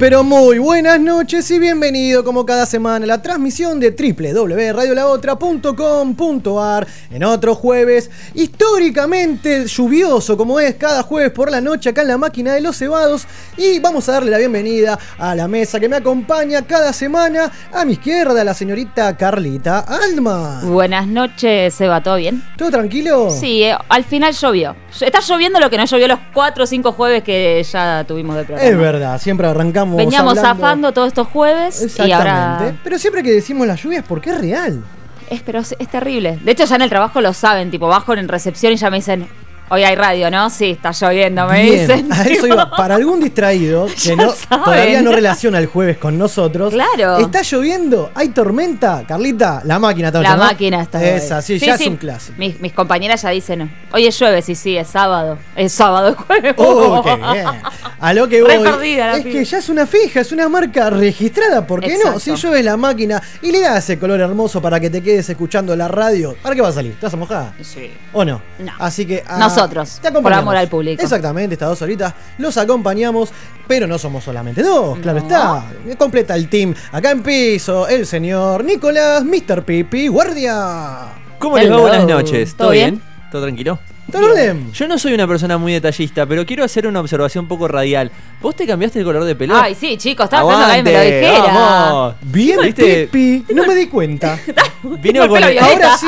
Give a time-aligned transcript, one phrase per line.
[0.00, 7.22] pero muy buenas noches y bienvenido como cada semana a la transmisión de www.radiolaotra.com.ar en
[7.22, 12.54] otro jueves históricamente lluvioso como es cada jueves por la noche acá en la máquina
[12.54, 13.26] de los cebados
[13.62, 17.84] y vamos a darle la bienvenida a la mesa que me acompaña cada semana a
[17.84, 20.62] mi izquierda la señorita Carlita Alma.
[20.64, 22.42] Buenas noches, Seba, ¿todo bien?
[22.56, 23.28] ¿Todo tranquilo?
[23.30, 24.74] Sí, eh, al final llovió.
[24.98, 28.44] Está lloviendo lo que no llovió los cuatro o cinco jueves que ya tuvimos de
[28.44, 28.66] programa.
[28.70, 32.30] Es verdad, siempre arrancamos Veníamos hablando- zafando todos estos jueves y Exactamente.
[32.30, 34.82] ahora Pero siempre que decimos las lluvias porque es real.
[35.28, 36.38] es, pero es, es terrible.
[36.42, 38.96] De hecho, ya en el trabajo lo saben, tipo, bajo en recepción y ya me
[38.96, 39.28] dicen,
[39.70, 40.50] hoy hay radio, ¿no?
[40.50, 42.12] Sí, está lloviendo, me Bien, dicen.
[42.12, 42.70] a eso iba.
[42.70, 46.72] Para algún distraído que no, todavía no relaciona el jueves con nosotros.
[46.74, 47.18] Claro.
[47.18, 49.04] Está lloviendo, hay tormenta.
[49.06, 50.44] Carlita, la máquina está La ¿no?
[50.44, 51.02] máquina está.
[51.02, 52.36] Esa, sí, ya es un clásico.
[52.38, 55.38] Mis, mis compañeras ya dicen, hoy es jueves, sí, sí, es sábado.
[55.56, 56.54] Es sábado, es jueves.
[56.58, 57.46] Oh, qué bien.
[58.00, 58.58] A lo que voy.
[58.58, 61.66] perdida la es que ya es una fija, es una marca registrada.
[61.66, 62.18] ¿Por qué no?
[62.18, 65.74] Si llueve la máquina y le da ese color hermoso para que te quedes escuchando
[65.76, 66.94] la radio, ¿para qué va a salir?
[66.98, 67.52] ¿Te vas a mojar?
[67.62, 67.90] Sí.
[68.12, 68.40] ¿O no?
[68.58, 68.72] No.
[68.78, 69.22] Así que.
[69.26, 70.22] ah, Nosotros, te acompañamos.
[70.22, 71.02] por amor al público.
[71.02, 73.30] Exactamente, estas dos horitas los acompañamos,
[73.66, 75.24] pero no somos solamente dos, claro No.
[75.26, 75.64] está.
[75.98, 76.74] Completa el team.
[76.92, 79.64] Acá en piso, el señor Nicolás, Mr.
[79.64, 81.12] Pipi, guardia.
[81.38, 81.78] ¿Cómo les va?
[81.78, 82.54] Buenas noches.
[82.54, 83.00] ¿Todo bien?
[83.30, 83.78] ¿Todo tranquilo?
[84.72, 88.10] Yo no soy una persona muy detallista, pero quiero hacer una observación un poco radial.
[88.40, 89.54] ¿Vos te cambiaste el color de pelo?
[89.56, 91.54] Ay, sí, chicos, estaba esperando que me lo dijera.
[91.54, 92.14] vamos.
[92.22, 93.08] Bien, ¿Viste?
[93.12, 93.54] Pipi.
[93.54, 94.38] No me di cuenta.
[95.02, 95.58] Vino con el-.
[95.58, 96.06] Ahora sí.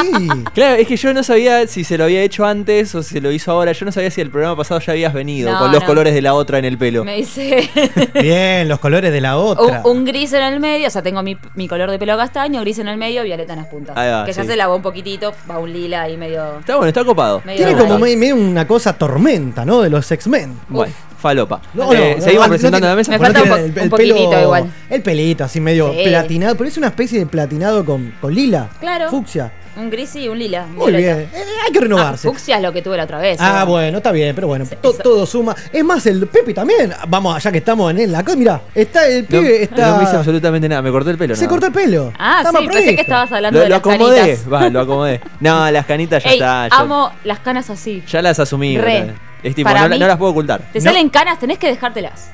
[0.55, 3.21] Claro, es que yo no sabía si se lo había hecho antes o si se
[3.21, 3.73] lo hizo ahora.
[3.73, 5.87] Yo no sabía si el programa pasado ya habías venido No, con los no.
[5.87, 7.05] colores de la otra en el pelo.
[7.05, 7.69] Me dice
[8.15, 9.83] Bien, los colores de la otra.
[9.85, 12.79] un gris en el medio, o sea, tengo mi, mi color de pelo castaño, gris
[12.79, 13.95] en el medio, violeta en las puntas.
[13.97, 16.61] Ahí va, que ya se lavó un poquito, va un lila ahí medio.
[16.61, 17.43] Está bueno, está copado.
[17.45, 19.83] medio Tiene como me- medio una cosa tormenta, ¿no?
[19.83, 20.59] De los X-Men.
[20.69, 21.61] Bueno, falopa.
[21.75, 23.13] No, Eh, no, seguimos no, presentando no la mesa.
[23.13, 23.51] Me falta un
[23.85, 24.73] un poquitito igual.
[24.91, 26.03] El pelito, así medio Sí.
[26.05, 26.57] platinado.
[26.57, 28.69] Pero es una especie de platinado con, con lila.
[28.81, 29.09] Claro.
[29.11, 29.53] Fucsia.
[29.75, 30.67] Un gris y un lila.
[30.67, 31.17] Muy violeta.
[31.17, 31.29] bien.
[31.33, 32.29] Eh, hay que Ah, renovarse.
[32.29, 33.39] fucsia es lo que tuve la otra vez.
[33.41, 33.67] Ah, ¿eh?
[33.67, 35.57] bueno, está bien, pero bueno, Sí, to- todo suma.
[35.73, 36.93] Es más, el Pepe también.
[37.09, 39.91] Vamos, ya que estamos en él, acá, mira, está el No, pibe, está.
[39.93, 40.83] no me hice absolutamente nada.
[40.83, 41.35] Me corté el pelo.
[41.35, 42.13] se cortó el pelo.
[42.19, 44.21] Ah, Está sí, pensé que estabas hablando Lo, de lo las acomodé.
[44.21, 44.53] canitas.
[44.53, 45.21] Va, lo acomodé.
[45.41, 46.69] No, las canitas ya Ey, está.
[46.69, 48.03] Ya, amo las canas así.
[48.07, 48.77] ya las asumí.
[48.79, 49.11] Re.
[49.43, 50.61] Es tipo, Para no, mí- no las puedo ocultar.
[50.73, 50.85] Te No.
[50.85, 52.31] salen canas, tenés que dejártelas.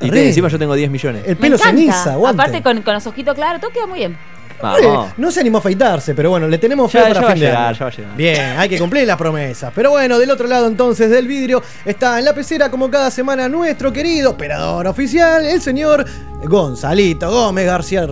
[0.00, 1.24] Y te- encima yo tengo 10 millones.
[1.26, 2.40] El pelo ceniza, aguante.
[2.42, 4.16] Aparte con, con los ojitos claros, todo queda muy bien.
[4.60, 5.10] Vamos.
[5.16, 7.30] No se animó a afeitarse, pero bueno, le tenemos fe Ya- para ya va a
[7.32, 7.76] fin de llegar, año.
[7.78, 8.16] ya va a llegar.
[8.16, 9.72] Bien, hay que cumplir las promesas.
[9.74, 13.48] Pero bueno, del otro lado entonces del vidrio está en la pecera como cada semana
[13.48, 16.04] nuestro querido operador oficial, el señor
[16.44, 18.06] Gonzalito Gómez García.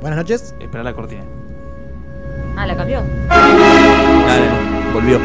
[0.00, 0.54] Buenas noches.
[0.60, 1.22] Esperar la cortina.
[2.56, 3.02] Ah, la cambió.
[3.28, 4.46] Dale,
[4.92, 5.18] volvió.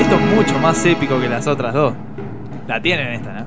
[0.00, 1.94] Esto es mucho más épico que las otras dos.
[2.66, 3.46] La tienen esta, ¿no?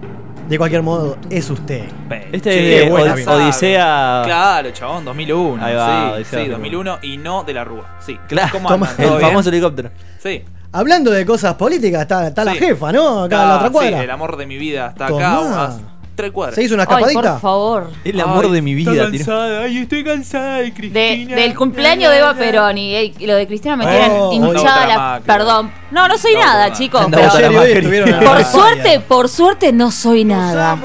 [0.53, 1.85] De cualquier modo, es usted.
[2.31, 3.27] Este Che, es buena Od-.
[3.27, 4.21] Odisea.
[4.23, 5.65] Claro, chabón, 2001.
[5.65, 6.91] Ahí va, sí, Odisea sí, 2001.
[6.91, 7.97] 2001 y no de la Rúa.
[8.00, 8.19] Sí.
[8.27, 9.19] Claro, el ¿Todo bien?
[9.31, 9.89] famoso helicóptero.
[10.21, 10.44] Sí.
[10.71, 12.59] Hablando de cosas políticas, está, está la Sí.
[12.59, 13.23] jefa, ¿no?
[13.23, 13.97] Acá en la otra Ah, cuadra.
[13.97, 15.38] Sí, el amor de mi vida está Tomá.
[15.39, 15.77] acá
[16.15, 16.56] tres cuadras.
[16.56, 17.31] ¿Se hizo una Ay, escapadita?
[17.33, 17.89] por favor.
[18.04, 18.92] El amor Ay, de mi vida.
[18.92, 21.36] Estoy cansada, ay, estoy cansada de De, Cristina.
[21.36, 24.88] del cumpleaños de Eva Perón y, y lo de Cristina me tienen Oh, hinchada otra
[24.88, 24.98] la.
[24.98, 25.25] Macri.
[25.27, 25.71] Perdón.
[25.92, 27.06] No, no soy nada, chicos.
[27.12, 30.77] Pero por suerte, por suerte no soy nada.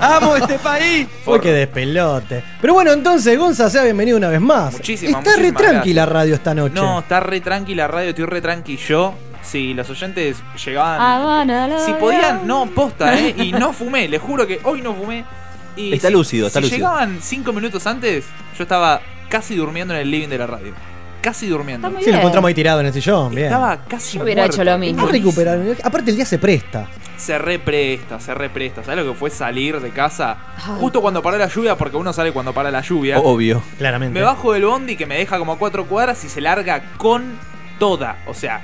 [0.00, 1.06] ¡Amo este país!
[1.24, 2.42] Fue que despelote.
[2.60, 4.72] Pero bueno, entonces, Gonza, sea bienvenido una vez más.
[4.72, 6.12] Muchísimas, Está re muchísimas tranquila gracias.
[6.22, 6.74] radio esta noche.
[6.74, 9.14] No, está re tranqui la radio, estoy re tranqui yo.
[9.44, 11.78] Si los oyentes llegaban.
[11.84, 13.34] Si podían, no, posta, ¿eh?
[13.38, 15.24] Y no fumé, les juro que hoy no fumé.
[15.76, 16.78] Y Está si- lúcido, está si lúcido.
[16.78, 18.24] llegaban cinco minutos antes,
[18.56, 20.72] yo estaba casi durmiendo en el living de la radio.
[21.20, 21.88] Casi durmiendo.
[22.02, 23.34] Sí, lo encontramos ahí tirado en el sillón.
[23.34, 23.46] Bien.
[23.46, 24.56] Estaba casi Yo hubiera muerto.
[24.56, 25.06] hecho lo mismo.
[25.06, 25.58] Recuperar.
[25.82, 26.86] Aparte, el día se presta.
[27.16, 28.84] Se represta, se represta.
[28.84, 30.36] ¿Sabes lo que fue salir de casa?
[30.56, 30.74] Ay.
[30.80, 33.18] Justo cuando paró la lluvia, porque uno sale cuando para la lluvia.
[33.20, 33.62] Obvio.
[33.78, 34.18] Claramente.
[34.18, 37.24] Me bajo del bondi que me deja como a cuatro cuadras y se larga con
[37.78, 38.18] toda.
[38.26, 38.60] O sea,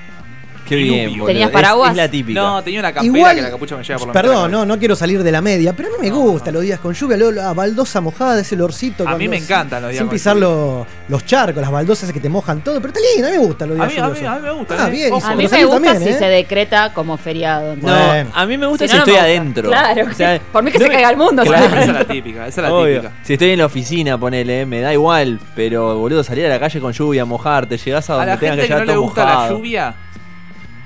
[0.70, 1.26] Qué bien, boludo.
[1.26, 1.90] ¿Tenías paraguas?
[1.90, 2.40] Es, la típica.
[2.40, 4.78] no, tenía una campera Igual, que la capucha me llega por la Perdón, no, no
[4.78, 6.58] quiero salir de la media, pero a mí me No, gusta no.
[6.58, 9.06] los días con lluvia, lo- la baldosa mojada, ese olorcito.
[9.06, 12.20] A mí me encantan los días Sin con pisar los, los charcos, las baldosas que
[12.20, 14.08] te mojan todo, pero está lindo, a mí me gusta los A días mí, a
[14.08, 14.28] mí, lluviosos.
[14.28, 14.76] a mí me gusta.
[14.78, 14.90] Ah, ¿eh?
[14.92, 15.26] bien, Ojo.
[15.26, 16.18] A mí me gusta también, si ¿eh?
[16.18, 17.74] se decreta como feriado.
[17.76, 18.24] Bueno.
[18.24, 19.68] No, a mí me gusta Si si, no, estoy adentro.
[19.70, 20.06] Claro.
[20.08, 21.42] O sea, Por mí que no se me- caiga el mundo.
[21.42, 21.66] Claro.
[21.66, 23.12] Esa es la típica, esa es la típica.
[23.24, 25.40] Si estoy en la oficina, ponele, me da igual.
[25.56, 28.52] Pero, boludo, salir a la calle con lluvia, mojarte, llegás a A donde la tenga
[28.52, 29.56] gente que llegar le todo gusta la mojado.
[29.56, 29.94] lluvia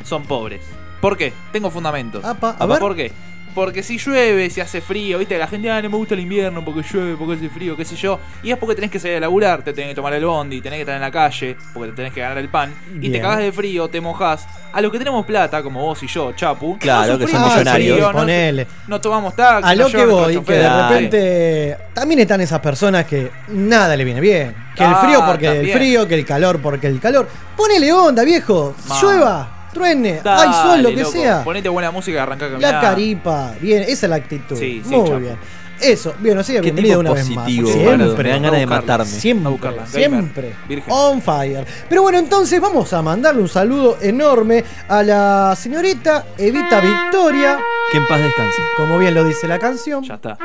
[0.05, 0.61] son pobres.
[1.01, 1.33] ¿Por qué?
[1.53, 2.25] Tengo fundamentos.
[2.25, 2.79] Apa, a Apa, ver.
[2.79, 3.13] ¿Por qué?
[3.55, 6.65] Porque si llueve, si hace frío, viste, la gente, ah, no me gusta el invierno
[6.65, 8.19] porque llueve, porque hace frío, qué sé yo.
[8.43, 10.79] Y es porque tenés que salir a laburar, te tenés que tomar el bondi, tenés
[10.79, 12.75] que estar en la calle, porque te tenés que ganar el pan.
[12.97, 13.13] Y Bien.
[13.13, 14.45] te cagás de frío, te mojás.
[14.73, 16.77] A los que tenemos plata, como vos y yo, Chapu.
[16.81, 17.95] Claro, no que son millonarios.
[17.97, 18.67] frío, no- Ponele.
[18.89, 19.69] No, tomamos taxi.
[19.71, 24.21] A lo que voy, que de repente también están esas personas que nada le viene
[24.21, 24.53] bien.
[24.75, 27.29] Que el Ah, frío porque el frío, que el calor porque el calor.
[27.57, 28.75] Ponele onda, viejo.
[29.01, 31.45] Llueva, truene, Dale, hay sol, lo que loco, sea.
[31.45, 32.73] Ponete buena música y arrancá a caminar.
[32.75, 34.57] La caripa, bien, esa es la actitud.
[34.57, 35.37] Sí, sí, Muy bien.
[35.81, 37.45] Eso, bien, así que bienvenido una vez más.
[37.45, 37.69] positivo.
[37.69, 39.05] Siempre, Me dan ganas de matarme.
[39.05, 40.55] A siempre, gamer, siempre.
[40.69, 40.93] virgen.
[40.95, 41.67] On fire.
[41.89, 47.59] Pero bueno, entonces vamos a mandarle un saludo enorme a la señorita Evita Victoria,
[47.91, 48.63] Que en paz descanse.
[48.77, 50.05] como bien lo dice la canción.
[50.05, 50.39] Ya está.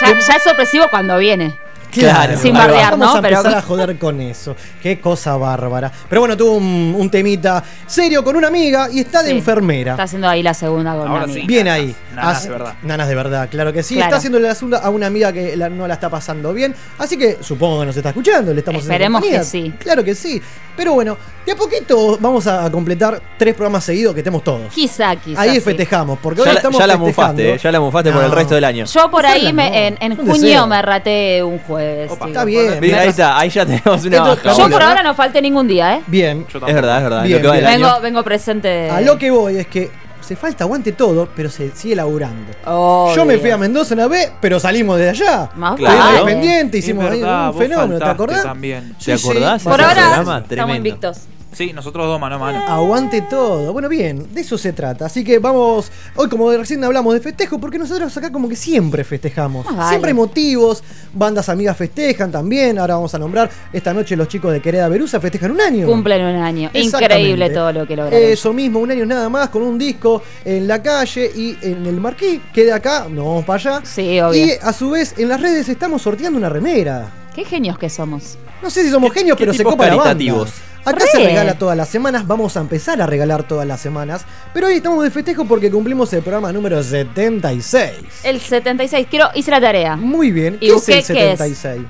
[0.00, 1.54] Ya, ya es sorpresivo cuando viene.
[1.92, 3.14] Claro, Sin bardear, Vamos ¿no?
[3.14, 4.56] a empezar Pero- a joder con eso.
[4.82, 5.92] Qué cosa bárbara.
[6.08, 9.36] Pero bueno, tuvo un, un temita serio con una amiga y está de Sí.
[9.36, 9.92] enfermera.
[9.92, 11.40] Está haciendo ahí la segunda con Ahora una sí.
[11.40, 11.46] amiga.
[11.46, 11.94] Bien ahí.
[12.14, 12.74] Nanas Hace- de verdad.
[12.82, 13.94] Nanas de verdad, claro que sí.
[13.94, 14.08] Claro.
[14.08, 16.74] Está haciéndole la segunda a una amiga que la- no la está pasando bien.
[16.98, 18.52] Así que supongo que nos está escuchando.
[18.54, 19.40] Le estamos haciendo Esperemos compañía.
[19.40, 19.72] que sí.
[19.78, 20.40] Claro que sí.
[20.76, 24.72] Pero bueno, de a poquito vamos a completar tres programas seguidos que estemos todos.
[24.72, 25.40] Quizá, quizá.
[25.42, 25.60] Ahí sí.
[25.60, 27.22] festejamos, porque Ya hoy la, estamos ya la festejando.
[27.34, 28.34] mufaste, eh, ya la mufaste por el No.
[28.34, 28.86] resto del año.
[28.86, 30.66] Yo por ahí me, no, en, en un junio deseo.
[30.66, 32.10] me raté un jueves.
[32.12, 32.28] Opa, digo.
[32.28, 32.80] está bien.
[32.80, 34.52] Mira, ahí está, ahí ya tenemos una baja.
[34.56, 36.02] yo por ahora no falté ningún día, ¿eh?
[36.06, 36.46] Bien.
[36.52, 36.58] Yo.
[36.66, 37.22] Es verdad, es verdad.
[37.24, 37.74] Bien, lo que va del bien.
[37.74, 37.86] año.
[37.86, 38.90] Vengo, vengo presente.
[38.90, 39.90] A lo que voy es que
[40.20, 42.52] se falta aguante todo, pero se sigue laburando.
[42.64, 43.16] Obvio.
[43.16, 45.50] Yo me fui a Mendoza una vez, pero salimos de allá.
[45.56, 46.20] Más Claro.
[46.20, 48.42] Independiente, hicimos verdad, un fenómeno, ¿te acordás?
[48.44, 48.94] También.
[48.98, 49.28] Sí, ¿Te sí.
[49.28, 49.62] acordás?
[49.62, 51.18] Por ahora estamos invictos.
[51.52, 52.62] Sí, nosotros dos mano a mano.
[52.66, 53.72] Aguante todo.
[53.74, 55.04] Bueno, bien, de eso se trata.
[55.06, 59.04] Así que vamos, hoy como recién hablamos de festejo, porque nosotros acá como que siempre
[59.04, 59.66] festejamos.
[59.68, 59.88] Ah, vale.
[59.90, 60.82] Siempre hay motivos,
[61.12, 62.78] bandas amigas festejan también.
[62.78, 65.86] Ahora vamos a nombrar, esta noche los chicos de Quereda Berusa festejan un año.
[65.86, 66.70] Cumplen un año.
[66.72, 68.28] Increíble todo lo que lograron.
[68.30, 72.00] Eso mismo, un año nada más, con un disco en la calle y en el
[72.00, 73.80] marquí, que de acá, nos vamos para allá.
[73.84, 74.46] Sí, obvio.
[74.46, 77.10] Y a su vez, en las redes estamos sorteando una remera.
[77.34, 78.38] Qué genios que somos.
[78.62, 80.46] No sé si somos ¿Qué- genios, qué pero se copa la banda.
[80.84, 81.24] Acá se Re.
[81.26, 84.24] regala todas las semanas, vamos a empezar a regalar todas las semanas.
[84.52, 87.92] Pero hoy estamos de festejo porque cumplimos el programa número 76.
[88.24, 89.06] El 76.
[89.08, 89.96] Quiero, hice la tarea.
[89.96, 91.38] Muy bien, ¿Y ¿qué es el qué es?
[91.38, 91.82] 76?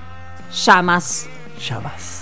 [0.64, 1.26] Llamas.
[1.66, 2.18] Llamas.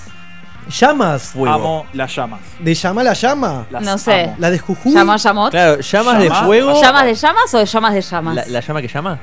[0.68, 1.22] ¿Llamas?
[1.30, 1.52] Fuego.
[1.54, 2.40] Amo las llamas.
[2.60, 3.66] ¿De llama la llama?
[3.70, 4.22] Las No sé.
[4.24, 4.36] amo.
[4.38, 4.92] ¿La de Jujuy?
[4.92, 5.50] ¿Llamas llamot?
[5.50, 6.80] Claro, llamas de Llama- fuego.
[6.80, 8.34] ¿Llamas de llamas o llamas de llamas?
[8.36, 9.18] La, la llama que llama?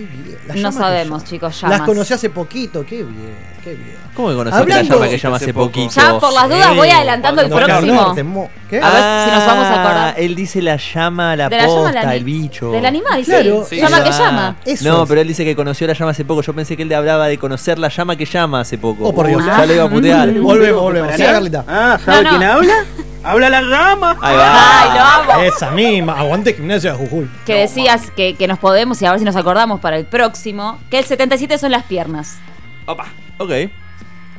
[0.00, 3.96] Qué bien, la No sabemos, chicos, Las conocí hace poquito, qué bien, qué bien.
[4.14, 5.90] ¿Cómo que conociste Hablando- la llama que llama hace poquito?
[5.94, 8.50] Ya, por las dudas, voy adelantando el próximo.
[8.68, 8.80] ¿Qué?
[8.80, 10.08] A ver si nos vamos a acordar.
[10.08, 12.72] Ah, Él dice la llama, la De la llama, la- el bicho.
[12.72, 13.76] Del animal, Claro, sí.
[13.76, 13.80] sí.
[13.82, 14.56] Llama que Ah, llama.
[14.64, 15.08] Eso no, es.
[15.08, 16.42] pero él dice que conoció la llama hace poco.
[16.42, 19.06] Yo pensé que él hablaba de conocer la llama que llama hace poco.
[19.08, 19.44] Oh, por Dios.
[19.44, 20.32] Ya lo iba a putear.
[20.32, 21.14] Volvemos, volvemos.
[21.14, 21.64] Sí, Carlita.
[21.68, 22.38] Ah, ¿sabe No, no.
[22.38, 22.74] quién habla?
[23.22, 24.16] Habla la rama.
[24.22, 24.82] Ahí va.
[24.82, 25.42] Ay, lo amo.
[25.42, 26.18] Esa misma.
[26.18, 27.28] Aguante gimnasia de Jujuy.
[27.44, 30.78] Que decías que, que nos podemos, y a ver si nos acordamos para el próximo,
[30.90, 32.38] que el 77 son las piernas.
[32.86, 33.06] Opa.
[33.38, 33.50] Ok.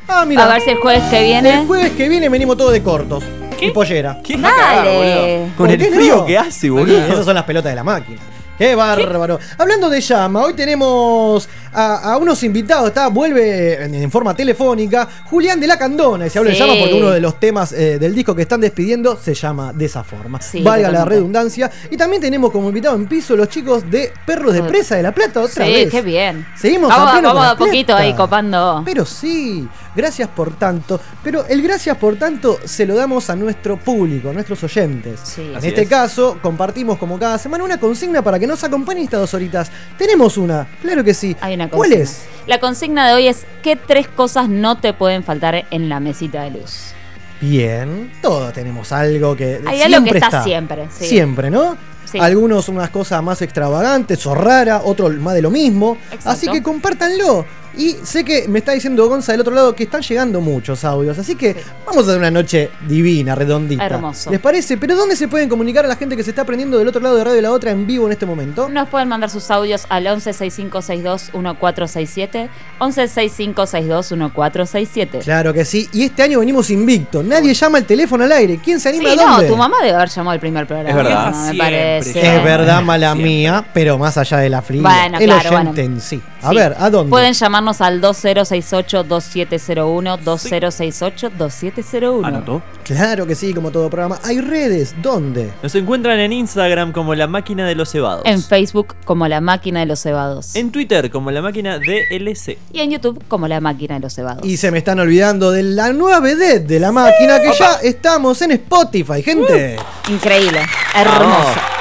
[0.08, 0.46] Ah, mira.
[0.46, 1.66] A ver si el jueves que El viene.
[1.68, 3.24] jueves que viene venimos todos de cortos.
[3.62, 4.18] Y pollera.
[4.24, 4.36] ¿Qué?
[4.38, 5.48] Dale.
[5.56, 6.26] Con ¿Por el qué frío no?
[6.26, 6.98] que hace, boludo.
[6.98, 8.20] Esas son las pelotas de la máquina.
[8.62, 9.39] Qué bárbaro.
[9.58, 12.89] Hablando de llama, hoy tenemos a, a unos invitados.
[12.89, 16.27] Está, vuelve en, en forma telefónica Julián de la Candona.
[16.27, 16.60] Y se habla Sí.
[16.60, 19.74] de llama porque uno de los temas eh, del disco que están despidiendo se llama
[19.74, 20.39] de esa forma.
[20.39, 21.72] Sí, Valga la redundancia.
[21.89, 25.12] Y también tenemos como invitado en piso los chicos de Perros de Presa de la
[25.12, 25.89] Plata otra Sí, vez.
[25.89, 26.46] qué bien.
[26.56, 28.84] Seguimos Vamos, a vamos a poquito ahí copando.
[28.86, 29.68] Pero sí.
[29.95, 34.33] Gracias por tanto, pero el gracias por tanto se lo damos a nuestro público, a
[34.33, 35.19] nuestros oyentes.
[35.24, 35.51] Sí.
[35.55, 35.89] En este es.
[35.89, 39.71] caso, compartimos como cada semana una consigna para que nos acompañen estas dos horitas.
[39.98, 41.36] Tenemos una, claro que sí.
[41.41, 42.24] Hay una ¿Cuál es?
[42.48, 46.43] La consigna de hoy es ¿qué tres cosas no te pueden faltar en la mesita
[46.43, 46.93] de luz?
[47.41, 51.07] Bien, todos tenemos algo que Hay algo que está siempre, sí.
[51.07, 51.75] Siempre, ¿no?
[52.05, 52.19] Sí.
[52.19, 55.98] Algunos unas cosas más extravagantes o raras, otros más de lo mismo.
[56.12, 56.29] Exacto.
[56.29, 57.45] Así que compártanlo.
[57.78, 61.18] Y sé que me está diciendo Gonza del otro lado que están llegando muchos audios.
[61.18, 63.86] Así que vamos a tener una noche divina, redondita.
[63.86, 64.30] Hermoso.
[64.32, 64.78] ¿Les parece?
[64.78, 67.16] Pero ¿dónde se pueden comunicar a la gente que se está aprendiendo del otro lado
[67.16, 68.68] de Radio La Otra en vivo en este momento?
[68.70, 72.50] Nos pueden mandar sus audios al 1165621467,
[72.80, 75.20] 1165621467.
[75.24, 75.90] Claro que sí.
[75.94, 77.24] Y este año venimos invicto.
[77.24, 78.60] Nadie llama el teléfono al aire.
[78.63, 79.48] ¿Quién se anima Sí, a no, dónde?
[79.48, 80.90] tu mamá debe haber llamado el primer programa.
[80.90, 81.28] Es verdad.
[81.32, 82.36] me Siempre parece.
[82.38, 83.30] Es verdad, mala Siempre.
[83.32, 84.82] mía, pero más allá de la fría.
[84.82, 85.96] Bueno, el claro, oyente bueno.
[85.96, 86.22] en sí.
[86.42, 86.56] A Sí.
[86.56, 87.10] ver, ¿a dónde?
[87.12, 92.25] Pueden llamarnos al 2068-2701, 2068-2701.
[92.25, 92.63] ¿Anotó?
[92.84, 94.20] Claro que sí, como todo programa.
[94.24, 94.94] Hay redes.
[95.01, 95.50] ¿Dónde?
[95.62, 98.24] Nos encuentran en Instagram como la máquina de los cebados.
[98.25, 100.56] En Facebook como La Máquina de los Cebados.
[100.56, 102.58] En Twitter como la máquina DLC.
[102.74, 104.46] Y en YouTube como La Máquina de los Cebados.
[104.46, 108.41] Y se me están olvidando de la nueva vedette de la máquina que ya estamos
[108.41, 109.77] en Spotify, gente.
[110.10, 110.62] Increíble,
[110.96, 111.81] hermoso.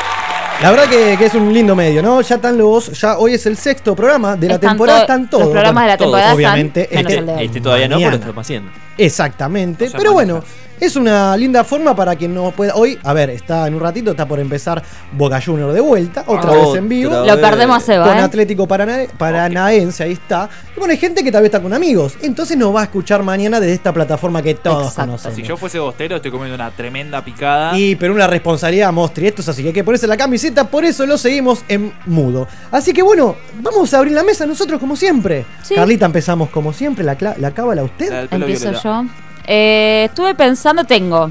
[0.62, 2.20] La verdad que, que es un lindo medio, ¿no?
[2.20, 2.92] Ya están los.
[3.00, 5.44] Ya hoy es el sexto programa de la Están temporada, to- están todos.
[5.44, 7.44] Los programas de la todos, temporada obviamente, están, menos este- el de hoy.
[7.46, 8.10] Este todavía no, Mañana.
[8.10, 8.70] pero lo estamos haciendo.
[8.98, 9.86] Exactamente.
[9.86, 10.54] O sea, Pero bueno, manejas.
[10.80, 12.74] Es una linda forma para quien no pueda.
[12.74, 14.82] Hoy, a ver, está en un ratito, está por empezar
[15.12, 17.24] Boca Junior de vuelta, otra vez en vivo.
[17.24, 18.20] Lo perdemos a Seba, Con ¿eh?
[18.22, 20.48] Atlético Parana- Paranaense, ahí está.
[20.74, 22.14] Y bueno, hay gente que tal vez está con amigos.
[22.22, 25.02] Entonces nos va a escuchar mañana desde esta plataforma que todos Exacto.
[25.12, 25.36] conocemos.
[25.36, 27.76] Si yo fuese bostero, estoy comiendo una tremenda picada.
[27.78, 31.18] Y pero una responsabilidad monstruosa, así que hay que ponerse la camiseta, por eso lo
[31.18, 32.48] seguimos en mudo.
[32.70, 35.44] Así que bueno, vamos a abrir la mesa nosotros como siempre.
[35.62, 35.74] Sí.
[35.74, 38.10] Carlita, empezamos como siempre, la, la cábala usted.
[38.10, 38.82] La Empiezo violeta.
[38.82, 39.04] yo.
[39.46, 41.30] Eh, estuve pensando, tengo.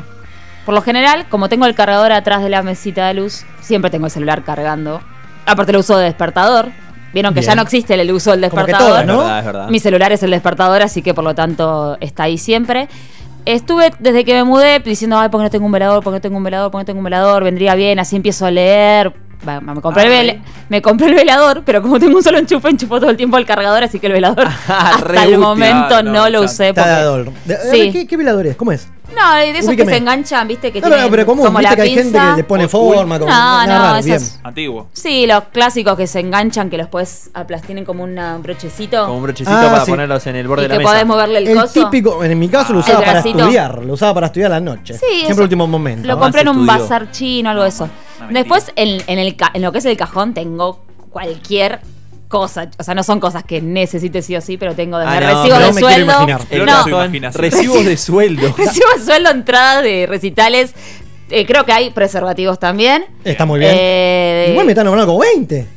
[0.66, 4.06] Por lo general, como tengo el cargador atrás de la mesita de luz, siempre tengo
[4.06, 5.02] el celular cargando.
[5.46, 6.70] Aparte lo uso de despertador.
[7.12, 7.52] Vieron que Bien.
[7.52, 9.06] ya no existe el uso del Como que despertador.
[9.06, 9.22] todo, ¿no?
[9.22, 9.70] Es verdad, es verdad.
[9.70, 12.88] Mi celular es el despertador, así que por lo tanto está ahí siempre.
[13.46, 16.04] Estuve desde que me mudé diciendo, ay, ¿por qué no tengo un velador?
[16.04, 16.70] ¿Por qué no tengo un velador?
[16.70, 17.44] ¿Por qué no tengo un velador?
[17.44, 19.12] Vendría bien, así empiezo a leer.
[19.48, 22.70] Va, Me compré, Ah, el, me compré el velador, pero como tengo un solo enchufe,
[22.70, 25.38] enchufo todo el tiempo al cargador, así que el velador Ah, hasta el útil.
[25.40, 26.74] momento Ah, no, no, lo usé.
[26.74, 27.32] Porque-.
[27.46, 27.92] De- Sí.
[27.92, 28.56] ¿qué, qué velador es?
[28.58, 28.88] ¿Cómo es?
[29.16, 29.86] No, de esos Ubíqueme.
[29.86, 31.82] que se enganchan, viste, que No, no, tienen no, pero común, como viste la que
[31.82, 32.32] hay gente pinza.
[32.32, 34.42] que le pone forma, como No, no, raro, esas- bien.
[34.46, 34.88] Antiguo.
[34.94, 39.06] Sí, los clásicos que se enganchan, que los puedes aplastar, tienen como una- un brochecito.
[39.06, 39.92] Como un brochecito Ah, para sí.
[39.92, 40.90] ponerlos en el borde y de la que mesa.
[40.92, 41.84] podés moverle el, El coso.
[41.86, 42.82] típico, en mi caso lo Ah.
[42.84, 43.40] usaba El para bracito.
[43.40, 44.94] estudiar, lo usaba para estudiar a la noche.
[44.94, 46.08] Sí, Siempre eso- último momento.
[46.08, 46.80] Lo Ah, compré en un estudió.
[46.82, 47.90] bazar chino, algo de eso.
[48.20, 48.40] Mentira.
[48.42, 51.80] Después, en, en el, ca- en lo que es el cajón, tengo cualquier
[52.30, 52.70] cosa.
[52.78, 55.28] O sea, no son cosas que necesite sí o sí, pero tengo desde Ah, no,
[55.28, 56.12] recibos pero de me sueldo.
[56.24, 56.42] imaginar.
[56.66, 56.86] No.
[56.88, 58.54] No, recibos de sueldo.
[58.58, 60.74] recibo de sueldo, entradas de recitales.
[61.32, 63.04] Eh, creo que hay preservativos también.
[63.26, 63.72] Está muy bien.
[63.76, 65.68] Eh, Igual me están nombrando como 20.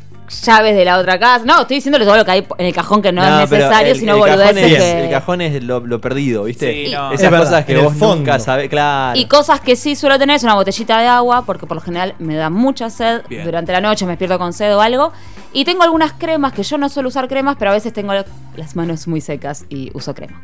[0.44, 1.44] llaves de la otra casa.
[1.44, 3.98] No, estoy diciéndole todo lo que hay en el cajón que no, es necesario, el-
[3.98, 5.04] sino el boludeces es- que...
[5.04, 6.72] El cajón es lo, lo perdido, ¿viste?
[6.86, 7.08] Sí, no.
[7.12, 8.38] Esas Es verdad, cosas que vos nunca fondo.
[8.40, 9.18] sabés, claro.
[9.18, 12.14] Y cosas que sí suelo tener es una botellita de agua, porque por lo general
[12.18, 13.44] me da mucha sed Bien.
[13.44, 15.12] durante la noche, me despierto con sed o algo.
[15.52, 18.12] Y tengo algunas cremas, que yo no suelo usar cremas, pero a veces tengo
[18.56, 20.42] las manos muy secas y uso crema.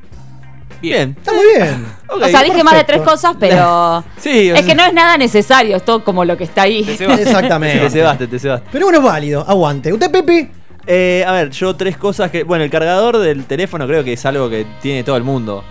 [0.81, 1.17] Bien.
[1.19, 1.87] Está muy bien.
[2.09, 4.93] O sea, dije más de tres cosas, pero Sí, o es sea- que no es
[4.93, 6.85] nada necesario, es todo como lo que está ahí.
[6.85, 7.05] Te.
[7.23, 7.81] Exactamente.
[7.81, 8.69] Te cebaste, te cebaste.
[8.71, 9.93] Pero bueno, es válido, aguante.
[9.93, 10.51] ¿Usted, Pepe?
[10.87, 12.45] Eh, a ver, yo tres cosas que.
[12.45, 15.65] Bueno, el cargador del teléfono creo que es algo que tiene todo el mundo.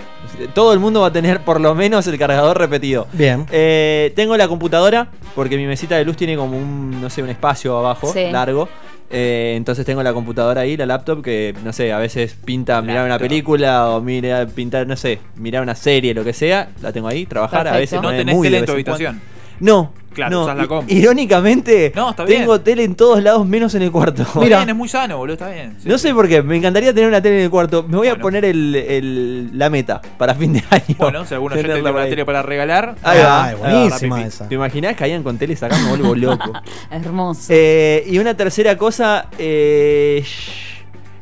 [0.54, 3.08] Todo el mundo va a tener por lo menos el cargador repetido.
[3.14, 3.46] Bien.
[3.50, 7.30] Eh, tengo la computadora, porque mi mesita de luz tiene como un, no sé, un
[7.30, 8.26] espacio abajo, Sí.
[8.30, 8.68] largo.
[9.10, 13.06] Eh, entonces tengo la computadora ahí, la laptop, que no sé, a veces pinta mirar
[13.06, 16.70] una película o mira, pintar, no sé, mirar una serie, lo que sea.
[16.82, 19.20] La tengo ahí, trabajar, a veces No tenés muy tele en tu cuando.
[19.60, 20.44] No, Claro, no.
[20.46, 20.92] usás la compu.
[20.92, 22.40] Irónicamente, No, está bien.
[22.42, 24.24] tengo tele en todos lados menos en el cuarto.
[24.24, 24.58] Está Mira.
[24.58, 25.76] bien, es muy sano, boludo, está bien.
[25.80, 27.84] Sí, No sé por qué, me encantaría tener una tele en el cuarto.
[27.88, 30.96] Me voy a poner el, el- la meta para fin de año.
[30.98, 32.96] Bueno, si alguno ya tiene una tele para regalar.
[33.04, 34.48] Ahí va, Ay, buenísima esa.
[34.50, 35.78] ¿Te imaginás que hayan con teles acá?
[35.78, 36.52] Me vuelvo loco.
[36.92, 37.46] Hermoso.
[37.50, 40.24] Eh, y una tercera cosa, eh,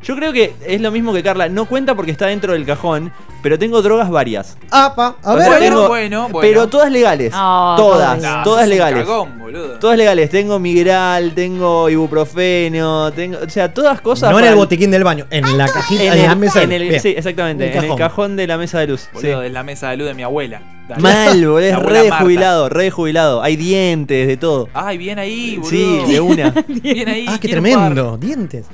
[0.06, 1.48] yo creo que es lo mismo que Carla.
[1.48, 3.10] No cuenta porque está dentro del cajón,
[3.42, 4.56] pero tengo drogas varias.
[4.70, 5.58] Apa, a ver, ver.
[5.72, 6.38] Bueno, bueno, bueno.
[6.40, 7.32] Pero todas legales.
[7.32, 9.04] No, todas, todas legales.
[9.04, 9.78] cagón, boludo.
[9.78, 10.30] Todas legales.
[10.30, 14.30] Tengo Migral, tengo ibuprofeno, tengo, o sea, todas cosas.
[14.30, 16.62] No en el botiquín del baño, en la cajita, en en, el, la mesa.
[16.62, 17.00] en el- Bien.
[17.00, 18.36] sí, exactamente, En el en el cajón.
[18.36, 19.08] de la mesa de luz.
[19.12, 19.42] Boludo, sí.
[19.42, 20.62] de la mesa de luz de mi abuela.
[20.88, 21.02] Dale.
[21.02, 22.24] Mal, boludo, es abuela re de Marta.
[22.24, 23.42] jubilado, re de jubilado.
[23.42, 24.68] Hay dientes, de todo.
[24.72, 25.70] Ay, bien ahí, boludo.
[25.70, 26.50] Sí, de una.
[26.68, 27.26] Bien ahí.
[27.28, 28.16] Ah, qué tremendo.
[28.16, 28.66] Dientes.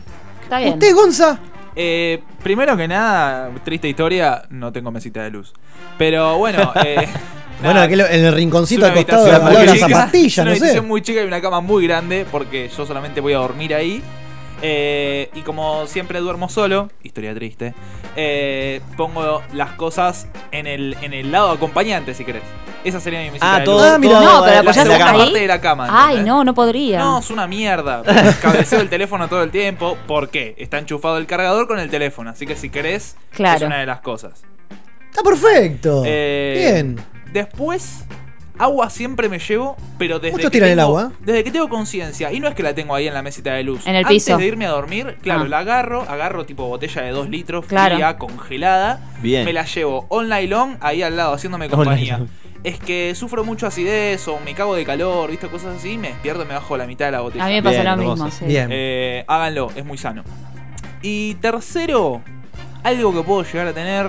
[0.52, 0.74] Está bien.
[0.74, 1.38] ¿Usted, Gonza?
[1.74, 5.54] Eh, primero que nada, triste historia, no tengo mesita de luz.
[5.96, 7.08] Pero bueno, eh,
[7.60, 9.72] Bueno, nada, aquí lo- en el rinconcito al una costado de lado de muy la
[9.72, 10.58] chica, zapatilla, es una no sé.
[10.60, 14.02] habitación muy chica y una cama muy grande porque yo solamente voy a dormir ahí.
[14.60, 17.72] Eh, y como siempre duermo solo, historia triste,
[18.14, 22.42] eh, pongo las cosas en el, en el lado acompañante, si querés.
[22.84, 23.92] Esa sería mi mesita Ah, de todo, luz.
[23.94, 24.20] Ah, mira.
[24.20, 25.00] No, pero la la segunda ahí.
[25.02, 25.18] cama.
[25.24, 25.88] parte de la cama.
[25.90, 26.98] Ay, no, no podría.
[26.98, 28.02] No, es una mierda.
[28.42, 29.96] Cabeceo el teléfono todo el tiempo.
[30.06, 30.54] ¿Por qué?
[30.58, 32.30] Está enchufado el cargador con el teléfono.
[32.30, 33.56] Así que si querés, Claro.
[33.58, 34.42] es una de las cosas.
[35.10, 36.02] Está perfecto.
[36.06, 36.96] Eh, Bien.
[37.32, 38.04] Después,
[38.58, 41.12] agua siempre me llevo, pero desde que tiran el tengo- agua.
[41.20, 42.32] Desde que tengo conciencia.
[42.32, 43.86] Y no es que la tengo ahí en la mesita de luz.
[43.86, 44.36] En el Antes piso.
[44.36, 45.48] de irme a dormir, claro, Ah.
[45.48, 47.94] la agarro, agarro tipo botella de 2 litros, Claro.
[47.94, 49.00] fría, congelada.
[49.22, 49.44] Bien.
[49.44, 52.20] Me la llevo night long ahí al lado, haciéndome compañía.
[52.64, 55.48] Es que sufro mucho acidez o me cago de calor, ¿viste?
[55.48, 57.44] Cosas así, me despierto y me bajo la mitad de la botella.
[57.44, 58.44] A mí me pasa Bien, lo mismo, sí.
[58.44, 58.68] Bien.
[58.70, 60.22] Eh, háganlo, es muy sano.
[61.02, 62.22] Y tercero,
[62.84, 64.08] algo que puedo llegar a tener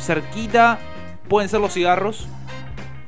[0.00, 0.78] cerquita,
[1.28, 2.26] pueden ser los cigarros.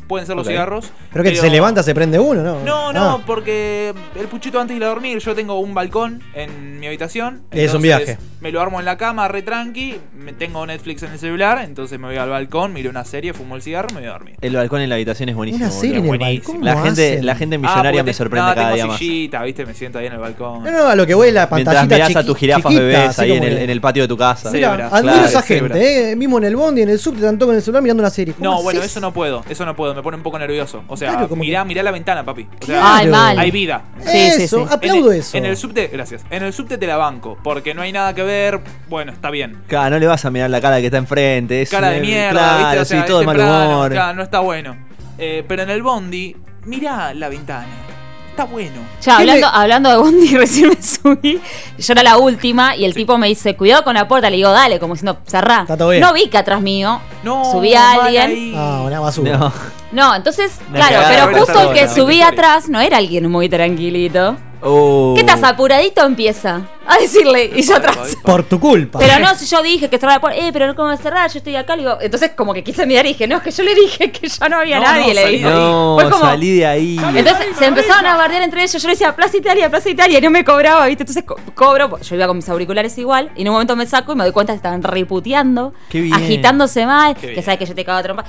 [0.09, 0.90] Pueden ser los cigarros.
[1.12, 2.61] Pero que se levanta, se prende uno, ¿no?
[2.61, 6.23] No, no, Ah, porque el puchito antes de ir a dormir, yo tengo un balcón
[6.35, 7.42] en mi habitación.
[7.50, 8.18] Es un viaje.
[8.44, 9.96] Me lo armo en la cama, re tranqui.
[10.18, 13.56] Me tengo Netflix en el celular, entonces me voy al balcón, miro una serie, fumo
[13.56, 14.34] el cigarro y me voy a dormir.
[14.42, 15.64] El balcón en la habitación es buenísimo.
[15.64, 16.62] Una serie en el balcón.
[16.62, 17.24] La ¿cómo gente, hacen?
[17.26, 18.98] la gente Ah, millonaria me sorprende no, cada tengo día más.
[18.98, 19.64] sillita, ¿viste?
[19.64, 20.62] Me siento ahí en el balcón.
[20.62, 22.62] No, no, a lo que voy es la Mientras pantallita mirás a chiqui- tus jirafas
[22.64, 24.50] chiquita, bebés así ahí en como el, que- en el patio de tu casa.
[24.50, 24.56] Sí.
[24.56, 25.74] Mira, Cebra, admiro claro, esa cebra.
[25.74, 28.10] gente, eh, mismo en el bondi, en el subte, todos con el celular mirando una
[28.10, 28.34] serie.
[28.34, 28.90] ¿Cómo No, bueno, haces?
[28.92, 30.84] eso no puedo, eso no puedo, me pone un poco nervioso.
[30.88, 32.42] O sea, Claro, como mirá, que- mirá la ventana, papi.
[32.42, 32.84] O sea, Claro.
[32.86, 33.38] Ay, mal.
[33.38, 33.84] hay vida.
[34.00, 34.74] Sí, sí, eso, sí.
[34.74, 35.38] aplaudo en el, eso.
[35.38, 36.26] En el subte, gracias.
[36.28, 38.34] En el subte te la banco, porque no hay nada que ver.
[38.88, 39.62] Bueno, está bien.
[39.67, 41.62] Claro, no le vas a mirar la cara que está enfrente.
[41.62, 42.79] Es Cara de mierda, claro, ¿viste?
[42.81, 43.91] O sea, sí, todo de mal humor.
[43.93, 44.76] claro, no está bueno.
[45.19, 47.67] Eh, pero en el bondi, mirá la ventana.
[48.31, 48.81] Está bueno.
[49.00, 51.41] Ya, ¿Qué hablando, le- hablando de Bondi, recién me subí.
[51.79, 54.29] Yo era la última y el tipo me dice, cuidado con la puerta.
[54.29, 55.61] Le digo, dale, como diciendo, cerrá.
[55.61, 56.00] Está todo bien.
[56.03, 57.00] No vi que atrás mío.
[57.23, 58.53] No, subí a alguien.
[58.57, 59.37] Ah, una basura.
[59.38, 59.53] No.
[59.93, 63.49] No, entonces, claro, pero justo el que historia, subí buena atrás no era alguien muy
[63.49, 64.37] tranquilito.
[64.66, 65.12] Oh.
[65.14, 66.03] ¿Qué estás apuradito?
[66.05, 67.50] Empieza a decirle.
[67.55, 68.16] Y yo atrás.
[68.22, 68.98] Por tu culpa.
[68.98, 70.96] Pero no, si yo dije que cerrara la puerta, eh, pero no cómo va a
[70.96, 73.42] cerrar, yo estoy acá, le digo, entonces como que quise mirar y dije, no, es
[73.42, 75.44] que yo le dije que ya no había No, nadie, no, le salí dije.
[75.48, 75.59] de ahí.
[75.61, 77.00] No, Fue como- salí de ahí.
[77.14, 80.22] Entonces se empezaron a bardear entre ellos, yo le decía Plaza Italia, Plaza Italia, y
[80.22, 81.03] no me cobraba, ¿viste?
[81.03, 83.87] Entonces co- cobro, porque yo iba con mis auriculares igual, y en un momento me
[83.87, 86.14] saco y me doy cuenta que estaban riputeando, Qué bien.
[86.14, 88.24] agitándose mal, Qué que sabes que yo te cago a trompa.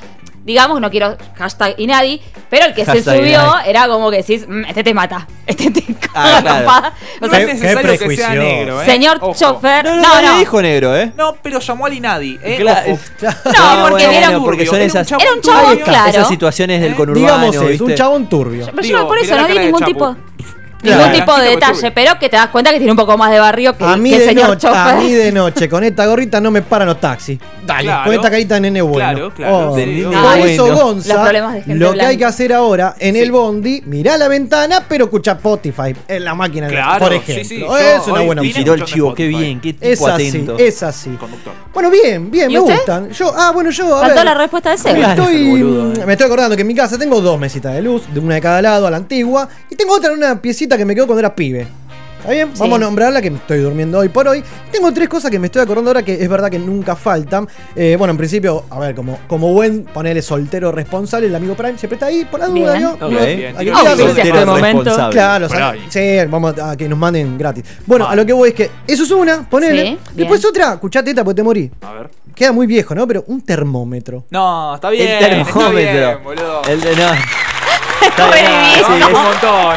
[0.46, 3.68] Digamos, no quiero hashtag y nadie, pero el que se Hashtag subió Inadi.
[3.70, 6.56] era como que decís, "Mm, este te mata, este te caga Ah, a claro.
[6.58, 6.94] trompada".
[7.20, 8.86] O sea, es necesario qué que sea negro, ¿eh?
[8.86, 9.34] señor Ojo.
[9.34, 11.12] chofer, No, no, no, no, le dijo negro, ¿eh?
[11.18, 12.58] No, pero llamó al Inadi, ¿eh?
[12.60, 12.92] Claro.
[13.24, 15.42] No, porque bueno, vieron porque son Era un esas, Era un turbio.
[15.60, 16.10] chabón, está, claro.
[16.10, 16.96] esas situaciones del ¿Eh?
[16.96, 17.84] conurbano, Digamos, es ¿viste?
[17.84, 18.66] un chabón turbio.
[18.68, 20.16] Pero yo Digo, no- por eso no vi ningún tipo.
[20.86, 21.04] Claro.
[21.04, 23.40] Ningún tipo de detalle, pero que te das cuenta que tiene un poco más de
[23.40, 26.40] barrio que, A mí, que de señor noche, a mí de noche, con esta gorrita
[26.42, 27.40] no me paran los taxis.
[27.66, 28.04] Dale, Claro.
[28.06, 28.98] con esta carita de nene bueno.
[28.98, 30.76] Claro, claro, Oh, sí, por eso.
[30.76, 33.22] Gonza, Los problemas de gente lo que hay que hacer ahora en Sí.
[33.22, 37.46] el bondi, mirá la ventana, pero escucha Spotify en la máquina, Claro, por sí, ejemplo.
[37.46, 38.80] sí, yo es una buena opción.
[38.80, 40.58] El chivo, qué bien, qué tipo Es así, atento.
[40.60, 41.10] es así.
[41.12, 41.54] Conductor.
[41.74, 43.10] Bueno, bien, bien, me gustan.
[43.12, 44.26] Yo, ah, bueno, yo, a Faltó ver.
[44.26, 45.10] la respuesta de Seba.
[45.14, 46.06] Estoy, eh.
[46.06, 48.42] me estoy acordando que en mi casa tengo dos mesitas de luz, de una de
[48.42, 51.20] cada lado, a la antigua, y tengo otra en una piecita que me quedó cuando
[51.20, 51.68] era pibe.
[52.20, 52.50] ¿Está bien?
[52.54, 52.60] Sí.
[52.60, 54.44] Vamos a nombrarla que estoy durmiendo hoy por hoy.
[54.72, 57.48] Tengo tres cosas que me estoy acordando ahora que es verdad que nunca faltan.
[57.76, 61.78] Eh, bueno, en principio, a ver, como, como buen ponerle soltero responsable, el amigo Prime
[61.78, 62.82] siempre está ahí por la duda, Bien.
[62.84, 62.92] ¿no?
[62.94, 63.00] Ok.
[63.02, 63.56] No, Bien,
[64.18, 65.10] este momento.
[65.12, 67.64] Claro, o sea, sí, vamos a que nos manden gratis.
[67.86, 68.24] Bueno, a Vale.
[68.24, 69.86] lo que voy es que eso es una, ponele.
[69.86, 70.50] Sí, Después bien.
[70.50, 71.70] otra, escuchate esta porque te morí.
[71.82, 72.10] A ver.
[72.34, 73.08] Queda muy viejo, ¿no?
[73.08, 74.26] Pero un termómetro.
[74.32, 75.08] No, está bien.
[75.08, 75.72] El Está termómetro.
[75.94, 76.62] bien, boludo.
[76.68, 77.12] El de no.
[78.02, 78.76] Re bien, bien.
[78.76, 79.76] sí, Vamos es- un montón.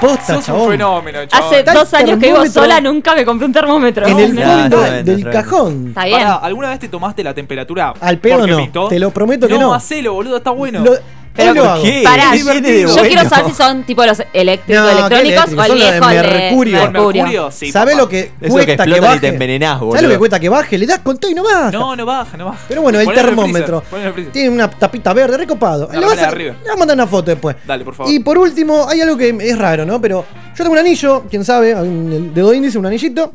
[0.00, 0.70] Posta, Sos un chabón.
[0.70, 1.46] fenómeno, chabón.
[1.46, 4.06] Hace dos años que vivo termómetro sola, nunca me compré un termómetro.
[4.06, 4.40] En el No.
[4.42, 5.42] Claro, fondo está bien, del está bien.
[5.42, 5.84] cajón.
[5.88, 6.18] Está bien.
[6.18, 7.94] Pará, ¿alguna vez te tomaste la temperatura?
[8.00, 8.88] Al pedo porque no, pintó?
[8.88, 9.74] te lo prometo que no.
[9.74, 10.80] hacelo, boludo, está bueno.
[10.84, 10.96] Lo-
[11.34, 11.82] Pero hoy lo ¿por hago.
[11.84, 12.00] qué?
[12.04, 13.02] Pará, ¿Qué yo, de bueno?
[13.08, 16.16] quiero saber si son tipo los eléctricos, No, ¿qué electrónicos o el de viejo el
[16.16, 16.80] de mercurio.
[16.80, 17.50] ¿Con mercurio?
[17.52, 19.20] Sí, ¿Sabés lo que Eso que cuesta que, explotan y baje?
[19.20, 20.08] te envenenás, ¿Sabés lo boludo.
[20.10, 20.78] que cuesta que baje?
[20.78, 21.70] Le das con todo y no baja.
[21.70, 22.58] No, no baja, no baja.
[22.68, 23.82] Pero bueno, el termómetro
[24.16, 25.88] el tiene una tapita verde recopado.
[25.92, 26.54] La Le vas a, de arriba.
[26.58, 27.54] le voy a mandar una foto después.
[27.66, 28.12] Dale, por favor.
[28.12, 30.00] Y por último, hay algo que es raro, ¿no?
[30.00, 30.24] Pero
[30.56, 33.32] yo tengo un anillo, quién sabe, un- el dedo índice, un anillito,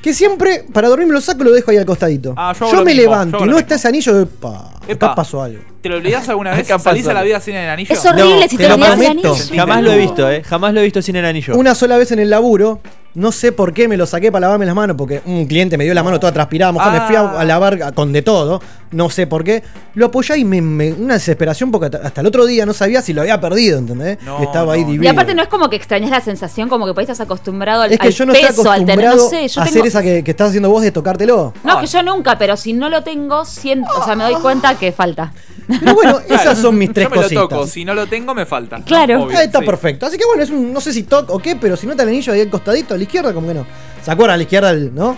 [0.00, 2.32] que siempre para dormir me lo saco y lo dejo ahí al costadito.
[2.36, 5.06] Ah, yo me mismo, levanto yo y no está ese anillo, epa, Epa.
[5.06, 5.60] acá pasó algo.
[5.82, 6.68] ¿Te lo olvidás alguna vez?
[6.82, 7.92] ¿Salís a la vida sin el anillo?
[7.94, 9.32] Es horrible No, si te te lo olvidas el prometo.
[9.34, 9.54] anillo.
[9.56, 10.42] Jamás lo he visto, eh.
[10.42, 11.56] Jamás lo he visto sin el anillo.
[11.56, 12.80] Una sola vez en el laburo,
[13.12, 15.82] No sé por qué me lo saqué para lavarme las manos, porque un cliente me
[15.82, 17.40] dio la mano toda transpirada, me fui a, Ah.
[17.40, 18.62] a lavar con de todo,
[18.92, 19.64] no sé por qué.
[19.94, 23.12] Lo apoyé y me, me- una desesperación porque hasta, el otro día no sabía si
[23.12, 24.18] lo había perdido, ¿entendés?
[24.22, 24.86] No, estaba ahí no.
[24.92, 25.02] divino.
[25.02, 27.82] Y aparte no es como que extrañas la sensación, como que por ahí estás acostumbrado
[27.82, 29.86] al, es que al yo no estoy peso, acostumbrado no sé, yo a tengo- hacer
[29.88, 31.52] esa que, que estás haciendo vos de tocártelo.
[31.64, 31.80] No, Ay.
[31.80, 34.92] que yo nunca, pero si no lo tengo, siento, o sea, me doy cuenta que
[34.92, 35.32] falta.
[35.78, 37.48] Pero bueno, esas son mis tres Yo me lo cositas.
[37.48, 38.80] toco, si no lo tengo me falta.
[38.84, 39.22] Claro.
[39.24, 39.66] Obvio, Ahí está sí.
[39.66, 40.06] perfecto.
[40.06, 42.08] Así que bueno, es un, no sé si toc o qué, pero si nota el
[42.10, 43.66] anillo ahí al costadito, a la izquierda, como que no.
[44.02, 44.34] ¿Se acuerdan?
[44.34, 45.16] A la izquierda, el- ¿no?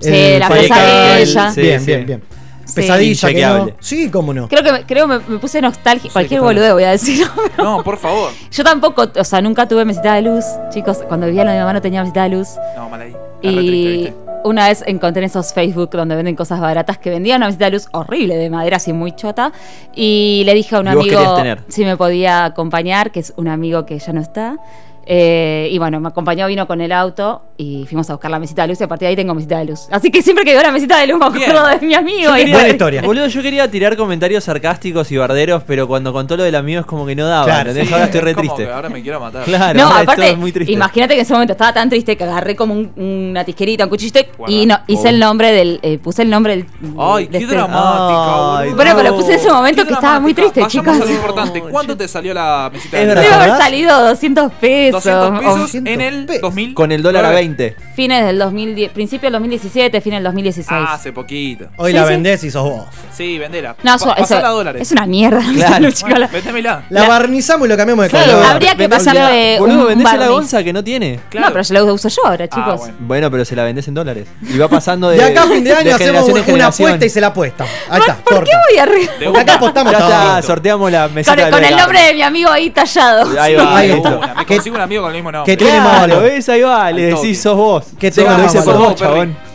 [0.00, 1.52] Sí, El la pesadilla.
[1.52, 1.86] Sí, bien, sí.
[1.86, 2.22] bien, bien.
[2.64, 2.74] Sí.
[2.76, 3.70] Pesadilla, que no.
[3.80, 4.48] Sí, cómo no.
[4.48, 6.12] Creo que me, creo me, me puse nostálgica.
[6.12, 7.26] Cualquier que boludo voy a decir.
[7.58, 8.30] No, por favor.
[8.50, 10.44] Yo tampoco, o sea, nunca tuve mesita de luz.
[10.70, 12.48] Chicos, cuando vivía la de mi mamá no tenía mesita de luz.
[12.76, 13.12] No, mal ahí.
[13.40, 14.14] Triste, Y ¿viste?
[14.44, 17.72] Una vez encontré en esos Facebook donde venden cosas baratas que vendían una mesita de
[17.72, 19.52] luz horrible de madera, así muy chota.
[19.94, 21.36] Y le dije a un amigo
[21.68, 24.58] si me podía acompañar, que es un amigo que ya no está.
[25.06, 28.62] Eh, y bueno, me acompañó, vino con el auto y fuimos a buscar la mesita
[28.62, 29.88] de luz y a partir de ahí tengo mesita de luz.
[29.90, 31.50] Así que siempre que veo la mesita de luz me Bien.
[31.50, 32.30] acuerdo de mi amigo.
[32.30, 33.02] Yo y- quería- Buena historia.
[33.02, 36.86] Boludo, yo quería tirar comentarios sarcásticos y barderos, pero cuando contó lo del amigo es
[36.86, 37.44] como que no daba.
[37.44, 38.64] Claro, ahora estoy es re como triste.
[38.66, 39.44] que ahora me quiero matar.
[39.44, 40.72] Claro, No, ahora es aparte, todo muy triste.
[40.72, 43.90] imagínate que en ese momento estaba tan triste que agarré como un- una tijerita, un
[43.90, 45.10] cuchillito y no, hice Oh.
[45.10, 46.66] el nombre del, eh, puse el nombre del.
[46.98, 48.70] Ay, de qué este- dramática, Ay.
[48.72, 51.10] Bueno, pero puse en ese momento Qué que estaba muy triste, Vayamos a lo chicos.
[51.10, 51.60] importante.
[51.60, 53.22] No, ¿Cuánto te salió la mesita Es de verdad.
[53.22, 54.91] Debe haber salido 200 pesos.
[54.92, 56.42] 200 pesos 200 en el pesos.
[56.42, 56.74] 2000.
[56.74, 57.42] Con el dólar a nueve.
[57.42, 57.76] 20.
[57.94, 60.66] Fines del 2010, principio del 2017, fin del 2016.
[60.70, 61.66] Ah, hace poquito.
[61.76, 62.08] Hoy Sí, la sí.
[62.10, 62.84] vendés y sos vos.
[63.12, 63.76] Sí, vendela.
[63.82, 64.82] no, eso, eso a dólares.
[64.82, 65.42] es una mierda.
[65.54, 65.88] Claro.
[66.02, 66.84] Bueno, la-.
[66.90, 68.46] La, La- barnizamos y lo cambiamos de Claro, color.
[68.46, 71.20] habría que pasarle Boludo, un vendés a la gonza que no tiene.
[71.28, 71.46] Claro.
[71.48, 72.78] No, pero yo lo uso yo ahora, Ah, chicos.
[72.80, 72.94] bueno.
[73.00, 74.26] Bueno, pero se la vendés en dólares.
[74.42, 75.16] Y va pasando de.
[75.18, 77.64] De acá a fin de año hacemos una apuesta y se la apuesta.
[77.88, 79.40] Ahí está, ¿Por qué voy arriba?
[79.40, 83.40] Acá apostamos Ya sorteamos la mesita Con, el nombre de mi amigo ahí tallado.
[83.40, 84.32] Ahí va.
[84.36, 85.52] Me consigo amigo con el mismo nombre.
[85.52, 86.22] que tiene valor.
[86.22, 86.48] ¿ves?
[86.48, 87.84] Ahí va, le decís sos vos.
[87.98, 88.64] Que Sos tenga lo valor.
[88.64, 88.98] por vos, Perry.
[88.98, 89.51] chabón.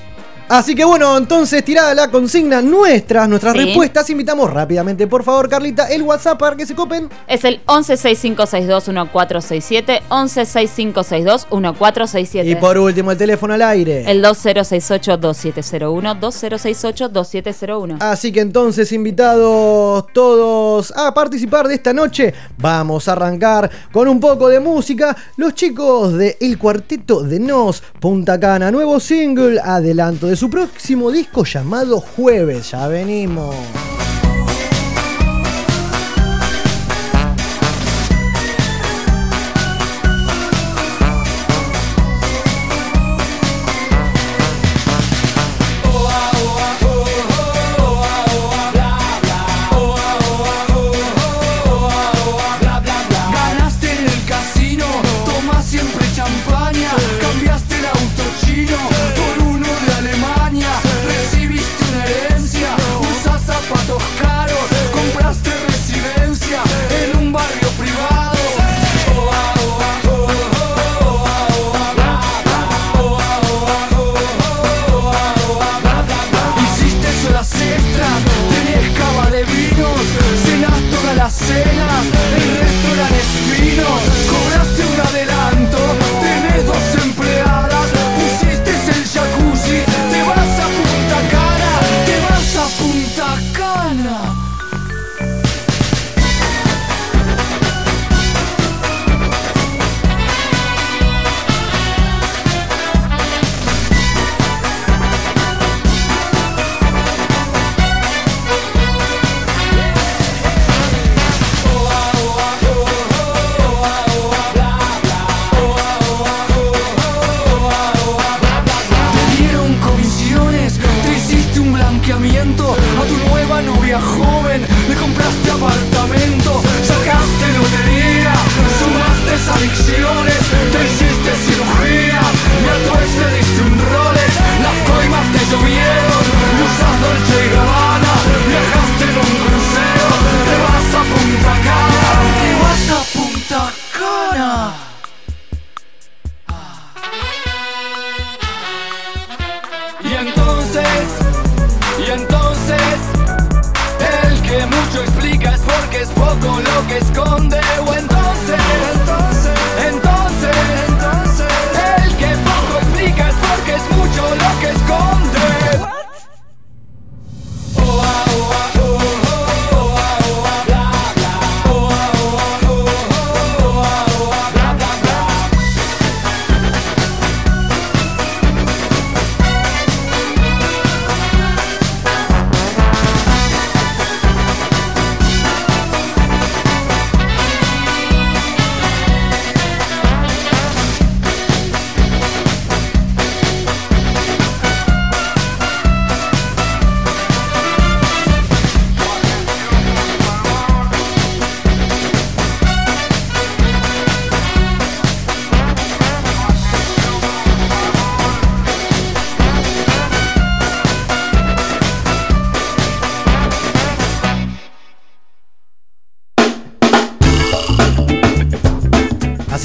[0.49, 3.59] Así que bueno, entonces tirada la consigna nuestras, nuestras Sí.
[3.65, 7.09] respuestas, invitamos rápidamente, por favor, Carlita, el WhatsApp para que se copen.
[7.27, 12.49] Es el 1165621467, 1165621467.
[12.49, 14.09] Y por último, el teléfono al aire.
[14.09, 17.97] El 2068-2701, 2068-2701.
[17.99, 24.21] Así que entonces, invitados todos a participar de esta noche, vamos a arrancar con un
[24.21, 25.13] poco de música.
[25.35, 31.11] Los chicos de El Cuarteto de Nos, Punta Cana, nuevo single, adelanto de su próximo
[31.11, 32.69] disco llamado Jueves.
[32.69, 33.55] Ya venimos.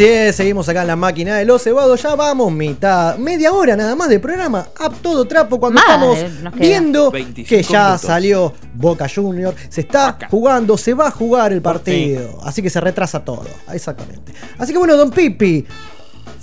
[0.02, 2.02] Así es, seguimos acá en la máquina de los cebados.
[2.02, 4.66] Ya vamos, mitad, media hora nada más de programa.
[4.80, 6.18] A todo trapo cuando estamos
[6.56, 8.00] viendo 25 que ya minutos.
[8.00, 9.54] salió Boca Junior.
[9.68, 12.40] Se está jugando, se va a jugar el partido.
[12.42, 13.44] Así que se retrasa todo.
[13.72, 14.32] Exactamente.
[14.58, 15.64] Así que bueno, don Pipi.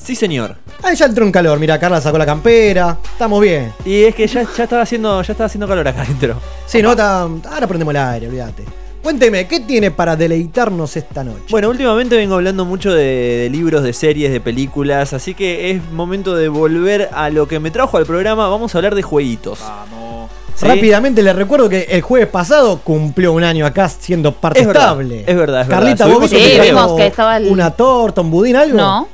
[0.01, 0.55] Sí, señor.
[0.81, 1.59] Ahí ya entró en calor.
[1.59, 2.97] Mira, Carla sacó la campera.
[3.11, 3.73] Estamos bien.
[3.83, 6.39] Y es que ya, ya estaba haciendo, ya estaba haciendo calor acá adentro.
[6.65, 8.63] Sí, no, está- ahora prendemos el aire, olvídate.
[9.03, 11.43] Cuénteme, ¿qué tiene para deleitarnos esta noche?
[11.49, 15.81] Bueno, últimamente vengo hablando mucho de, de libros, de series, de películas, así que es
[15.91, 18.49] momento de volver a lo que me trajo al programa.
[18.49, 19.59] Vamos a hablar de jueguitos.
[19.61, 20.29] Vamos.
[20.55, 20.65] ¿sí?
[20.65, 24.99] Rápidamente les recuerdo que el jueves pasado cumplió un año acá siendo parte Es verdad,
[25.01, 25.67] es verdad, es verdad.
[25.69, 28.77] Carlita, vos trajo vimos que estaba el- una torta, un budín, algo.
[28.77, 29.07] No.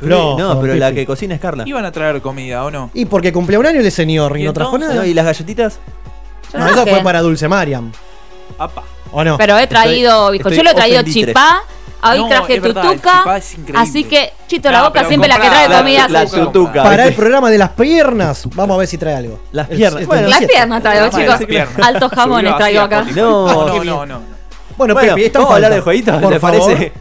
[0.00, 1.64] No, no, pero la que cocina es Carla.
[1.66, 2.90] Iban a traer comida, ¿o no?
[2.94, 5.06] Y porque cumplió un año el señor y, ¿Y no trajo nada.
[5.06, 5.78] ¿Y las galletitas?
[6.54, 7.92] No, eso fue para Dulce Mariam.
[8.58, 8.82] Apa.
[9.12, 9.36] ¿O no?
[9.38, 11.62] Pero he traído Estoy- bizcochuelo, he traído chipá.
[12.02, 12.92] Hoy No, traje tutuca.
[13.18, 13.78] chipá es increíble.
[13.82, 16.82] Así que, Chito, la No, boca siempre la que trae la- comida la tutuca.
[16.82, 19.38] para el programa de las piernas, vamos a ver si trae algo.
[19.52, 20.06] Las piernas.
[20.06, 20.52] Bueno, Las 37.
[20.54, 21.46] piernas traigo, chicos.
[21.46, 21.78] piernas.
[21.86, 23.02] Altos jamones traigo acá.
[23.14, 24.20] No, no, no, no.
[24.78, 26.60] Bueno, Bueno, Pepe, esto vamos a hablar de jueguitos, Por ¿les favor.
[26.62, 26.92] parece?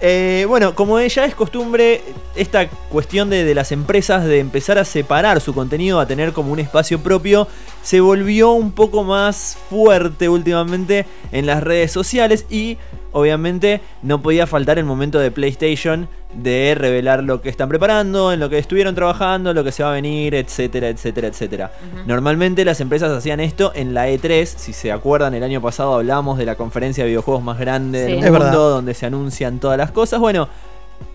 [0.00, 2.02] Eh, bueno, como ya es costumbre,
[2.36, 6.50] esta cuestión de, de las empresas de empezar a separar su contenido, a tener como
[6.52, 7.46] un espacio propio,
[7.88, 12.76] se volvió un poco más fuerte últimamente en las redes sociales y
[13.12, 18.40] obviamente no podía faltar el momento de PlayStation de revelar lo que están preparando, en
[18.40, 21.72] lo que estuvieron trabajando, lo que se va a venir, etcétera, etcétera, etcétera.
[22.06, 26.36] Normalmente las empresas hacían esto en la E3, si se acuerdan, el año pasado hablamos
[26.36, 28.10] de la conferencia de videojuegos más grande Sí.
[28.16, 28.48] del Es verdad.
[28.48, 30.20] mundo, donde se anuncian todas las cosas.
[30.20, 30.46] Bueno,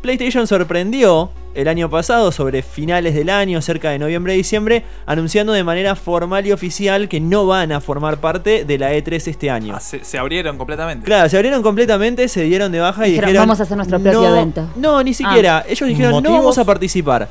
[0.02, 5.96] PlayStation sorprendió el año pasado, sobre finales del año, cerca de noviembre-diciembre, anunciando de manera
[5.96, 9.76] formal y oficial que no van a formar parte de la E3 este año.
[9.78, 11.06] Ah, se, se abrieron completamente.
[11.06, 13.48] Claro, se abrieron completamente, se dieron de baja y Dijeron, dijeron...
[13.48, 14.67] "Vamos a hacer nuestro propio "No, evento".
[14.78, 15.63] No, ni siquiera.
[15.67, 17.30] Ellos dijeron, no vamos a participar.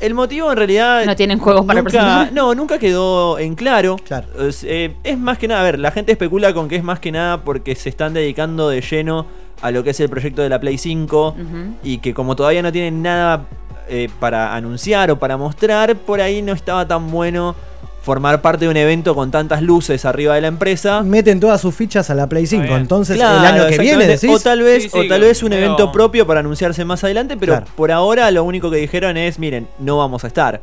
[0.00, 1.04] El motivo en realidad...
[1.04, 2.32] No tienen juegos para nunca- presentar.
[2.32, 3.96] No, nunca quedó en claro.
[4.06, 4.28] Claro.
[4.46, 7.00] Es, eh, es más que nada, a ver, la gente especula con que es más
[7.00, 9.26] que nada porque se están dedicando de lleno
[9.62, 11.74] a lo que es el proyecto de la Play 5 Ujú.
[11.82, 13.44] y que como todavía no tienen nada
[13.88, 17.54] eh, para anunciar o para mostrar, por ahí no estaba tan bueno
[18.02, 21.02] formar parte de un evento con tantas luces arriba de la empresa.
[21.04, 22.62] Meten todas sus fichas a la Play 5.
[22.64, 22.74] bien.
[22.78, 24.28] Entonces, Claro, el año que viene, decís.
[24.28, 27.36] O tal vez, Sí, sí, o tal vez un evento propio para anunciarse más adelante,
[27.36, 27.66] pero Claro.
[27.76, 30.60] por ahora lo único que dijeron es, miren, no vamos a estar.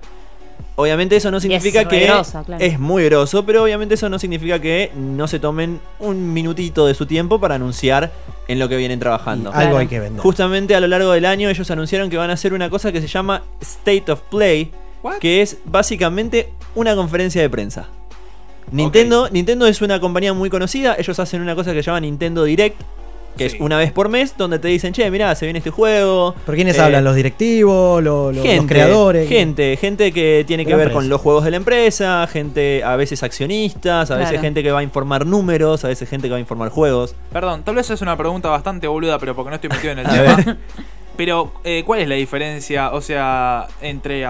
[0.75, 2.63] Obviamente eso no significa es que re groso, claro.
[2.63, 6.93] es muy groso, pero obviamente eso no significa que no se tomen un minutito de
[6.93, 8.11] su tiempo para anunciar
[8.49, 9.53] en lo que vienen trabajando.
[9.53, 10.21] Algo hay que vender.
[10.21, 12.99] Justamente a lo largo del año ellos anunciaron que van a hacer una cosa que
[12.99, 14.71] se llama State of Play,
[15.03, 15.19] What?
[15.19, 17.87] que es básicamente una conferencia de prensa.
[18.71, 22.43] Nintendo, Nintendo es una compañía muy conocida, ellos hacen una cosa que se llama Nintendo
[22.43, 22.81] Direct,
[23.39, 23.55] que Sí.
[23.55, 26.35] es una vez por mes, donde te dicen, che, mirá, se viene este juego.
[26.45, 27.03] ¿Por quiénes Eh, hablan?
[27.03, 28.03] ¿Los directivos?
[28.03, 29.27] ¿Los, los- gente, los creadores?
[29.27, 30.93] Gente, gente que tiene que ver empresa.
[30.99, 34.79] con los juegos de la empresa, gente, a veces accionistas, a veces gente que va
[34.79, 37.15] a informar números, a veces gente que va a informar juegos.
[37.33, 40.05] Perdón, tal vez es una pregunta bastante boluda, pero porque no estoy metido en el
[40.45, 40.57] tema.
[41.17, 44.25] Pero, eh, ¿cuál es la diferencia, o sea, entre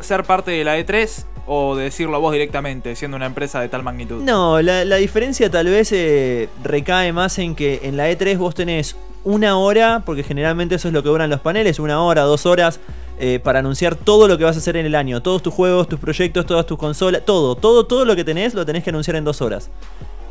[0.00, 4.22] ser parte de la E3 o decirlo vos directamente, siendo una empresa de tal magnitud?
[4.22, 8.54] No, la, la diferencia tal vez eh, recae más en que en la E3 vos
[8.54, 12.46] tenés una hora, porque generalmente eso es lo que duran los paneles, una hora, dos
[12.46, 12.80] horas,
[13.18, 15.22] eh, para anunciar todo lo que vas a hacer en el año.
[15.22, 18.66] Todos tus juegos, tus proyectos, todas tus consolas, todo, todo, todo lo que tenés lo
[18.66, 19.70] tenés que anunciar en dos horas.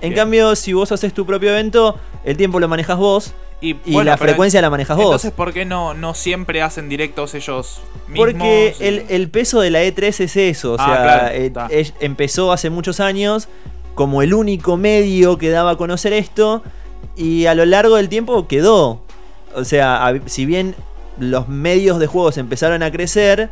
[0.02, 0.16] En Bien.
[0.16, 1.96] cambio, si vos haces tu propio evento,
[2.26, 5.06] el tiempo lo manejas vos Y, y bueno, la frecuencia la manejas vos.
[5.06, 8.28] Entonces, ¿por qué no, no siempre hacen directos ellos mismos?
[8.28, 10.74] Porque el, el peso de la E3 es eso.
[10.74, 13.48] O Ah, sea, claro, eh, empezó hace muchos años
[13.96, 16.62] como el único medio que daba a conocer esto.
[17.16, 19.02] Y a lo largo del tiempo quedó.
[19.56, 20.76] O sea, a- si bien
[21.20, 23.50] los medios de juegos empezaron a crecer.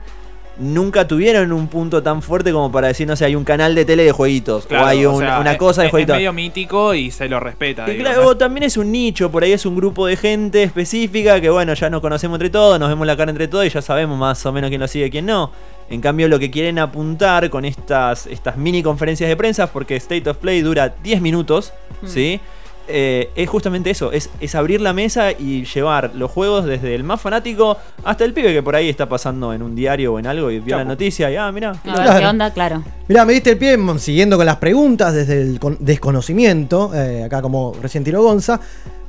[0.57, 3.85] Nunca tuvieron un punto tan fuerte como para decir, no sé, hay un canal de
[3.85, 4.65] tele de jueguitos.
[4.67, 6.15] Claro, o hay o un- sea, una es- cosa de es, jueguitos.
[6.15, 7.87] Es medio mítico y se lo respeta.
[7.89, 11.39] Y digo, claro, también es un nicho, por ahí es un grupo de gente específica
[11.41, 13.81] que bueno, ya nos conocemos entre todos, nos vemos la cara entre todos y ya
[13.81, 15.51] sabemos más o menos quién lo sigue y quién no.
[15.89, 20.29] En cambio, lo que quieren apuntar con estas, estas mini conferencias de prensa, porque State
[20.29, 21.73] of Play dura 10 minutos,
[22.05, 22.39] ¿sí?
[22.87, 27.03] Eh, es justamente eso, es, es abrir la mesa y llevar los juegos desde el
[27.03, 30.27] más fanático hasta el pibe que por ahí está pasando en un diario o en
[30.27, 31.47] algo y vio la noticia y ah.
[31.47, 32.19] A ver Claro.
[32.19, 32.83] qué onda, claro.
[33.07, 37.23] Mirá, me diste el pie mm, siguiendo con las preguntas desde el con- desconocimiento, eh,
[37.23, 38.59] acá como recién tiró Gonza.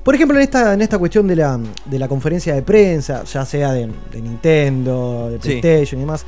[0.05, 3.45] Por ejemplo, en esta, en esta cuestión de la, de la conferencia de prensa, ya
[3.45, 5.49] sea de, de Nintendo, de Sí.
[5.61, 6.25] PlayStation y demás,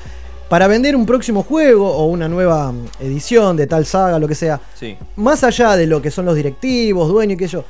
[0.54, 4.36] para vender un próximo juego o una nueva mm, edición de tal saga, lo que
[4.36, 4.96] sea, Sí.
[5.16, 7.64] más allá de lo que son los directivos, dueños y que yo,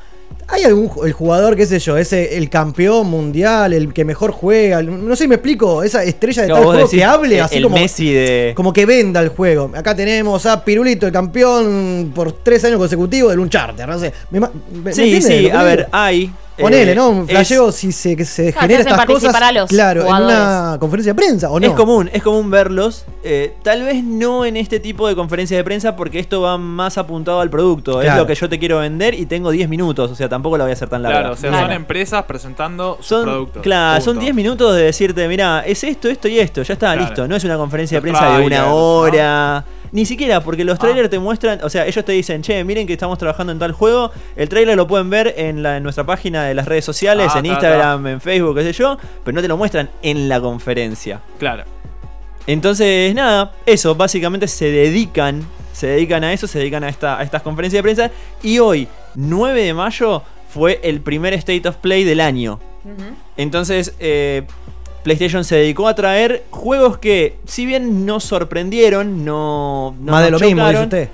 [0.48, 4.82] ¿Hay algún el jugador, qué sé yo, ese el campeón mundial, el que mejor juega?
[4.82, 7.62] No sé me explico, esa estrella de No, tal juego que hable el- así el
[7.62, 8.52] como, Messi de.
[8.54, 9.70] como que venda el juego.
[9.74, 14.12] Acá tenemos a Pirulito, el campeón por tres años consecutivos del Uncharted, no sé.
[14.30, 16.30] ¿Me, ma- me- me Sí, sí, a ver, hay.
[16.56, 17.08] Ponele, eh, ¿no?
[17.10, 19.22] Un es- flasheo si se, que se Claro, genera te hacen estas cosas.
[19.32, 21.66] participar a los claro, en una conferencia de prensa, ¿o no?
[21.66, 23.04] Es común, es común verlos.
[23.24, 26.98] eh, tal vez no en este tipo de conferencias de prensa porque esto va más
[26.98, 28.02] apuntado al producto.
[28.02, 30.10] Es lo que yo te quiero vender y tengo 10 minutos.
[30.10, 31.20] O sea, tampoco la voy a hacer tan larga.
[31.20, 31.66] Claro, o sea, Claro.
[31.66, 33.62] son empresas presentando sus Son, productos.
[33.62, 34.20] claro, son Punto.
[34.24, 37.00] 10 minutos de decirte, mira, es esto, esto y esto, ya está, Claro.
[37.00, 37.26] listo.
[37.28, 39.64] No es una conferencia de prensa de una hora.
[39.94, 40.80] Ni siquiera, porque los Ah.
[40.80, 43.70] trailers te muestran, o sea, ellos te dicen, che, miren que estamos trabajando en tal
[43.70, 44.10] juego.
[44.34, 47.38] El trailer lo pueden ver en, la, en nuestra página de las redes sociales, Ah,
[47.38, 50.40] en ta, Instagram, en Facebook, qué sé yo, pero no te lo muestran en la
[50.40, 51.20] conferencia.
[51.38, 51.62] Claro.
[52.48, 57.22] Entonces, nada, eso, básicamente se dedican, se dedican a eso, se dedican a, esta, a
[57.22, 58.10] estas conferencias de prensa.
[58.42, 62.58] Y hoy, 9 de mayo, fue el primer State of Play del año.
[63.36, 64.42] Entonces, eh,
[65.04, 69.94] PlayStation se dedicó a traer juegos que, si bien no sorprendieron, no...
[70.00, 71.08] no Más de lo mismo, dice usted.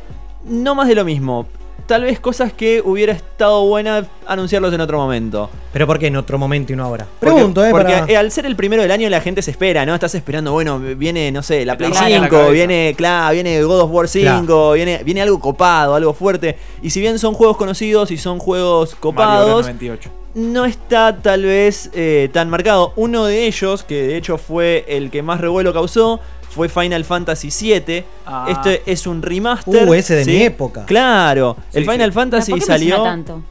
[0.44, 1.46] No más de lo mismo.
[1.86, 5.50] Tal vez cosas que hubiera estado buena anunciarlos en otro momento.
[5.72, 7.04] Pero ¿por qué en otro momento y no ahora?
[7.18, 7.70] Porque- Pregunto, ¿eh?
[7.72, 9.92] Porque para- eh, al ser el primero del año la gente se espera, ¿no?
[9.92, 12.52] Estás esperando, bueno, viene, no sé, la Play te vaya la 5, cabeza.
[12.52, 16.56] viene, claro, viene God of War 5, viene, viene algo copado, algo fuerte.
[16.80, 20.10] Y si bien son juegos conocidos y son juegos copados, Bros 98.
[20.34, 22.92] No está tal vez eh, tan marcado.
[22.96, 27.48] Uno de ellos, que de hecho fue el que más revuelo causó, fue Final Fantasy
[27.50, 28.04] VII.
[28.26, 28.46] Ah.
[28.48, 29.88] Este es un remaster.
[29.88, 30.30] Uh, ese de ¿sí?
[30.30, 30.84] mi época.
[30.86, 32.14] Claro, el Sí, Final sí.
[32.14, 32.96] Fantasy ¿Por qué me salió.
[32.96, 33.42] suena tanto?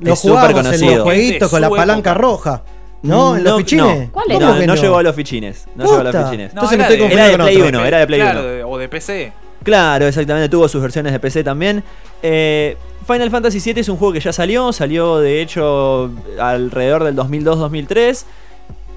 [0.00, 0.94] Lo es súper jugamos en conocido.
[0.96, 2.14] los jueguitos con la palanca época.
[2.14, 2.62] roja.
[3.02, 3.36] ¿No?
[3.36, 3.84] ¿En los No, fichines?
[4.06, 4.12] no.
[4.12, 4.46] ¿Cuál ¿Cómo era?
[4.60, 5.66] No, no llegó a los fichines.
[5.76, 6.50] No llegó a los fichines.
[6.50, 7.68] Entonces me era estoy de- confundiendo era de con Play otro.
[7.78, 8.48] uno, era de Play claro, uno.
[8.48, 9.32] de- o de PC.
[9.62, 11.82] Claro, exactamente, tuvo sus versiones de PC también.
[12.22, 17.16] Eh, Final Fantasy VII es un juego que ya salió, salió de hecho alrededor del
[17.16, 18.24] 2002-2003.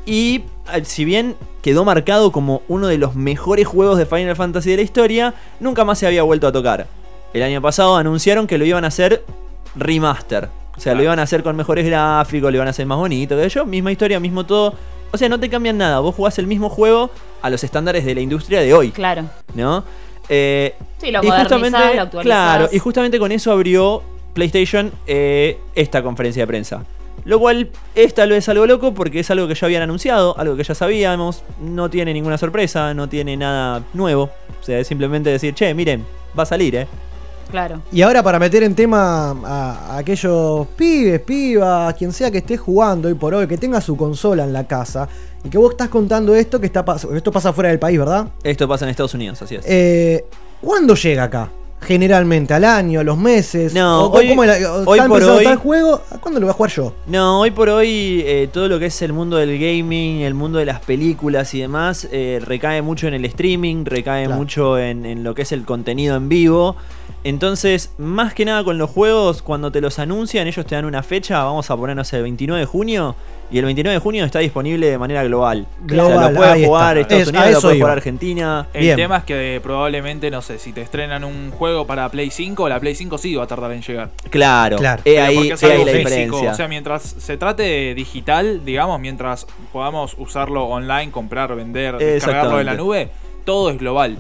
[0.06, 0.44] Y
[0.74, 4.78] eh, si bien quedó marcado como uno de los mejores juegos de Final Fantasy de
[4.78, 6.88] la historia, nunca más se había vuelto a tocar.
[7.34, 9.24] El año pasado anunciaron que lo iban a hacer
[9.76, 10.50] remaster.
[10.78, 13.36] O sea, lo iban a hacer con mejores gráficos, lo iban a hacer más bonito,
[13.36, 14.76] que yo, misma historia, mismo todo.
[15.12, 17.10] O sea, no te cambian nada, vos jugás el mismo juego
[17.42, 18.92] a los estándares de la industria de hoy.
[18.92, 19.26] Claro.
[19.56, 19.84] ¿no?
[20.30, 24.02] Eh, Sí, lo y justamente, lo claro, y justamente con eso abrió
[24.34, 26.84] PlayStation eh, esta conferencia de prensa.
[27.26, 30.56] Lo cual es tal vez algo loco porque es algo que ya habían anunciado, algo
[30.56, 34.30] que ya sabíamos, no tiene ninguna sorpresa, no tiene nada nuevo.
[34.60, 36.06] O sea, es simplemente decir, che, miren,
[36.38, 36.88] va a salir, ¿eh?
[37.50, 37.82] Claro.
[37.92, 42.58] Y ahora para meter en tema a, a aquellos pibes, pibas, quien sea que esté
[42.58, 45.08] jugando hoy por hoy, que tenga su consola en la casa
[45.44, 46.84] y que vos estás contando esto que está
[47.16, 48.28] esto pasa fuera del país, ¿verdad?
[48.44, 49.64] Esto pasa en Estados Unidos, así es.
[49.68, 50.26] Eh,
[50.62, 51.50] ¿Cuándo llega acá?
[51.80, 53.72] Generalmente, al año, a los meses.
[53.72, 54.46] No, o, hoy- ¿cómo o
[54.90, 56.02] hoy está por hoy- tal juego?
[56.10, 56.94] ¿A ¿Cuándo lo voy a jugar yo?
[57.06, 60.58] No, hoy por hoy eh, todo lo que es el mundo del gaming, el mundo
[60.58, 64.40] de las películas y demás, eh, recae mucho en el streaming, recae Claro.
[64.40, 66.76] mucho en, en lo que es el contenido en vivo.
[67.24, 71.04] Entonces, más que nada con los juegos, cuando te los anuncian, ellos te dan una
[71.04, 73.16] fecha, vamos a ponernos el 29 de junio,
[73.52, 75.68] y el 29 de junio está disponible de manera global.
[75.72, 77.16] o sea, Global, lo puede ahí jugar está.
[77.16, 77.86] Estados Es- Unidos, lo eso puede iba.
[77.86, 78.68] jugar Argentina.
[78.74, 78.96] El Bien.
[78.98, 82.70] tema es que eh, probablemente, no sé, si te estrenan un juego para Play 5,
[82.70, 84.10] la Play 5 sí va a tardar en llegar.
[84.30, 85.02] Claro, Claro.
[85.06, 86.10] ahí, porque es he ahí algo la físico.
[86.10, 86.52] diferencia.
[86.52, 92.58] O sea, mientras se trate de digital, digamos, mientras podamos usarlo online, comprar, vender, descargarlo
[92.58, 93.10] de la nube,
[93.46, 94.18] todo es global.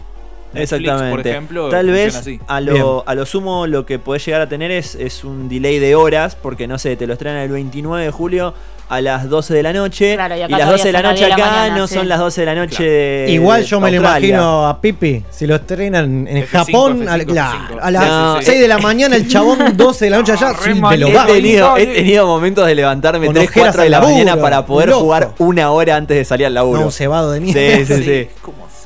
[0.54, 1.18] Netflix, Exactamente.
[1.18, 2.40] por ejemplo, Tal vez así.
[2.48, 5.80] a lo, a lo sumo lo que podés llegar a tener es, es un delay
[5.80, 8.54] de horas, porque no sé, te lo estrenan el 29 de julio
[8.90, 10.16] a las 12 de la noche.
[10.16, 11.78] Claro, y y, las 12 de la noche son las 10 de la acá mañana,
[11.78, 11.94] no sí.
[11.96, 12.92] son las 12 de la noche Claro.
[12.92, 17.10] de Igual yo me lo imagino a Pipi, si lo estrenan en F5, Japón, F5,
[17.10, 17.80] al- claro, F5.
[17.82, 20.60] a las No, 6 de la mañana el chabón, 12 de la noche allá, Ah,
[20.64, 21.94] sí, me lo He tenido, he Sí.
[21.96, 25.02] tenido momentos de levantarme Con 3, ojeras 4 de la laburo, mañana para poder loco.
[25.02, 26.80] jugar una hora antes de salir al laburo.
[26.80, 27.86] No, un cebado de Sí, mierda.
[27.98, 28.30] sí, sí.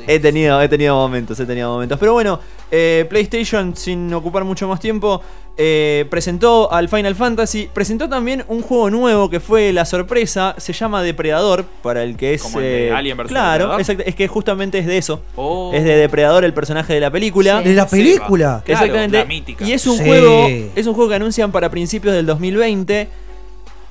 [0.07, 1.97] He tenido, he tenido momentos, he tenido momentos.
[1.99, 2.39] Pero bueno,
[2.71, 5.21] eh, PlayStation, sin ocupar mucho más tiempo,
[5.57, 7.69] eh, presentó al Final Fantasy.
[7.73, 10.55] Presentó también un juego nuevo que fue la sorpresa.
[10.57, 12.41] Se llama Depredador, para el que es.
[12.41, 15.21] Como el de eh, Alien Claro, es que justamente es de eso.
[15.35, 15.71] Oh.
[15.73, 17.61] Es de Depredador, el personaje de la película.
[17.61, 17.69] Sí.
[17.69, 18.61] De la película.
[18.65, 19.17] Claro, Exactamente.
[19.17, 19.65] la mítica.
[19.65, 20.03] Y es un Sí.
[20.05, 20.47] juego.
[20.75, 23.09] Es un juego que anuncian para principios del 2020.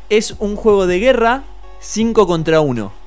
[0.09, 1.43] Es un juego de guerra
[1.81, 3.00] 5 contra 1.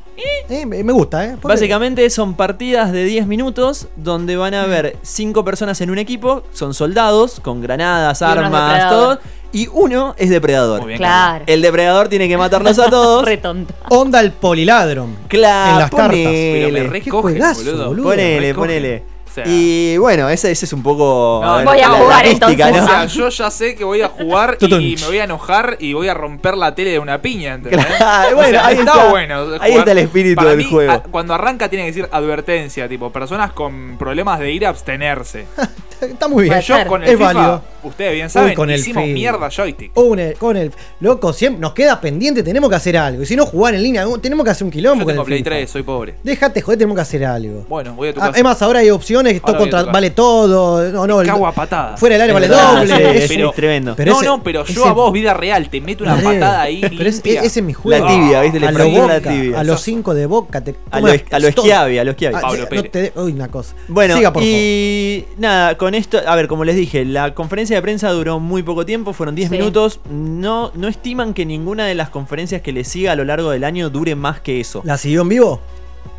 [0.49, 1.35] Eh, me me gusta, ¿eh?
[1.41, 5.97] Ponle- Básicamente son partidas de 10 minutos donde van a haber 5 personas en un
[5.97, 9.17] equipo, son soldados con granadas, Y uno es armas, depredador.
[9.17, 10.79] todo, y uno es depredador.
[10.81, 11.43] Muy bien, Claro.
[11.47, 13.23] El depredador tiene que matarlos a todos.
[13.25, 13.73] Re tonta.
[13.89, 15.15] Onda el poliladron.
[15.27, 16.09] claro, en las cartas.
[16.11, 18.03] Pero me ponele, re Qué cogen, juegazo, boludo.
[18.03, 19.03] ponele, ponele.
[19.33, 21.41] Sea, Y bueno, ese, ese es un poco.
[21.43, 22.81] No, Voy a la- jugar mística, entonces.
[22.81, 22.87] O ¿no?
[22.87, 26.07] sea, yo ya sé que voy a jugar y me voy a enojar y voy
[26.07, 27.85] a romper la tele de una piña, ¿entendés?
[27.85, 29.35] Claro, O bueno, sea, ahí está, está- bueno.
[29.59, 30.91] ahí jugar- está el espíritu Para del mí, juego.
[30.91, 35.45] a- cuando arranca tiene que decir advertencia, tipo, personas con problemas de ira abstenerse.
[36.03, 36.59] Está muy bien.
[36.59, 37.63] Yo con el Es FIFA, válido.
[37.83, 39.13] ustedes bien saben, con el hicimos FIFA.
[39.13, 39.93] mierda joystick.
[39.93, 43.23] Con el, con el- loco, siempre nos queda pendiente, tenemos que hacer algo.
[43.23, 45.25] Y si no jugar en línea, tenemos que hacer un quilombo Yo con tengo el
[45.27, 45.49] Play FIFA.
[45.49, 46.15] 3, soy pobre.
[46.21, 47.65] Déjate joder, tenemos que hacer algo.
[47.69, 48.37] Bueno, voy a tu Ah, casa.
[48.37, 50.91] es más, ahora hay opciones, contra, vale todo.
[50.91, 51.97] No, no, Cago a patada.
[51.97, 52.87] fuera del área vale doble.
[52.87, 52.93] sí,
[53.23, 53.93] es- pero- tremendo.
[53.95, 56.61] pero no, ese- no, pero yo ese- a vos, vida real, te meto una patada
[56.61, 56.81] ahí.
[56.81, 57.41] Pero es- limpia.
[57.41, 58.05] ese es mi juego.
[58.05, 58.59] La tibia, ¿viste?
[58.59, 59.59] Le a lo fractura la boca, tibia.
[59.59, 60.61] a los 5 de boca.
[60.61, 61.51] Te, A ¿cómo lo, a lo.
[61.51, 62.35] Schiavi, a lo Schiavi.
[62.37, 62.83] Ah, Pablo Pérez.
[62.85, 63.75] no te- uy, una cosa.
[63.87, 64.55] Bueno, Siga, por favor.
[64.57, 68.63] y nada, con esto, a ver, como les dije, la conferencia de prensa duró muy
[68.63, 69.57] poco tiempo, fueron 10 Sí.
[69.57, 69.99] minutos.
[70.09, 73.63] No, no estiman que ninguna de las conferencias que le siga a lo largo del
[73.63, 74.81] año dure más que eso.
[74.85, 75.61] ¿La siguió en vivo?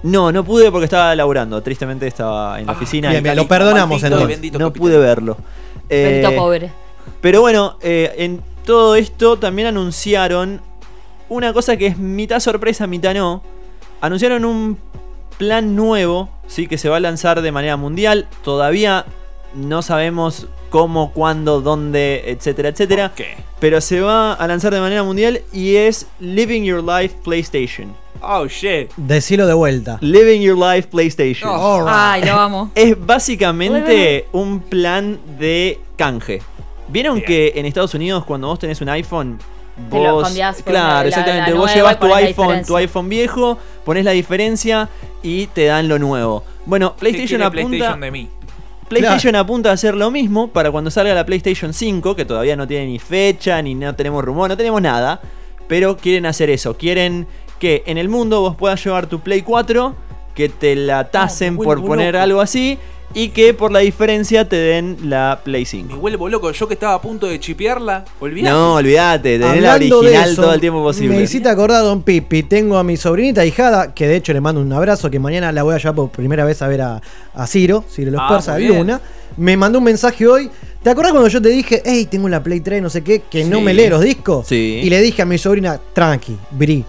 [0.02, 1.62] No, no pude porque estaba laburando.
[1.62, 4.28] Tristemente estaba en la Ah, oficina bien, y bien, lo perdonamos Maldito entonces.
[4.28, 4.80] bendito no capitán.
[4.82, 5.36] pude verlo.
[5.88, 6.70] Eh, Bendito pobre.
[7.20, 10.60] Pero bueno, eh, en todo esto también anunciaron
[11.28, 13.42] una cosa que es mitad sorpresa, mitad no.
[14.00, 14.78] Anunciaron un
[15.38, 18.26] plan nuevo, sí, que se va a lanzar de manera mundial.
[18.42, 19.06] Todavía
[19.54, 23.12] no sabemos cómo, cuándo, dónde, etcétera, etcétera.
[23.16, 23.36] ¿Qué?
[23.60, 27.94] Pero se va a lanzar de manera mundial y es Living Your Life PlayStation.
[28.22, 28.90] Oh, shit.
[28.96, 29.98] Decilo de vuelta.
[30.00, 31.50] Living Your Life PlayStation.
[31.52, 31.84] Oh.
[31.88, 32.70] Ay, lo amo.
[32.74, 36.40] Es básicamente un plan de canje.
[36.88, 37.26] ¿Vieron Bien.
[37.26, 39.38] que en Estados Unidos cuando vos tenés un iPhone,
[39.90, 42.64] Te lo vos cambiás por claro, la- la- exactamente, la vos nueva llevas tu iPhone,
[42.64, 44.88] tu iPhone viejo, pones la diferencia
[45.22, 46.44] y te dan lo nuevo.
[46.66, 48.28] Bueno, ¿Qué PlayStation apunta PlayStation de mí?
[48.88, 52.66] PlayStation apunta a hacer lo mismo para cuando salga la PlayStation 5, que todavía no
[52.68, 55.20] tiene ni fecha, ni no tenemos rumor, no tenemos nada.
[55.66, 56.76] Pero quieren hacer eso.
[56.76, 57.26] Quieren
[57.64, 59.94] que en el mundo vos puedas llevar tu Play 4,
[60.34, 62.22] que te la tasen me por poner loco.
[62.22, 62.76] algo así,
[63.14, 65.96] y que por la diferencia te den la Play Me 5.
[65.96, 66.50] vuelvo loco.
[66.52, 68.54] Yo que estaba a punto de chipearla, olvidate.
[68.54, 71.16] No, olvídate, tener la Hablando original eso, todo el tiempo posible.
[71.16, 72.42] Me hiciste acordar, Don Pipi.
[72.42, 75.62] Tengo a mi sobrinita hijada, que de hecho le mando un abrazo, que mañana la
[75.62, 77.00] voy a llevar por primera vez a ver a,
[77.32, 78.60] a Ciro, Ciro los Ah, Persas.
[78.60, 79.00] Luna.
[79.38, 80.50] Me mandó un mensaje hoy.
[80.82, 83.44] ¿Te acordás cuando yo te dije, hey, tengo la Play 3, no sé qué, que
[83.46, 84.46] no me lee los discos?
[84.48, 84.80] Sí.
[84.84, 86.84] Y le dije a mi sobrina, tranqui, Bri.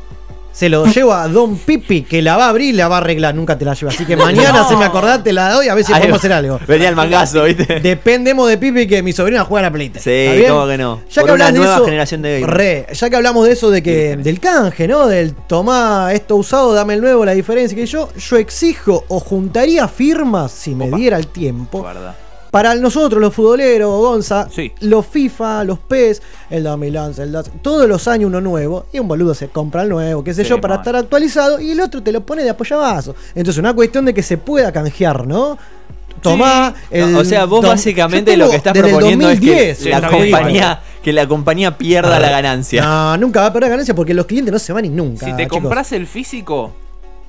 [0.55, 2.99] Se lo llevo a Don Pipi, que la va a abrir y la va a
[2.99, 3.35] arreglar.
[3.35, 3.89] Nunca te la llevo.
[3.91, 4.69] Así que mañana No.
[4.69, 6.19] se me acordás, te la doy a ver si Ahí podemos va.
[6.19, 6.59] hacer algo.
[6.65, 7.81] Venía el mangazo, ¿viste?
[7.81, 10.01] Dependemos de Pipi que mi sobrina juega a la Play 3.
[10.03, 11.01] Sí, cómo que no.
[11.11, 12.53] Ya Por que una de eso, generación de gamers.
[12.57, 15.07] Re, ya que hablamos de eso de que del canje, ¿no?
[15.07, 19.89] Del tomá esto usado, dame el nuevo, la diferencia que yo, yo exijo o juntaría
[19.89, 20.95] firmas si me Opa.
[20.97, 21.79] diera el tiempo.
[21.81, 22.15] Guarda.
[22.55, 24.71] Para nosotros, los futboleros, Gonza, Sí.
[24.79, 29.09] los FIFA, los PES, el 2011, el 12, todos los años uno nuevo, y un
[29.09, 32.01] boludo se compra el nuevo, qué sé Sí, yo, para estar actualizado, y el otro
[32.01, 33.13] te lo pone de apoyabazo.
[33.35, 35.57] Entonces, una cuestión de que se pueda canjear, ¿no?
[36.21, 37.11] Tomá el.
[37.11, 41.11] No, o sea, vos básicamente lo que estás proponiendo es 2010, que la compañía, que
[41.11, 42.81] la compañía pierda la ganancia.
[42.85, 45.25] No, nunca va a perder ganancia porque los clientes no se van y nunca.
[45.25, 45.59] Si te chicos.
[45.59, 46.71] compras el físico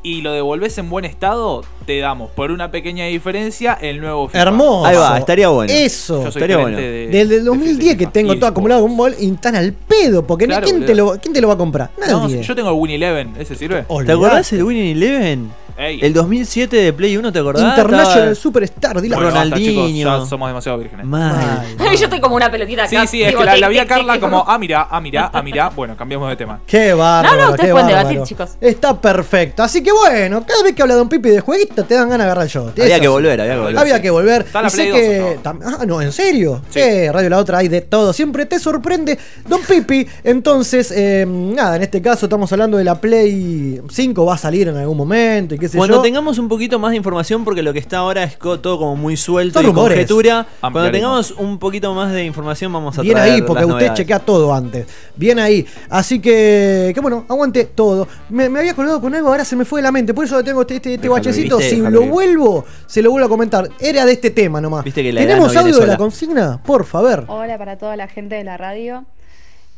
[0.06, 4.40] y lo devolves en buen estado, te damos por una pequeña diferencia el nuevo FIFA.
[4.42, 4.86] Hermoso.
[4.86, 5.72] Ahí va, estaría bueno.
[5.72, 6.22] Eso.
[6.22, 6.76] Yo soy Estaría bueno.
[6.78, 9.72] de- Desde el de 2010 que tengo todo acumulado en un bol y tan al
[9.72, 10.24] pedo.
[10.24, 11.90] Porque Claro, ¿quién, te lo, ¿quién te lo va a comprar?
[12.08, 12.40] No, Nadie.
[12.40, 13.82] yo tengo el Win Eleven, ¿ese sirve?
[13.82, 15.50] ¿Te acordás el Winning Eleven?
[15.78, 16.00] Ey.
[16.02, 17.62] El 2007 de Play 1, ¿te acordás?
[17.62, 20.20] International Estaba- Superstar, dile Bueno, basta, chicos, Ronaldinho.
[20.20, 21.04] ya somos demasiado vírgenes.
[21.06, 21.66] Mal.
[21.96, 23.06] Yo estoy como una pelotita Sí, acá.
[23.06, 25.42] sí, es tipo, que la, la vi a Carla como, ah, mira, ah, mira, ah,
[25.42, 25.70] mira.
[25.70, 26.60] Bueno, cambiamos de tema.
[26.66, 27.36] Qué bárbaro.
[27.36, 28.08] No, no, ustedes pueden bárbaro.
[28.10, 28.50] debatir, chicos.
[28.60, 29.62] Está perfecto.
[29.62, 32.30] Así que bueno, cada vez que habla Don Pipi de jueguito te dan ganas de
[32.32, 32.68] agarrar yo.
[32.78, 33.78] Había que volver, había que volver.
[33.78, 34.42] Había que volver.
[34.42, 35.18] Está la Play que.
[35.18, 36.60] 2 tam- Ah, no, ¿en serio?
[36.70, 36.80] Sí.
[36.80, 37.08] Sí.
[37.10, 38.12] Radio La Otra hay de todo.
[38.12, 39.18] Siempre te sorprende.
[39.48, 44.24] Don Pipi, entonces, eh, nada, en este caso estamos hablando de la Play 5.
[44.26, 46.02] Va a salir en algún momento y qué sé Cuando yo.
[46.02, 48.96] tengamos un poquito más de información, porque lo que está ahora es co- todo como
[48.96, 49.96] muy suelto Son y rumores.
[49.96, 50.46] conjetura.
[50.60, 51.26] Cuando Ampliaremos.
[51.28, 53.98] tengamos un poquito más de información, vamos a Bien traer ahí, porque las usted novedades.
[53.98, 54.86] chequea todo antes.
[55.16, 55.66] Bien ahí.
[55.90, 58.06] Así que, que bueno, aguante todo.
[58.28, 60.12] Me, me había colgado con algo, ahora se me fue de la mente.
[60.14, 61.56] Por eso tengo este, este, este Déjalo bachecito.
[61.58, 61.70] ¿viste?
[61.70, 62.10] Si Déjalo lo ir.
[62.10, 63.68] vuelvo, se lo vuelvo a comentar.
[63.80, 64.84] Era de este tema nomás.
[64.84, 65.96] Viste que la edad ¿Tenemos no viene audio de la sola.
[65.98, 66.62] consigna?
[66.62, 67.24] Por favor.
[67.28, 69.04] Hola para toda la gente de la radio.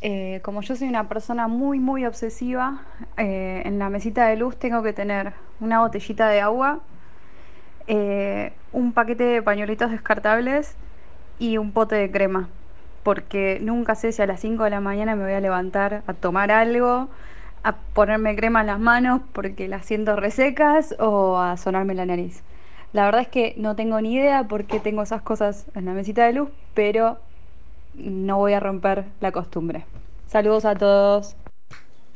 [0.01, 2.83] Eh, como yo soy una persona muy, muy obsesiva,
[3.17, 6.81] eh, en la mesita de luz tengo que tener una botellita de agua,
[7.89, 10.77] eh, un paquete de pañuelitos descartables
[11.39, 12.49] y un pote de crema.
[13.03, 16.15] Porque nunca sé si a las 5 de la mañana me voy a levantar a
[16.15, 17.09] tomar algo,
[17.65, 22.45] a ponerme crema en las manos porque las siento resecas o a sonarme la nariz.
[22.93, 25.93] La verdad es que no tengo ni idea por qué tengo esas cosas en la
[25.93, 27.19] mesita de luz, pero
[27.99, 29.85] no voy a romper la costumbre.
[30.31, 31.35] Saludos a todos.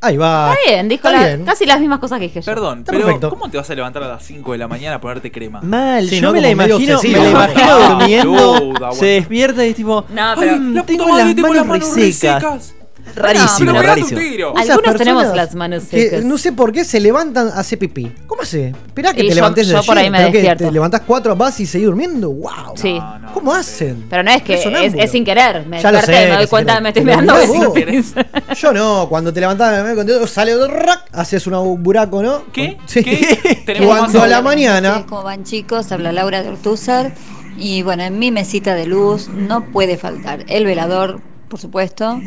[0.04, 0.52] Ahí va.
[0.52, 1.44] Está bien, dijo Está la- bien.
[1.44, 2.44] casi las mismas cosas que dije yo.
[2.44, 3.30] Perdón, Está pero perfecto.
[3.30, 5.60] ¿cómo te vas a levantar a las 5 de la mañana a ponerte crema?
[5.62, 6.32] Mal, Sí, yo ¿no?
[6.32, 10.54] me la imagino, me la imagino Ah, durmiendo, se despierta y es tipo, No, pero-
[10.54, 12.42] "Ay, La tengo las tengo manos las manos resecas.
[12.42, 12.74] resecas.
[13.14, 14.20] Rarísimo, pero pegate un rarísimo.
[14.20, 14.54] tiro.
[14.56, 16.24] Algunos tenemos las manos que secas.
[16.24, 18.12] no sé por qué se levantan a hacer pipí.
[18.26, 18.68] ¿Cómo hace?
[18.86, 20.54] Esperá que Y te yo- levantes de yo por ahí me que.
[20.56, 22.30] Te levantás cuatro, vas y seguís durmiendo.
[22.30, 22.74] ¡Wow!
[22.76, 22.94] Sí.
[22.98, 23.32] No, no.
[23.32, 24.06] ¿Cómo hacen?
[24.10, 25.66] Pero no es que es, es sin querer.
[25.66, 27.34] Me Ya lo desperté, sé, me que doy cuenta, me estoy mirando.
[28.60, 32.44] Yo no, cuando te levantás con dedo, sale rack, haces un buraco, ¿no?
[32.52, 32.78] ¿Qué?
[32.86, 33.02] Sí.
[33.02, 33.62] ¿Qué?
[33.84, 35.04] Cuando a la mañana.
[35.08, 35.90] ¿Cómo van chicos?
[35.92, 37.12] Habla Laura de Ortúzar.
[37.58, 41.20] Y bueno, en mi mesita de luz no puede faltar el velador,
[41.52, 42.18] por supuesto,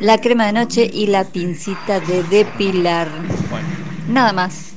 [0.00, 3.06] la crema de noche y la pincita de depilar.
[4.08, 4.72] Nada más.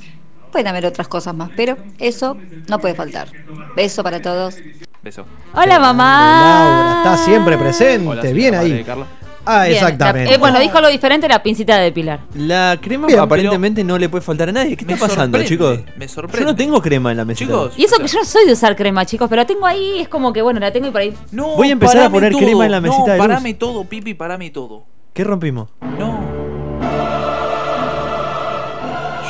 [0.52, 2.36] Pueden haber otras cosas más, pero eso
[2.68, 3.30] no puede faltar.
[3.78, 4.58] Beso para todos.
[5.02, 5.26] beso.
[5.54, 6.42] Hola, mamá.
[6.42, 8.06] Laura, está siempre presente.
[8.06, 8.84] Hola, Bien ahí.
[8.84, 9.08] Carla.
[9.52, 10.30] Ah, Bien, exactamente.
[10.30, 12.20] la- eh, bueno, dijo algo diferente la pincita de depilar.
[12.36, 14.78] La crema Bien, aparentemente no le puede faltar a nadie.
[14.78, 15.80] ¿Qué Me está pasando, chicos?
[15.98, 16.46] me Yo sorprende.
[16.52, 17.52] no tengo crema en la mesita.
[17.52, 20.00] Chicos, Y eso que yo no soy de usar crema, chicos, pero la tengo ahí,
[20.02, 21.14] es como que, bueno, la tengo y por ahí.
[21.32, 22.42] No, Voy a empezar a poner todo.
[22.42, 23.28] crema en la mesita no, de luz.
[23.28, 24.84] parame todo, pipi, parame todo.
[25.14, 25.70] ¿Qué rompimos?
[25.98, 26.39] No.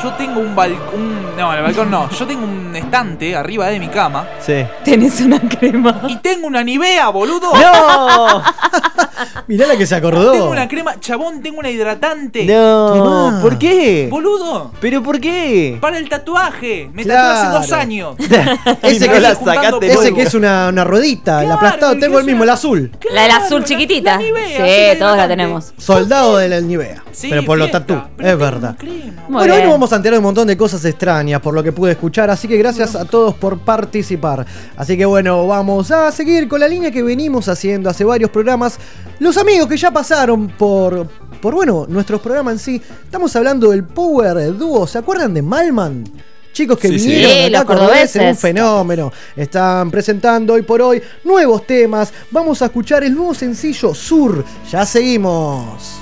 [0.04, 1.36] Yo tengo un balcón.
[1.38, 2.10] No, el balcón no.
[2.12, 4.26] Yo tengo un estante arriba de mi cama.
[4.40, 4.66] Sí.
[4.84, 6.02] Tenés una crema.
[6.08, 7.52] Y tengo una Nivea, boludo.
[7.54, 8.42] ¡No!
[9.48, 10.32] Mirá la que se acordó.
[10.32, 11.00] Tengo una crema.
[11.00, 12.46] Chabón, tengo una hidratante.
[12.46, 13.40] ¡No!
[13.42, 14.08] ¿Por qué?
[14.10, 14.72] Boludo.
[14.80, 15.78] ¿Pero por qué?
[15.82, 16.90] Para el tatuaje.
[16.94, 17.28] Me Claro.
[17.34, 18.16] tatué hace dos años.
[18.82, 21.94] Ese que, la juntando ese que es una, una ruedita, el Claro, aplastado.
[21.94, 22.92] el Tengo que el mismo, una- el azul.
[23.12, 24.12] La del azul chiquitita.
[24.12, 25.74] la Nivea, sí, todos la tenemos.
[25.78, 27.04] Soldado de la Nivea.
[27.12, 28.08] Sí, pero por los fiesta, tatú.
[28.16, 28.76] pero Es tengo verdad.
[28.78, 29.24] crema.
[29.28, 29.70] Bueno, hoy bien.
[29.80, 32.30] nos vamos a enterar de un montón de cosas extrañas por lo que pude escuchar,
[32.30, 34.46] así que gracias a todos por participar.
[34.78, 38.78] Así que bueno, vamos a seguir con la línea que venimos haciendo hace varios programas.
[39.18, 41.08] Los amigos que ya pasaron por,
[41.42, 42.82] por bueno, nuestros programas en sí.
[43.04, 46.04] Estamos hablando del Power Duo, ¿se acuerdan de Malman?
[46.54, 48.22] Chicos que Sí, vinieron Sí, acá cordobeses.
[48.22, 49.12] un fenómeno.
[49.36, 52.14] Están presentando hoy por hoy nuevos temas.
[52.30, 54.46] Vamos a escuchar el nuevo sencillo Sur.
[54.72, 56.00] Ya seguimos.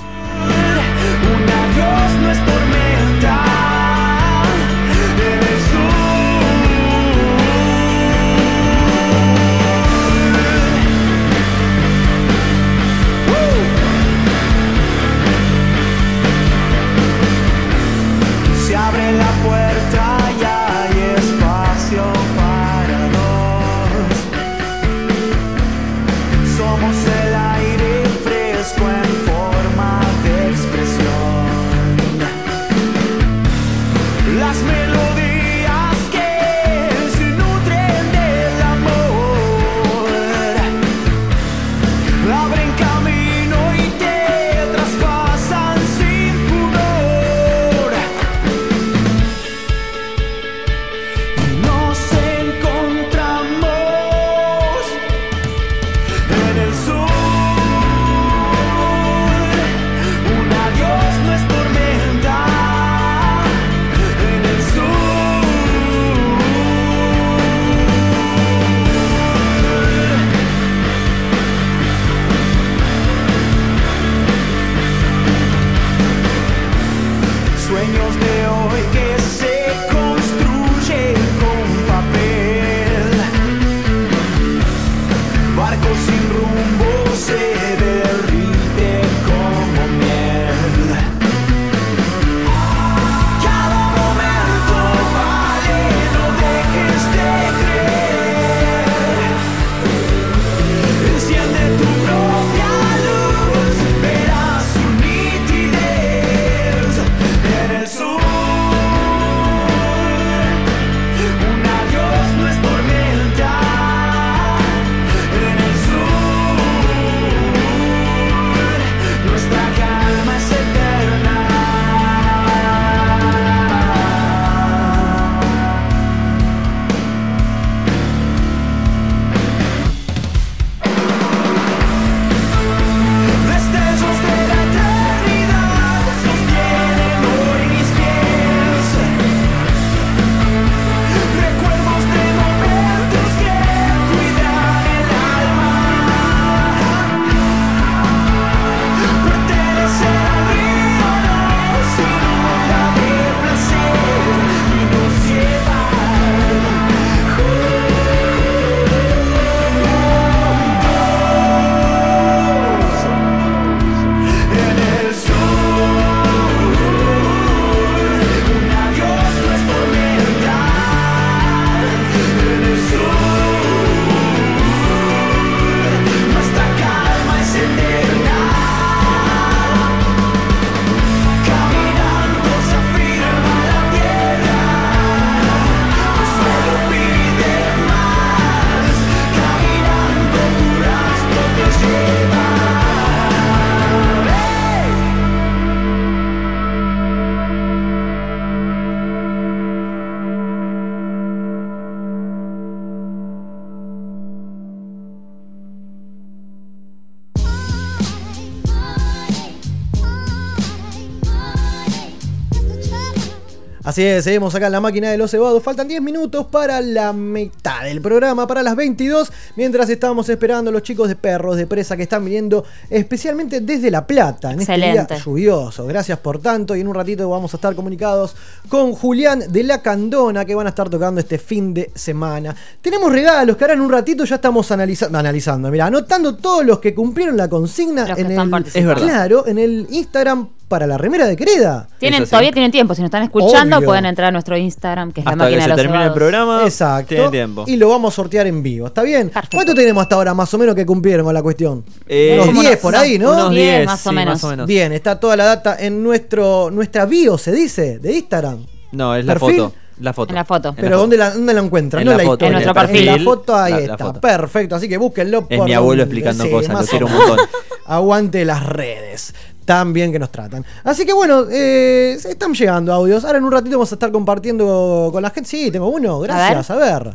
[213.98, 215.60] Así es, seguimos acá en la máquina de los cebados.
[215.60, 219.32] Faltan 10 minutos para la mitad del programa, para las 22.
[219.56, 223.90] Mientras estamos esperando a los chicos de perros de presa que están viniendo especialmente desde
[223.90, 225.14] La Plata en este Excelente.
[225.16, 225.84] día lluvioso.
[225.86, 226.76] Gracias por tanto.
[226.76, 228.36] Y en un ratito vamos a estar comunicados
[228.68, 232.54] con Julián de la Candona que van a estar tocando este fin de semana.
[232.80, 235.72] Tenemos regalos que ahora en un ratito ya estamos analiza- analizando.
[235.72, 238.64] Mira, anotando todos los que cumplieron la consigna Los en el.
[238.72, 239.02] Es verdad.
[239.02, 241.88] claro, en el Instagram para la remera de Querida.
[241.98, 243.86] Tienen, todavía tienen tiempo, si nos están escuchando Obvio.
[243.88, 246.12] pueden entrar a nuestro Instagram, que es la máquina que de se los termine el
[246.12, 246.62] programa.
[246.64, 247.08] Exacto.
[247.14, 247.64] Tiene tiempo.
[247.66, 248.86] Y lo vamos a sortear en vivo.
[248.86, 249.30] ¿Está bien?
[249.30, 249.56] Perfecto.
[249.56, 251.84] ¿Cuánto tenemos hasta ahora más o menos que cumplieron con la cuestión?
[252.06, 253.32] Eh, unos como 10 unos- por ahí, ¿no?
[253.32, 254.34] Unos 10, 10, más o sí, menos.
[254.34, 254.66] más o menos.
[254.66, 258.66] Bien, está toda la data en nuestro nuestra bio, se dice, de Instagram.
[258.92, 259.56] No, es la ¿Perfil?
[259.62, 259.74] foto.
[260.00, 260.30] La foto.
[260.30, 260.68] En la foto.
[260.68, 260.98] La Pero foto.
[261.00, 262.02] ¿dónde la, dónde la encuentran?
[262.02, 262.46] En no la la foto, historia.
[262.46, 263.08] en nuestro perfil.
[263.08, 264.04] En la foto ahí La- la está.
[264.04, 264.20] foto.
[264.20, 265.46] Perfecto, así que búsquenlo.
[265.48, 267.38] Es por mi abuelo donde- explicando sí, cosas, lo quiero un montón.
[267.86, 269.34] Aguante las redes.
[269.68, 270.64] Tan bien que nos tratan.
[270.82, 273.22] Así que bueno, eh, están llegando audios.
[273.26, 275.46] Ahora en un ratito vamos a estar compartiendo con la gente.
[275.46, 276.20] Sí, tengo uno.
[276.20, 276.70] Gracias.
[276.70, 277.14] A ver.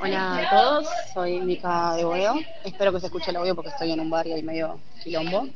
[0.00, 2.36] Hola a todos, soy Mica de Boedo.
[2.64, 5.48] Espero que se escuche el audio porque estoy en un bar y medio quilombo.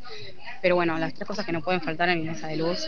[0.60, 2.84] Pero bueno, las tres cosas que no pueden faltar en mi mesa de luz,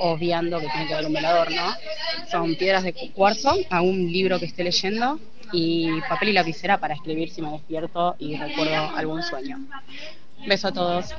[0.00, 1.74] obviando que tiene que haber un velador, ¿no?
[2.30, 5.20] Son piedras de cuarzo, algún libro que esté leyendo
[5.52, 9.58] y papel y lapicera para escribir si me despierto y recuerdo algún sueño.
[10.46, 11.14] Beso a todos.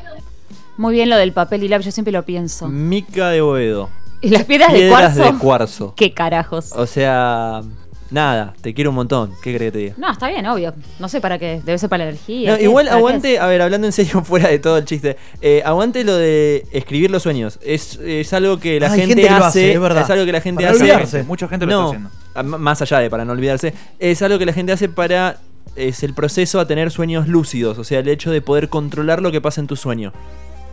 [0.77, 2.67] Muy bien lo del papel y lápiz, yo siempre lo pienso.
[2.67, 3.89] Mica de Boedo.
[4.21, 5.33] ¿Y las piedras, de Piedras cuarzo?
[5.33, 5.93] de cuarzo.
[5.97, 6.71] ¿Qué carajos?
[6.73, 7.61] O sea,
[8.09, 9.31] nada, te quiero un montón.
[9.43, 9.95] ¿Qué crees que te diga?
[9.97, 10.73] No, está bien, obvio.
[10.99, 11.61] No sé para qué.
[11.63, 12.59] Debe ser para la energía.
[12.61, 15.61] Igual ¿Para qué aguante, a ver, hablando en serio, fuera de todo el chiste, eh,
[15.65, 17.59] aguante lo de escribir los sueños.
[17.63, 20.03] Es, es algo que la gente, gente que lo hace, hace, es verdad.
[20.03, 20.83] es algo que la gente Para hace.
[20.83, 21.23] olvidarse.
[21.23, 22.09] Mucha gente lo no, está
[22.39, 22.57] haciendo.
[22.57, 25.37] más allá de para no olvidarse, es algo que la gente hace para
[25.75, 29.31] es el proceso a tener sueños lúcidos, o sea, el hecho de poder controlar lo
[29.31, 30.11] que pasa en tu sueño.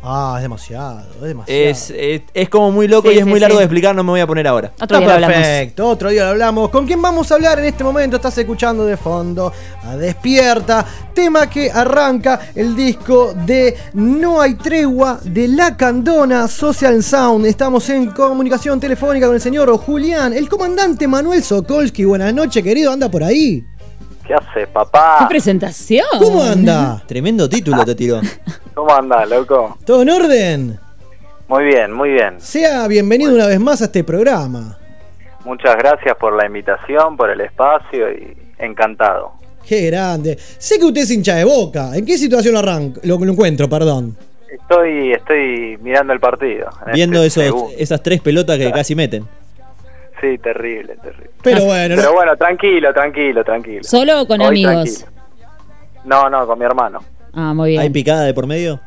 [0.07, 1.61] Ah, es demasiado, es demasiado.
[1.71, 3.61] Es, es, es como muy loco Sí, y es sí, muy largo sí.
[3.61, 4.73] de explicar, no me voy a poner ahora.
[4.75, 5.37] Otro Está día lo hablamos.
[5.37, 6.69] perfecto, otro día lo hablamos.
[6.71, 8.17] ¿Con quién vamos a hablar en este momento?
[8.17, 9.51] Estás escuchando de fondo
[9.83, 10.85] a Despierta,
[11.15, 17.47] tema que arranca el disco de No hay tregua de La Candona Social Sound.
[17.47, 22.05] Estamos en comunicación telefónica con el señor Julián, el comandante Manuel Sokolsky.
[22.05, 23.65] Buenas noches, querido, anda por ahí.
[24.27, 25.27] ¿Qué haces, ¿Qué papá?
[25.29, 26.07] presentación?
[26.19, 27.03] ¿Cómo anda?
[27.07, 28.21] Tremendo título te tiró.
[28.75, 29.77] ¿Cómo andás, loco?
[29.85, 30.79] ¿Todo en orden?
[31.49, 32.41] Muy bien, muy bien.
[32.41, 34.79] Sea bienvenido una vez más a este programa.
[35.45, 39.33] Muchas gracias por la invitación, por el espacio y encantado.
[39.67, 40.39] Qué grande.
[40.39, 41.95] Sé que usted es hincha de boca.
[41.95, 44.17] ¿En qué situación lo, arranco, lo, lo encuentro, perdón?
[44.51, 46.71] Estoy, estoy mirando el partido.
[46.87, 49.27] en Viendo este esos, esas tres pelotas que casi meten.
[50.21, 51.31] Sí, terrible, terrible.
[51.43, 53.83] Pero bueno, Pero no- bueno, tranquilo, tranquilo, tranquilo.
[53.85, 54.99] ¿Solo o con Hoy amigos?
[55.01, 55.09] tranquilo.
[56.05, 57.01] No, no, con mi hermano.
[57.33, 57.83] Ah, muy bien.
[57.83, 58.81] ¿Hay picada de por medio?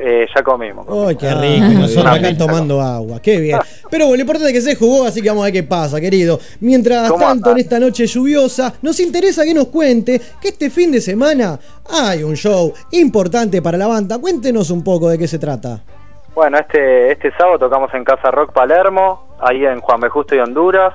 [0.00, 0.86] Eh, ya comimos.
[1.06, 1.66] ¡Ay, qué Ah, rico!
[1.66, 3.20] Y nosotros una acá tomando agua.
[3.20, 3.58] ¡Qué bien!
[3.90, 6.00] Pero bueno, lo importante es que se jugó, así que vamos a ver qué pasa,
[6.00, 6.40] querido.
[6.60, 10.92] Mientras ¿Cómo tanto, en esta noche lluviosa, nos interesa que nos cuente que este fin
[10.92, 11.58] de semana
[11.90, 14.16] hay un show importante para la banda.
[14.18, 15.82] Cuéntenos un poco de qué se trata.
[16.34, 20.08] Bueno, este, este sábado tocamos en Casa Rock Palermo, ahí en Juan B.
[20.08, 20.94] Justo y Honduras,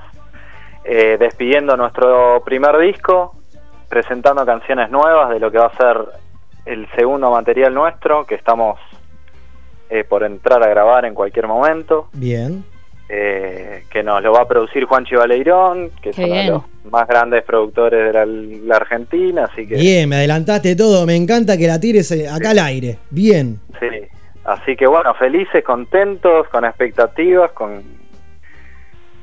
[0.84, 3.36] eh, despidiendo nuestro primer disco,
[3.88, 5.98] presentando canciones nuevas de lo que va a ser
[6.66, 8.80] el segundo material nuestro, que estamos
[9.90, 12.66] eh, por entrar a grabar en cualquier momento, Bien.
[13.08, 17.08] eh, que nos lo va a producir Juan Chivaleirón, que es uno de los más
[17.08, 19.76] grandes productores de la, la Argentina, así que...
[19.76, 21.06] Bien, me adelantaste todo.
[21.06, 22.98] Me encanta que la tires eh, acá al aire.
[23.12, 23.60] Bien.
[23.80, 23.88] Sí,
[24.48, 27.84] así que bueno, felices, contentos, con expectativas, con,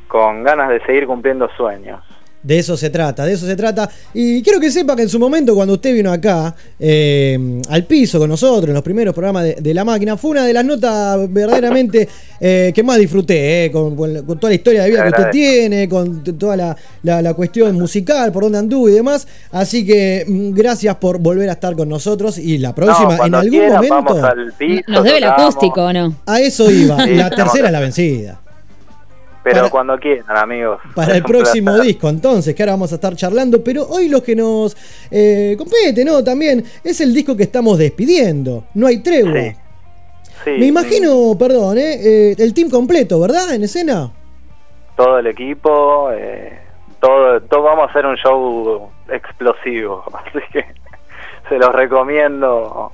[0.06, 2.02] con ganas de seguir cumpliendo sueños.
[2.44, 3.88] De eso se trata, de eso se trata.
[4.12, 8.18] Y quiero que sepa que en su momento, cuando usted vino acá, eh, al piso
[8.18, 11.32] con nosotros, en los primeros programas de, de La Máquina, fue una de las notas
[11.32, 12.06] verdaderamente
[12.40, 15.30] eh, que más disfruté, eh, con, con- con toda la historia de vida que usted
[15.30, 19.26] tiene, con toda la, la- la cuestión musical, por dónde anduvo y demás.
[19.50, 22.36] Así que mm, gracias por volver a estar con nosotros.
[22.36, 25.92] Y la próxima, No, en algún momento, vamos al piso, Nos debe el acústico, ¿o
[25.94, 26.14] no?
[26.26, 27.02] a eso iba.
[27.04, 28.40] Sí, la tercera es la vencida.
[29.44, 30.80] Pero para- cuando quieran, amigos.
[30.94, 31.86] para el próximo placer.
[31.86, 33.62] disco, entonces, que ahora vamos a estar charlando.
[33.62, 34.76] Pero hoy lo que nos
[35.10, 36.24] eh, compete, ¿no?
[36.24, 38.64] También es el disco que estamos despidiendo.
[38.74, 39.32] No hay tregua.
[39.32, 39.52] Sí.
[40.44, 41.94] Sí, Me imagino, perdón, ¿eh?
[42.30, 43.54] Eh, el team completo, ¿verdad?
[43.54, 44.10] En escena.
[44.96, 46.58] Todo el equipo, eh,
[47.00, 50.64] todo, todo vamos a hacer un show explosivo, así que
[51.48, 52.92] se los recomiendo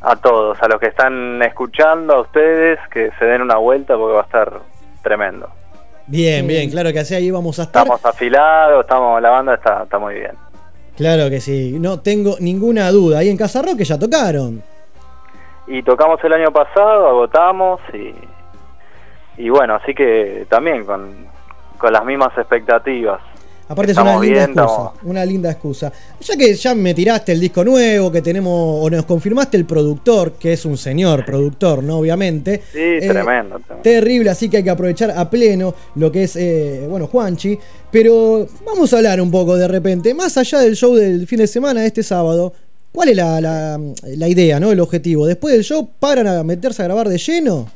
[0.00, 4.14] a todos, a los que están escuchando, a ustedes, que se den una vuelta porque
[4.14, 4.60] va a estar
[5.08, 5.48] tremendo.
[6.06, 7.82] Bien, bien, claro que así ahí vamos a estar.
[7.82, 10.32] Estamos afilados, estamos, la banda está, está muy bien.
[10.96, 13.18] Claro que sí, no tengo ninguna duda.
[13.18, 14.62] Ahí en Casa Roque ya tocaron.
[15.66, 18.14] Y tocamos el año pasado, agotamos y,
[19.42, 21.26] y bueno, así que también con,
[21.78, 23.20] con las mismas expectativas.
[23.70, 25.92] Aparte es una linda bien, excusa, estamos- una linda excusa.
[26.20, 28.52] Ya que ya me tiraste el disco nuevo, que tenemos,
[28.84, 31.98] o nos confirmaste el productor, que es un señor productor, ¿no?
[31.98, 32.62] Obviamente.
[32.72, 33.58] Sí, Eh, tremendo.
[33.58, 33.82] tremendo.
[33.82, 37.58] Terrible, así que hay que aprovechar a pleno lo que es, eh, bueno, Juanchi.
[37.90, 41.46] Pero vamos a hablar un poco de repente, más allá del show del fin de
[41.46, 42.54] semana, este sábado,
[42.90, 43.78] ¿cuál es la, la-
[44.16, 44.72] la idea, ¿no?
[44.72, 45.26] El objetivo.
[45.26, 47.66] Después del show, ¿paran a meterse a grabar de lleno?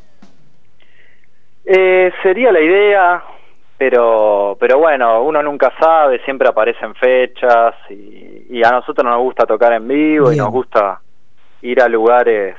[1.65, 3.23] Eh, sería la idea,
[3.79, 9.45] pero, pero bueno, uno nunca sabe, siempre aparecen fechas y, y a nosotros nos gusta
[9.45, 11.01] tocar en vivo y nos gusta
[11.63, 12.57] ir a lugares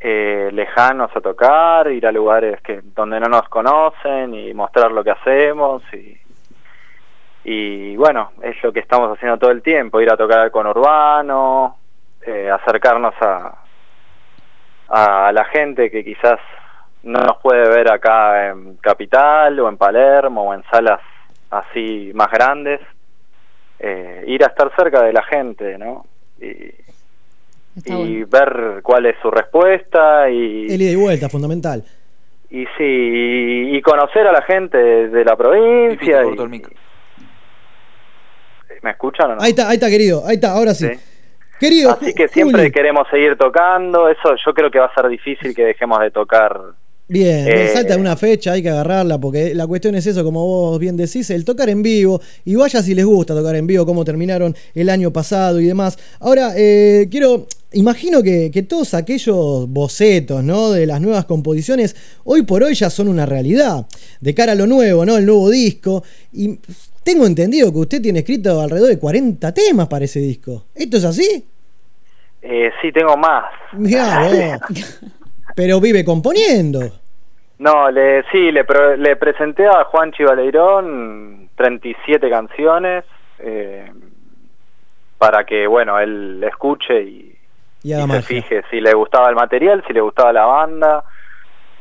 [0.00, 5.04] eh, lejanos a tocar, ir a lugares que donde no nos conocen y mostrar lo
[5.04, 6.18] que hacemos y,
[7.44, 11.76] y bueno, es lo que estamos haciendo todo el tiempo, ir a tocar con Urbano,
[12.22, 13.58] eh, acercarnos a,
[14.88, 16.40] a la gente que quizás
[17.02, 21.00] no nos puede ver acá en Capital o en Palermo o en salas
[21.50, 22.80] así más grandes,
[23.78, 26.04] eh, ir a estar cerca de la gente, ¿no?
[26.40, 26.74] Y,
[27.76, 28.26] Está y bueno.
[28.28, 31.84] ver cuál es su respuesta y, El ida y vuelta, fundamental.
[32.50, 34.76] y sí, y, y conocer a la gente
[35.08, 36.22] de la provincia.
[36.24, 36.62] y-
[38.82, 39.42] ¿Me escuchan o no?
[39.42, 40.22] Ahí está, ahí está, querido.
[40.26, 40.86] Ahí está, ahora sí.
[40.88, 41.00] Sí.
[41.60, 42.72] Querido, Así que siempre Juli.
[42.72, 46.58] queremos seguir tocando, eso yo creo que va a ser difícil que dejemos de tocar.
[47.10, 50.78] Bien, Eh, salta una fecha, hay que agarrarla, porque la cuestión es eso, como vos
[50.78, 54.04] bien decís, el tocar en vivo, y vaya si les gusta tocar en vivo, como
[54.04, 55.98] terminaron el año pasado y demás.
[56.20, 60.70] Ahora, eh, quiero, imagino que, que todos aquellos bocetos, ¿no?
[60.70, 63.86] De las nuevas composiciones, hoy por hoy ya son una realidad,
[64.20, 65.18] de cara a lo nuevo, ¿no?
[65.18, 66.60] El nuevo disco, y
[67.02, 70.66] tengo entendido que usted tiene escrito alrededor de 40 temas para ese disco.
[70.76, 71.44] ¿Esto es así?
[72.40, 73.46] Eh, sí, tengo más.
[73.72, 74.60] Mirá.
[75.60, 76.80] Pero vive componiendo.
[77.58, 83.04] No, le, sí, le, pro- le presenté a Juanchi Baleirón 37 canciones
[83.40, 83.92] eh,
[85.18, 87.36] para que, bueno, él escuche y,
[87.82, 91.04] Y se fije si le gustaba el material, si le gustaba la banda.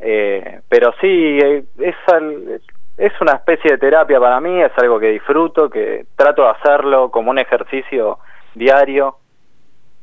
[0.02, 1.96] Eh, pero sí, eh, es,
[2.98, 7.10] es una especie de terapia para mí, es algo que disfruto, que trato de hacerlo
[7.12, 8.20] como un ejercicio
[8.56, 9.16] diario.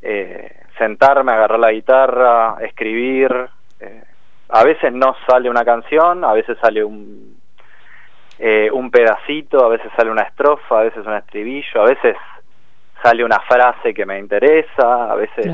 [0.01, 3.51] Eh, sentarme, agarrar la guitarra, escribir.
[3.81, 4.03] Eh,
[4.49, 7.37] a veces no sale una canción, a veces sale un,
[8.39, 12.17] eh, un pedacito, a veces sale una estrofa, a veces un estribillo, a veces
[13.03, 15.53] sale una frase que me interesa, a veces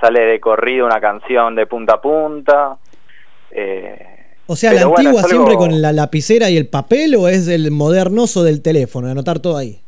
[0.00, 2.76] sale de corrido una canción de punta a punta.
[3.50, 7.28] eh, O sea, la bueno, antigua algo- siempre con la lapicera y el papel o
[7.28, 9.80] es el modernoso del teléfono, de anotar todo ahí.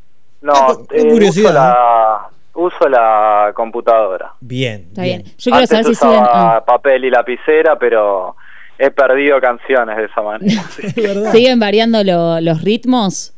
[0.43, 4.33] No, con eh, curiosidad, uso, la, uso la computadora.
[4.41, 4.87] Bien.
[4.89, 5.25] Está bien.
[5.25, 6.29] Yo quiero Antes saber si usaba siguen.
[6.33, 8.37] ah, papel y lapicera, pero
[8.79, 10.63] he perdido canciones de esa manera.
[11.33, 13.33] ¿Siguen variando lo- los ritmos?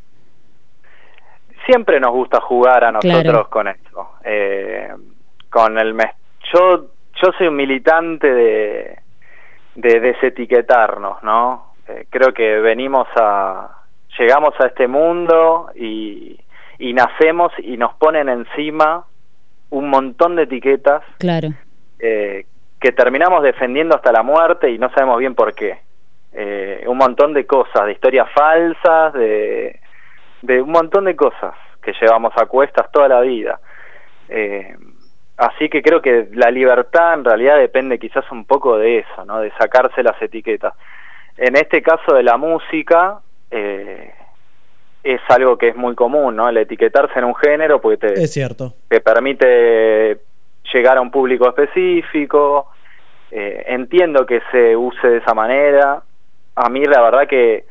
[1.65, 3.51] Siempre nos gusta jugar a nosotros Claro.
[3.51, 4.11] con esto.
[4.25, 4.89] Eh,
[5.51, 6.11] con el mes.
[6.53, 6.87] Yo,
[7.21, 8.99] yo soy un militante de,
[9.75, 11.73] de desetiquetarnos, ¿no?
[11.89, 13.71] Eh, creo que venimos a.
[14.19, 16.39] Llegamos a este mundo y,
[16.79, 19.05] y nacemos y nos ponen encima
[19.71, 21.49] un montón de etiquetas Claro.
[21.99, 22.47] eh,
[22.81, 25.79] que terminamos defendiendo hasta la muerte y no sabemos bien por qué.
[26.33, 29.81] Eh, un montón de cosas, de historias falsas, de,
[30.43, 33.59] de un montón de cosas que llevamos a cuestas toda la vida.
[34.29, 34.77] Eh,
[35.39, 39.41] así que creo que la libertad en realidad depende quizás un poco de eso, ¿no?
[39.41, 40.75] de sacarse las etiquetas.
[41.39, 43.21] En este caso de la música,
[43.51, 44.13] eh,
[45.15, 46.49] es algo que es muy común, ¿no?
[46.49, 48.75] El etiquetarse en un género, porque te, Es cierto.
[48.89, 50.19] te permite
[50.73, 52.67] llegar a un público específico.
[53.31, 56.03] Eh, entiendo que se use de esa manera.
[56.55, 57.65] A mí la verdad que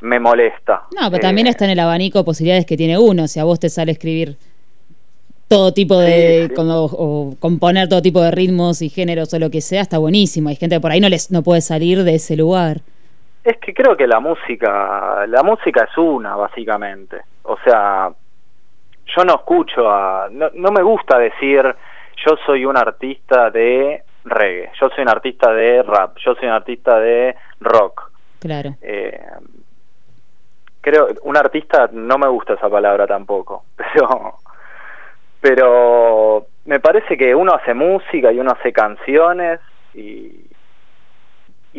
[0.00, 0.82] me molesta.
[0.94, 3.28] No, pero Eh, también está en el abanico de posibilidades que tiene uno.
[3.28, 4.36] Si a vos te sale escribir
[5.48, 6.42] todo tipo de.
[6.42, 6.54] Sí, sí.
[6.54, 10.48] como- o componer todo tipo de ritmos y géneros o lo que sea, está buenísimo.
[10.50, 12.80] Hay gente que por ahí no, les, no puede salir de ese lugar.
[13.48, 17.22] Es que creo que la música, la música es una, básicamente.
[17.44, 18.12] O sea,
[19.06, 21.64] yo no escucho a, no, no me gusta decir
[22.26, 26.52] yo soy un artista de reggae, yo soy un artista de rap, yo soy un
[26.52, 28.12] artista de rock.
[28.38, 28.74] Claro.
[28.82, 29.18] Eh,
[30.82, 34.34] creo, un artista no me gusta esa palabra tampoco, pero,
[35.40, 39.60] pero me parece que uno hace música y uno hace canciones
[39.94, 40.47] y,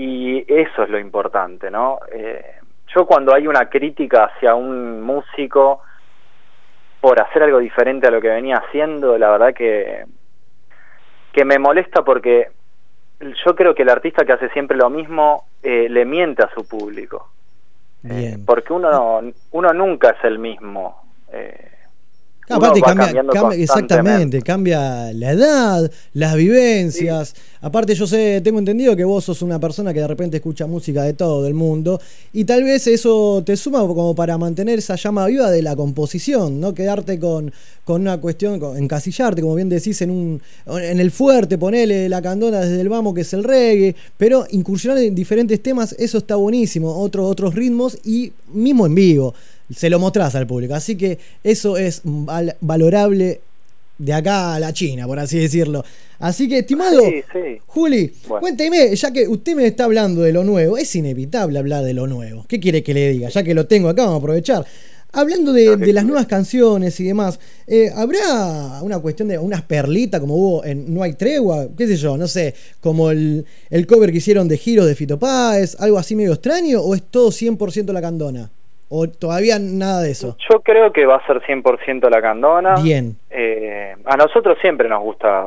[0.01, 1.99] y eso es lo importante, ¿no?
[2.09, 2.53] Eh,
[2.95, 5.81] yo cuando hay una crítica hacia un músico
[7.01, 10.05] por hacer algo diferente a lo que venía haciendo, la verdad que,
[11.33, 12.47] que me molesta porque
[13.45, 16.65] yo creo que el artista que hace siempre lo mismo eh, le miente a su
[16.65, 17.31] público.
[18.01, 18.45] Bien.
[18.45, 19.19] Porque uno,
[19.51, 21.03] uno nunca es el mismo.
[21.33, 21.71] eh,
[22.49, 27.35] uno Aparte cambia, exactamente, cambia la edad, las vivencias.
[27.61, 31.03] Aparte yo sé, tengo entendido que vos sos una persona que de repente escucha música
[31.03, 31.99] de todo el mundo
[32.33, 36.59] y tal vez eso te suma como para mantener esa llama viva de la composición,
[36.59, 37.51] no quedarte con,
[37.83, 42.21] con una cuestión, con- encasillarte, como bien decís, en un en el fuerte, ponele la
[42.21, 46.35] candona desde el vamos que es el reggae, pero incursionar en diferentes temas, eso está
[46.35, 49.33] buenísimo, otros otros ritmos y mismo en vivo
[49.73, 50.73] se lo mostrás al público.
[50.75, 53.41] Así que eso es val- valorable
[53.97, 55.83] de acá a la China, por así decirlo.
[56.19, 57.57] Así que, estimado Sí, sí.
[57.67, 58.41] Juli, Bueno.
[58.41, 62.07] cuénteme, ya que usted me está hablando de lo nuevo, es inevitable hablar de lo
[62.07, 62.45] nuevo.
[62.47, 63.29] ¿Qué quiere que le diga?
[63.29, 64.65] Ya que lo tengo acá, vamos a aprovechar.
[65.11, 70.21] Hablando de, de las nuevas canciones y demás, eh, ¿habrá una cuestión de unas perlitas
[70.21, 71.67] como hubo en No hay tregua?
[71.75, 72.15] ¿Qué sé yo?
[72.15, 76.15] No sé, como el, el cover que hicieron de Giros de Fito Páez, algo así
[76.15, 78.51] medio extraño, o es todo 100% la candona?
[78.89, 80.35] ¿O todavía nada de eso?
[80.49, 82.75] Yo creo que va a ser 100% la candona.
[82.81, 83.15] Bien.
[83.29, 85.45] Eh, a nosotros siempre nos gusta,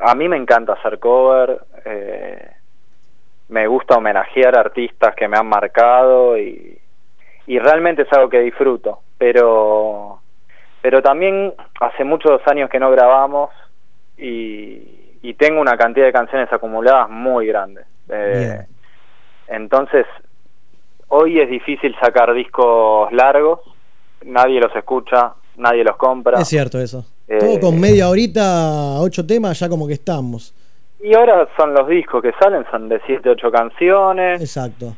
[0.00, 2.50] a mí me encanta hacer cover, eh,
[3.48, 6.78] me gusta homenajear artistas que me han marcado y,
[7.46, 10.20] y realmente es algo que disfruto, pero,
[10.82, 13.50] pero también hace muchos años que no grabamos
[14.18, 17.82] y, y tengo una cantidad de canciones acumuladas muy grande.
[18.08, 18.60] Eh,
[19.48, 20.06] entonces,
[21.10, 23.60] hoy es difícil sacar discos largos,
[24.24, 26.40] nadie los escucha, nadie los compra.
[26.40, 27.04] Es cierto eso.
[27.28, 30.54] Eh, Todo con media horita, ocho temas, ya como que estamos.
[31.02, 34.94] Y ahora son los discos que salen, son de 7, 8 canciones, Exacto.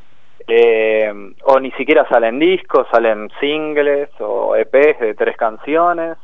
[0.49, 1.13] eh,
[1.45, 6.17] o ni siquiera salen discos, salen singles o EPs de tres canciones.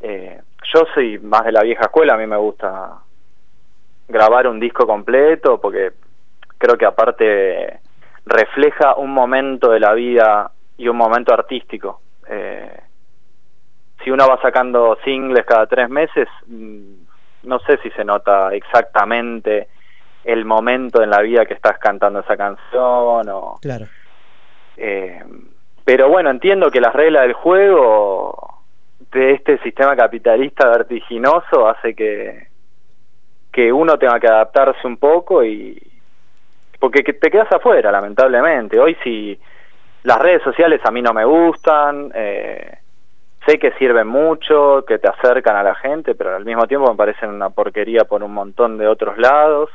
[0.00, 0.40] Eh,
[0.74, 2.94] yo soy más de la vieja escuela, a mí me gusta
[4.08, 5.92] grabar un disco completo porque
[6.58, 7.78] creo que aparte
[8.26, 12.00] refleja un momento de la vida y un momento artístico.
[12.28, 12.80] Eh,
[14.02, 16.94] si uno va sacando singles cada tres meses, mm,
[17.44, 19.68] no sé si se nota exactamente
[20.24, 23.86] el momento en la vida que estás cantando esa canción o Claro.
[24.78, 25.22] eh,
[25.84, 28.62] pero bueno entiendo que las reglas del juego
[29.12, 32.48] de este sistema capitalista vertiginoso hace que
[33.52, 35.80] que uno tenga que adaptarse un poco y
[36.84, 39.40] porque que te quedas afuera lamentablemente hoy si
[40.02, 42.76] las redes sociales a mí no me gustan eh,
[43.46, 46.94] sé que sirven mucho que te acercan a la gente pero al mismo tiempo me
[46.94, 49.70] parecen una porquería por un montón de otros lados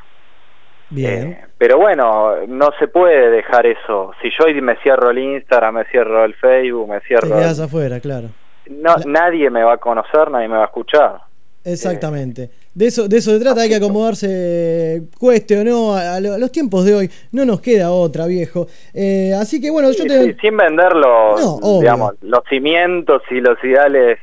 [0.92, 1.32] Bien.
[1.32, 4.12] eh, pero bueno, no se puede dejar eso.
[4.22, 7.28] Si yo hoy me cierro el Instagram, me cierro el Facebook, me Te cierro...
[7.28, 8.30] quedas afuera, claro.
[8.72, 11.20] No, nadie me va a conocer, nadie me va a escuchar.
[11.64, 12.50] Exactamente.
[12.74, 16.34] De eso, de eso se trata, hay que acomodarse, cueste o no, a, a lo-
[16.34, 17.12] a los tiempos de hoy.
[17.32, 18.68] No nos queda otra, viejo.
[18.94, 20.24] Eh, así que bueno, yo te...
[20.24, 24.20] sí, sin vender los, No, digamos, los cimientos y los ideales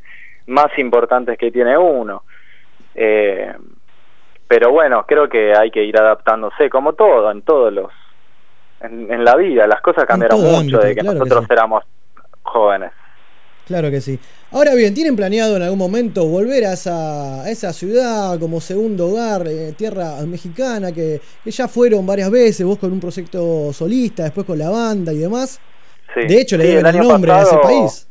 [0.46, 2.22] más importantes que tiene uno.
[2.94, 3.52] Eh,
[4.48, 7.90] pero bueno, creo que hay que ir adaptándose, como todo, en todos los...
[8.80, 11.52] En, en la vida, las cosas cambiaron mucho ámbito, de que claro que nosotros sí.
[11.52, 11.84] éramos
[12.42, 12.92] jóvenes.
[13.66, 14.18] Claro que sí.
[14.52, 19.08] Ahora bien, ¿tienen planeado en algún momento volver a esa, a esa ciudad como segundo
[19.08, 24.22] hogar, eh, tierra mexicana, que, que ya fueron varias veces, vos con un proyecto solista,
[24.22, 25.60] después con la banda y demás?
[26.14, 26.26] Sí.
[26.28, 28.08] De hecho, le Sí, deben el nombre a ese pasado- país.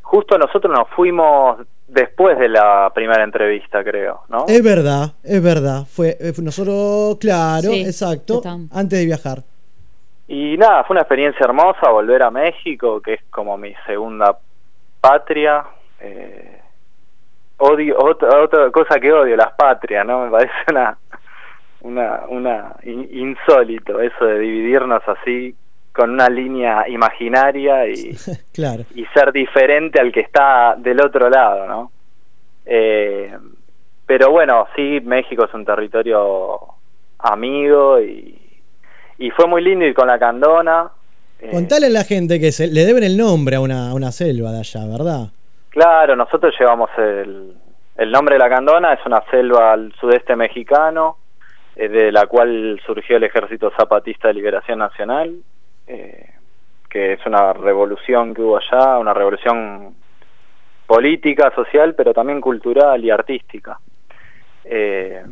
[0.00, 4.46] Justo nosotros nos fuimos después de la primera entrevista, creo, ¿no?
[4.48, 5.84] Es verdad, es verdad.
[5.86, 8.40] Fue, eh, fue nosotros, claro, Sí, exacto,
[8.72, 9.42] antes de viajar.
[10.26, 14.38] Y nada, fue una experiencia hermosa volver a México, que es como mi segunda
[15.00, 15.64] patria.
[16.00, 16.60] Eh,
[17.58, 20.24] odio, otra, otra cosa que odio, las patrias, ¿no?
[20.24, 20.98] Me parece una,
[21.80, 25.54] una, una in- insólito eso de dividirnos así
[25.92, 28.16] con una línea imaginaria y,
[28.54, 28.84] Claro.
[28.94, 31.90] y ser diferente al que está del otro lado, ¿no?
[32.66, 33.36] Eh,
[34.06, 36.58] pero bueno, sí, México es un territorio
[37.18, 38.38] amigo y,
[39.18, 40.90] y fue muy lindo ir con la candona.
[41.40, 44.10] Eh, Contale a la gente que se, le deben el nombre a una, a una
[44.12, 45.28] selva de allá, ¿verdad?
[45.70, 47.54] Claro, nosotros llevamos el,
[47.96, 51.18] el nombre de la Candona, es una selva al sudeste mexicano,
[51.76, 55.36] eh, de la cual surgió el Ejército Zapatista de Liberación Nacional,
[55.86, 56.30] eh,
[56.88, 59.94] que es una revolución que hubo allá, una revolución
[60.86, 63.78] política, social, pero también cultural y artística.
[64.64, 65.22] Eh,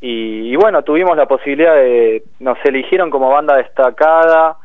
[0.00, 4.56] y, y bueno, tuvimos la posibilidad de, nos eligieron como banda destacada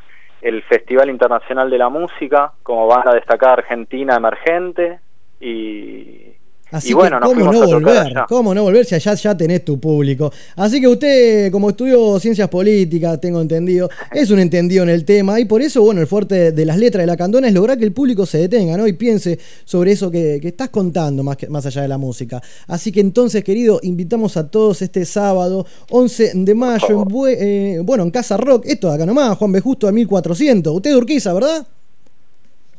[0.44, 5.00] el Festival Internacional de la Música, como banda destacada argentina emergente,
[5.40, 6.33] y,
[6.74, 8.14] Así y bueno, que, ¿cómo no volver?
[8.28, 10.34] ¿Cómo no volver si allá ya tenés tu público?
[10.56, 15.40] Así que usted, como estudió ciencias políticas, tengo entendido, es un entendido en el tema
[15.40, 17.86] y por eso, bueno, el fuerte de las letras de la candona es lograr que
[17.86, 18.88] el público se detenga, ¿no?
[18.88, 22.42] Y piense sobre eso que, que estás contando más, que, más allá de la música.
[22.66, 28.04] Así que entonces, querido, invitamos a todos este sábado, 11 de mayo, en eh, bueno,
[28.04, 29.60] en Casa Rock, esto de acá nomás, Juan B.
[29.60, 30.76] Justo a 1400.
[30.76, 31.68] Usted de Urquiza, ¿verdad?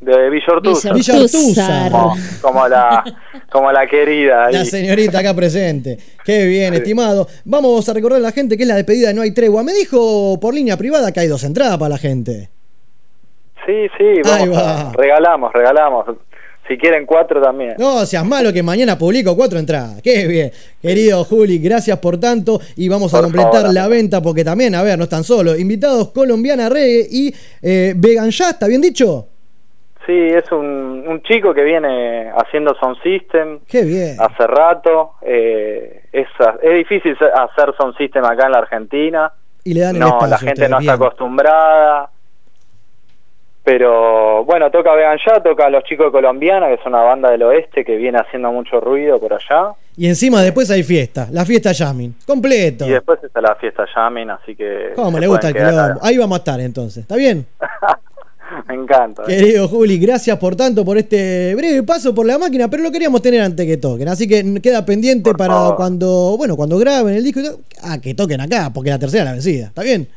[0.01, 0.93] De Villortuza.
[0.93, 1.89] Villortuza.
[1.91, 3.05] Como, como la,
[3.51, 4.47] como la querida.
[4.47, 4.53] ahí.
[4.55, 5.99] La señorita acá presente.
[6.25, 7.27] Qué bien, estimado.
[7.45, 9.63] Vamos a recordar a la gente que es la despedida de No hay tregua.
[9.63, 12.51] Me dijo por línea privada que hay dos entradas para la gente.
[13.67, 14.91] Sí, sí, Ahí vamos va.
[14.91, 16.05] a- regalamos, regalamos.
[16.69, 17.75] Si quieren cuatro también.
[17.79, 20.01] No seas malo que mañana publico cuatro entradas.
[20.03, 20.51] Qué bien.
[20.81, 22.59] Querido Juli, gracias por tanto.
[22.77, 25.59] Y vamos a completar favor, la venta porque también, a ver, no están solos.
[25.59, 29.29] Invitados colombiana reggae y eh, vegan ya, ¿está bien dicho?
[30.07, 34.17] Sí, es un, un chico que viene haciendo sound system Qué bien.
[34.19, 35.13] hace rato.
[35.23, 36.29] Eh, es,
[36.63, 39.33] es difícil hacer sound system acá en la Argentina.
[39.65, 42.11] Y le dan el no, espacio la gente no está acostumbrada.
[43.63, 47.31] Pero bueno, toca Vegan Ya, toca a los chicos de Colombiana, que es una banda
[47.31, 49.73] del oeste que viene haciendo mucho ruido por allá.
[49.97, 52.15] Y encima después hay fiesta, la fiesta Yamin.
[52.27, 52.85] Completo.
[52.87, 54.93] Y después está la fiesta Yamin, así que.
[54.95, 55.95] ¿Cómo le gusta el quedar?
[56.03, 57.05] Ahí vamos a estar entonces.
[57.05, 57.47] ¿Está bien?
[58.69, 59.23] Me encanta.
[59.23, 59.27] ¿eh?
[59.39, 63.23] Querido Juli, gracias por tanto, por este breve paso por la máquina, pero lo queríamos
[63.23, 64.09] tener antes que toquen.
[64.09, 65.77] Así que queda pendiente para favor.
[65.77, 67.41] cuando, bueno, cuando graben el disco.
[67.41, 69.67] y todo, Ah, que toquen acá, porque la tercera es la vencida.
[69.67, 70.09] ¿Está bien?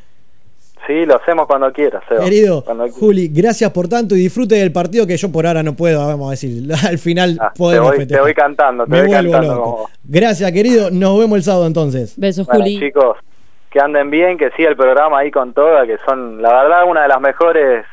[0.86, 2.24] Sí, lo hacemos cuando quieras, Seba.
[2.24, 2.98] Querido Cuando quieras.
[2.98, 6.28] Juli, gracias por tanto y disfrute del partido que yo por ahora no puedo, vamos
[6.28, 6.62] a decir.
[6.88, 9.54] Al final Ah, te, podemos voy, te voy cantando, te Me voy vuelvo cantando.
[9.56, 9.90] loco.
[10.04, 10.90] Gracias, querido.
[10.90, 12.14] Nos vemos el sábado entonces.
[12.16, 12.78] Besos, Bueno, Juli.
[12.78, 13.18] chicos,
[13.70, 17.02] que anden bien, que siga el programa ahí con toda, que son, la verdad, una
[17.02, 17.84] de las mejores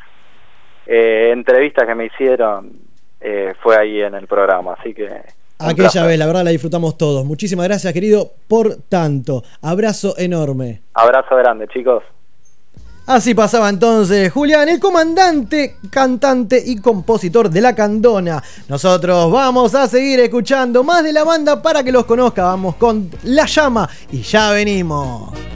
[0.85, 2.71] eh, entrevistas que me hicieron
[3.19, 5.09] eh, fue ahí en el programa, así que...
[5.57, 6.05] Aquella placer.
[6.07, 7.25] vez, la verdad, la disfrutamos todos.
[7.25, 9.41] Muchísimas gracias, querido, por tanto.
[9.61, 10.81] Abrazo enorme.
[10.93, 12.03] Abrazo grande, chicos.
[13.07, 18.41] Así pasaba entonces Julián, el comandante, cantante y compositor de La Candona.
[18.67, 22.45] Nosotros vamos a seguir escuchando más de la banda para que los conozca.
[22.45, 25.54] Vamos con La Llama y ya venimos.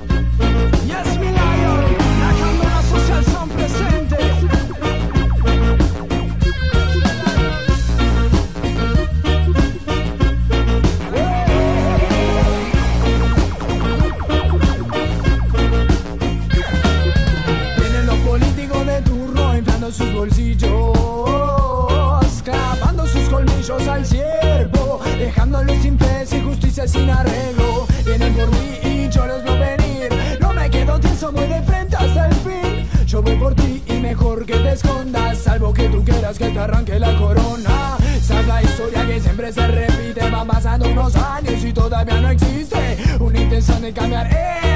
[23.70, 27.88] Colmillos al ciervo, dejándolo sin fe, sin justicia, sin arreglo.
[28.06, 30.10] Vienen por mí y yo los veo venir.
[30.40, 33.06] No me quedo tieso, voy de frente hasta el fin.
[33.06, 36.60] Yo voy por ti y mejor que te escondas, salvo que tú quieras que te
[36.60, 37.98] arranque la corona.
[38.16, 42.30] Esa es la historia que siempre se repite, van pasando unos años y todavía no
[42.30, 44.69] existe una intención de cambiar este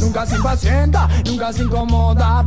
[0.00, 2.44] nunca se impacienta, nunca se incomoda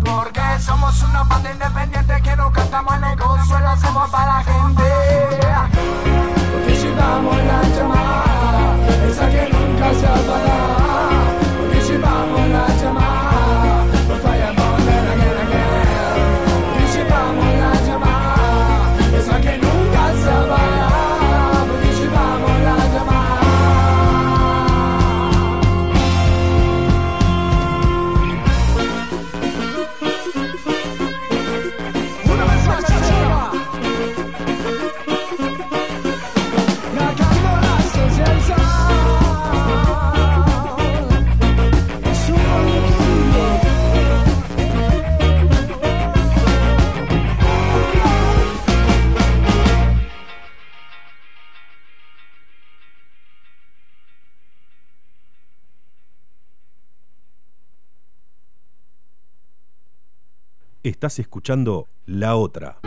[61.03, 62.77] Estás escuchando La Otra,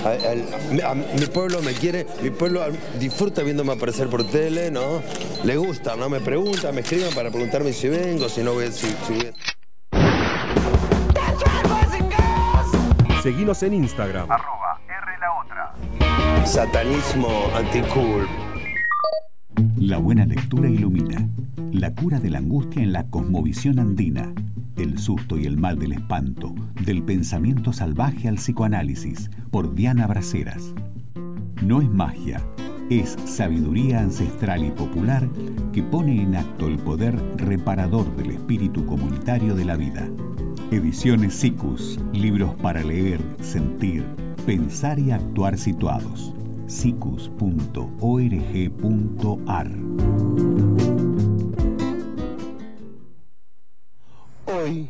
[0.04, 2.64] A- al- a- mi pueblo me quiere, mi pueblo
[2.98, 5.02] disfruta viéndome aparecer por tele, ¿no?
[5.44, 6.08] Le gusta, ¿no?
[6.08, 9.32] Me preguntan, me escriben para preguntarme si vengo, si no voy, si, si voy-
[13.22, 14.28] Seguinos en Instagram.
[16.44, 18.26] Satanismo anticool.
[19.76, 21.28] La buena lectura ilumina.
[21.72, 24.32] La cura de la angustia en la cosmovisión andina.
[24.76, 26.54] El susto y el mal del espanto.
[26.84, 29.30] Del pensamiento salvaje al psicoanálisis.
[29.50, 30.74] Por Diana Braceras.
[31.64, 32.42] No es magia.
[32.90, 35.28] Es sabiduría ancestral y popular
[35.72, 40.08] que pone en acto el poder reparador del espíritu comunitario de la vida.
[40.70, 42.00] Ediciones SICUS.
[42.12, 44.04] Libros para leer, sentir,
[44.44, 46.34] pensar y actuar situados.
[46.72, 49.68] sicus.org.ar
[54.46, 54.88] Hoy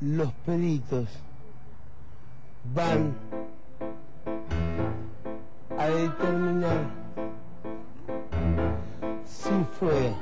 [0.00, 1.08] los peritos
[2.74, 3.14] van
[5.78, 6.88] a determinar
[9.26, 10.14] si fue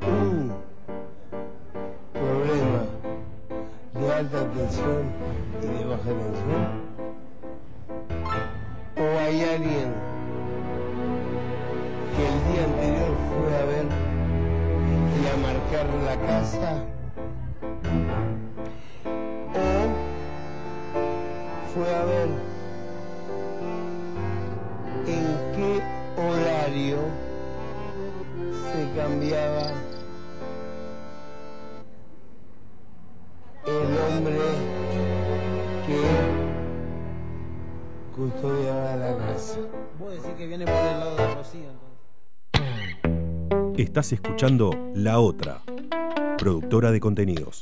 [0.00, 0.52] un
[2.14, 2.86] problema
[3.94, 5.02] de alta tensión
[5.62, 6.83] y de baja tensión
[9.34, 9.92] hay alguien
[12.14, 13.86] que el día anterior fue a ver
[15.20, 16.93] y a marcar la casa
[43.94, 45.62] Estás escuchando La Otra,
[46.36, 47.60] productora de contenidos.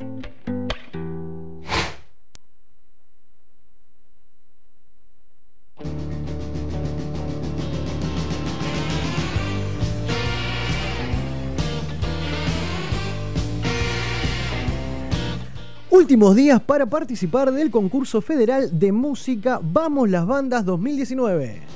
[15.91, 21.72] Últimos días para participar del concurso federal de música Vamos las Bandas 2019.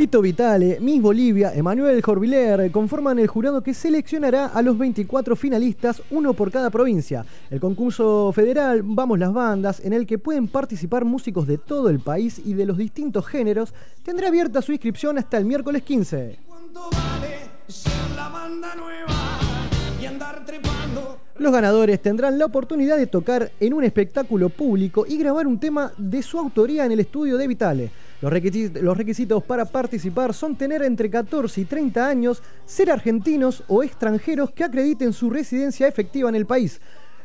[0.00, 6.02] Lito Vitale, Miss Bolivia, Emanuel Jorviler conforman el jurado que seleccionará a los 24 finalistas,
[6.10, 7.26] uno por cada provincia.
[7.50, 12.00] El concurso federal Vamos las Bandas, en el que pueden participar músicos de todo el
[12.00, 16.38] país y de los distintos géneros, tendrá abierta su inscripción hasta el miércoles 15.
[17.68, 19.38] Ser la banda nueva
[20.00, 21.18] y andar trepando.
[21.36, 25.92] Los ganadores tendrán la oportunidad de tocar en un espectáculo público y grabar un tema
[25.98, 27.90] de su autoría en el estudio de Vitale.
[28.22, 34.50] Los requisitos, para participar son tener entre 14 y 30 años, ser argentinos o extranjeros
[34.50, 36.82] que acrediten su residencia efectiva en el país.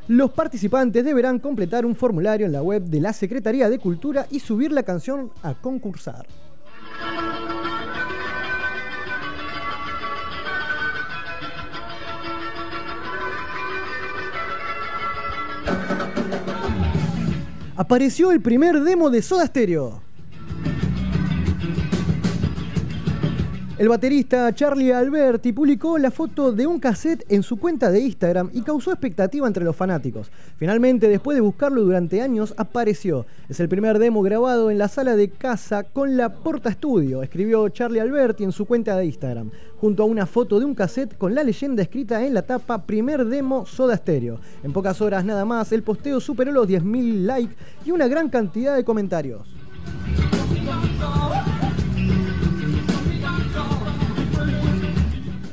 [0.07, 4.39] Los participantes deberán completar un formulario en la web de la Secretaría de Cultura y
[4.39, 6.27] subir la canción a concursar.
[17.75, 20.04] Apareció el primer demo de Soda Stereo.
[23.77, 28.49] El baterista Charlie Alberti publicó la foto de un cassette en su cuenta de Instagram
[28.53, 30.31] y causó expectativa entre los fanáticos.
[30.55, 33.25] Finalmente, después de buscarlo durante años, apareció.
[33.49, 37.67] Es el primer demo grabado en la sala de casa con la Porta Studio, escribió
[37.67, 41.35] Charlie Alberti en su cuenta de Instagram, junto a una foto de un cassette con
[41.35, 44.39] la leyenda escrita en la tapa Primer Demo Soda Stereo.
[44.63, 48.73] En pocas horas nada más, el posteo superó los 10.000 likes y una gran cantidad
[48.73, 49.53] de comentarios.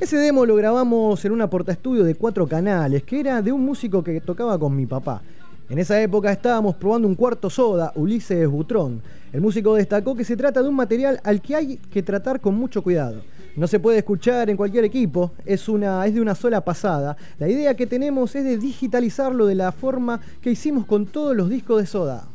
[0.03, 4.03] Ese demo lo grabamos en una portaestudio de cuatro canales, que era de un músico
[4.03, 5.23] que tocaba con mi papá.
[5.71, 9.01] En esa época estábamos probando un cuarto soda, Ulises Butrón.
[9.33, 12.57] El músico destacó que se trata de un material al que hay que tratar con
[12.57, 13.23] mucho cuidado.
[13.55, 17.17] No se puede escuchar en cualquier equipo, es, una, es de una sola pasada.
[17.39, 21.49] La idea que tenemos es de digitalizarlo de la forma que hicimos con todos los
[21.49, 22.27] discos de soda.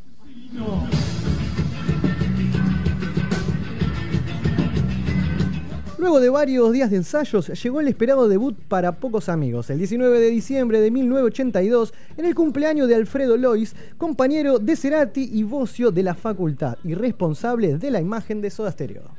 [5.97, 10.19] Luego de varios días de ensayos, llegó el esperado debut para pocos amigos, el 19
[10.19, 15.89] de diciembre de 1982, en el cumpleaños de Alfredo Lois, compañero de Cerati y vocio
[15.89, 19.09] de la facultad y responsable de la imagen de Soda Stereo.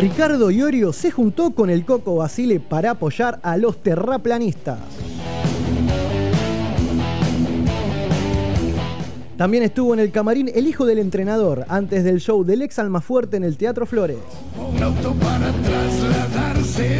[0.00, 4.78] Ricardo Iorio se juntó con el Coco Basile para apoyar a los terraplanistas.
[9.36, 13.36] También estuvo en el camarín el hijo del entrenador, antes del show del ex Almafuerte
[13.36, 14.16] en el Teatro Flores.
[14.56, 16.98] Un auto para trasladarse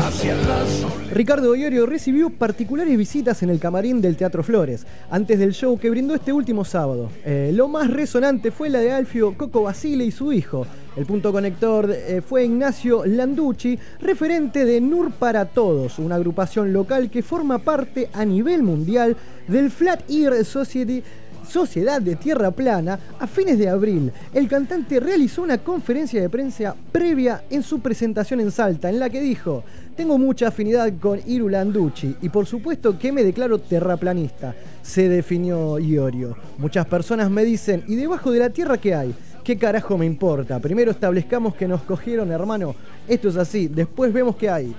[0.00, 1.12] hacia la soledad.
[1.12, 5.88] Ricardo Iorio recibió particulares visitas en el camarín del Teatro Flores, antes del show que
[5.88, 7.10] brindó este último sábado.
[7.24, 10.66] Eh, lo más resonante fue la de Alfio Coco Basile y su hijo.
[10.96, 17.10] El punto conector eh, fue Ignacio Landucci, referente de NUR para Todos, una agrupación local
[17.10, 19.16] que forma parte a nivel mundial
[19.46, 21.02] del Flat Ear Society
[21.48, 26.74] Sociedad de Tierra Plana, a fines de abril, el cantante realizó una conferencia de prensa
[26.92, 29.64] previa en su presentación en Salta, en la que dijo,
[29.96, 35.78] tengo mucha afinidad con Iru Landucci y por supuesto que me declaro terraplanista, se definió
[35.78, 36.36] Iorio.
[36.58, 39.14] Muchas personas me dicen, ¿y debajo de la Tierra qué hay?
[39.42, 40.58] ¿Qué carajo me importa?
[40.58, 42.74] Primero establezcamos que nos cogieron, hermano.
[43.06, 44.74] Esto es así, después vemos qué hay.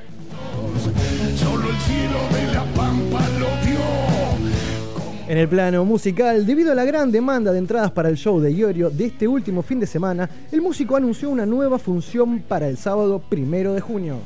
[5.29, 8.49] En el plano musical, debido a la gran demanda de entradas para el show de
[8.49, 12.77] Iorio de este último fin de semana, el músico anunció una nueva función para el
[12.77, 14.19] sábado primero de junio.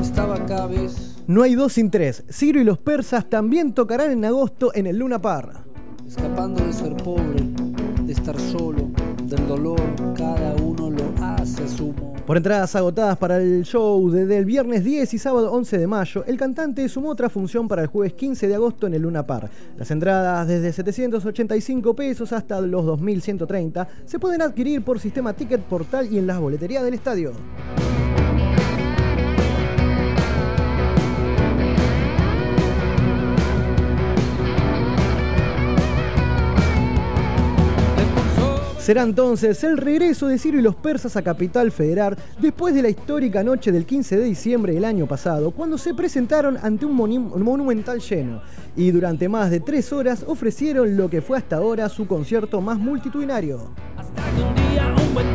[0.00, 2.22] Estaba vez No hay dos sin tres.
[2.30, 5.64] Ciro y los persas también tocarán en agosto en el Luna Park.
[6.06, 7.65] escapando de ser pobre,
[8.16, 8.90] estar solo,
[9.24, 9.80] del dolor,
[10.16, 12.14] cada uno lo hace a su modo.
[12.26, 16.24] Por entradas agotadas para el show desde el viernes 10 y sábado 11 de mayo,
[16.26, 19.50] el cantante sumó otra función para el jueves 15 de agosto en el Luna Park.
[19.76, 26.12] Las entradas desde 785 pesos hasta los 2130 se pueden adquirir por sistema Ticket Portal
[26.12, 27.32] y en las boleterías del estadio.
[38.86, 42.88] Será entonces el regreso de Ciro y los persas a Capital Federal después de la
[42.88, 47.32] histórica noche del 15 de diciembre del año pasado, cuando se presentaron ante un monu-
[47.34, 48.42] un monumental lleno
[48.76, 52.78] y durante más de tres horas ofrecieron lo que fue hasta ahora su concierto más
[52.78, 53.70] multitudinario.
[54.36, 55.34] Un día, un buen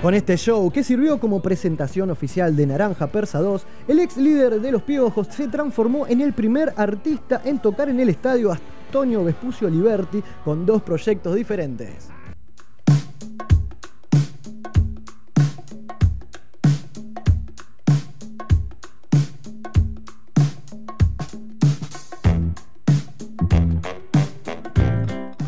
[0.00, 4.60] Con este show, que sirvió como presentación oficial de Naranja Persa 2, el ex líder
[4.60, 9.24] de los Piojos se transformó en el primer artista en tocar en el estadio Antonio
[9.24, 12.10] Vespucio Liberti con dos proyectos diferentes.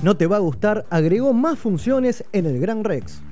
[0.02, 3.22] No te va a gustar, agregó más funciones en el Gran Rex.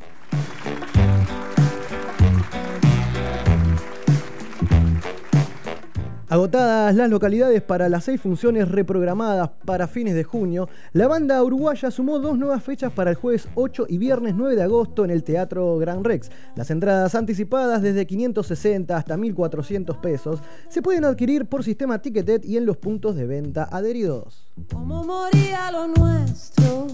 [6.30, 11.90] Agotadas las localidades para las seis funciones reprogramadas para fines de junio, la banda uruguaya
[11.90, 15.24] sumó dos nuevas fechas para el jueves 8 y viernes 9 de agosto en el
[15.24, 16.30] Teatro Gran Rex.
[16.54, 22.58] Las entradas anticipadas desde 560 hasta 1400 pesos se pueden adquirir por sistema Ticketed y
[22.58, 24.52] en los puntos de venta adheridos.
[24.70, 26.88] ¿Cómo moría lo nuestro?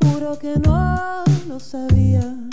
[0.00, 2.48] Juro que no lo sabía.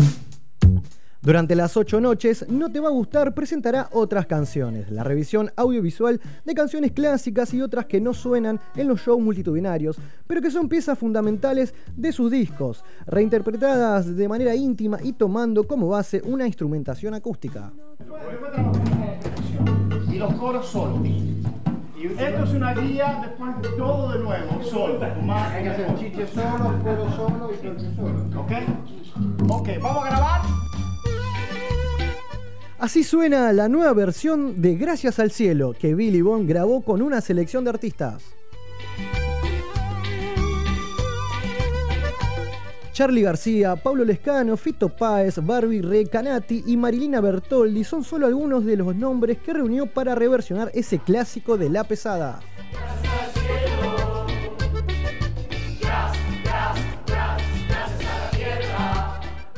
[1.22, 6.22] Durante las ocho noches, No Te Va a Gustar presentará otras canciones, la revisión audiovisual
[6.46, 9.98] de canciones clásicas y otras que no suenan en los shows multitudinarios,
[10.28, 15.90] pero que son piezas fundamentales de sus discos, reinterpretadas de manera íntima y tomando como
[15.90, 17.74] base una instrumentación acústica.
[20.10, 21.06] y los coros solos.
[21.06, 25.02] Y esto es una guía, después todo de nuevo, solo.
[25.04, 28.42] Hay que hacer chiche solo, coro solo y solo.
[28.42, 28.52] ¿Ok?
[29.50, 30.69] Ok, vamos a grabar.
[32.80, 37.20] Así suena la nueva versión de Gracias al Cielo que Billy Bond grabó con una
[37.20, 38.24] selección de artistas.
[42.94, 48.64] Charlie García, Pablo Lescano, Fito Páez, Barbie Re Canati y Marilina Bertoldi son solo algunos
[48.64, 52.40] de los nombres que reunió para reversionar ese clásico de la pesada.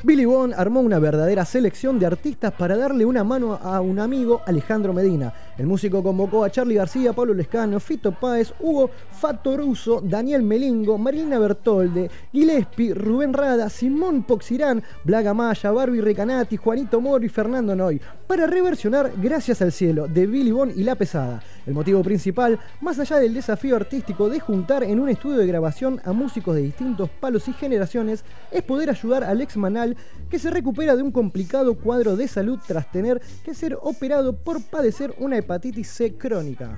[0.03, 4.41] Billy Bond armó una verdadera selección de artistas para darle una mano a un amigo,
[4.47, 5.31] Alejandro Medina.
[5.59, 11.37] El músico convocó a Charlie García, Pablo Lescano, Fito Páez, Hugo Fatoruso, Daniel Melingo, Marina
[11.37, 18.01] Bertolde, Gillespie, Rubén Rada, Simón Poxirán, Blaga Maya, Barbie Recanati, Juanito Moro y Fernando Noy,
[18.25, 21.43] para reversionar Gracias al Cielo de Billy Bond y La Pesada.
[21.65, 26.01] El motivo principal, más allá del desafío artístico de juntar en un estudio de grabación
[26.03, 29.95] a músicos de distintos palos y generaciones, es poder ayudar al ex Manal
[30.29, 34.61] que se recupera de un complicado cuadro de salud tras tener que ser operado por
[34.63, 36.77] padecer una hepatitis C crónica.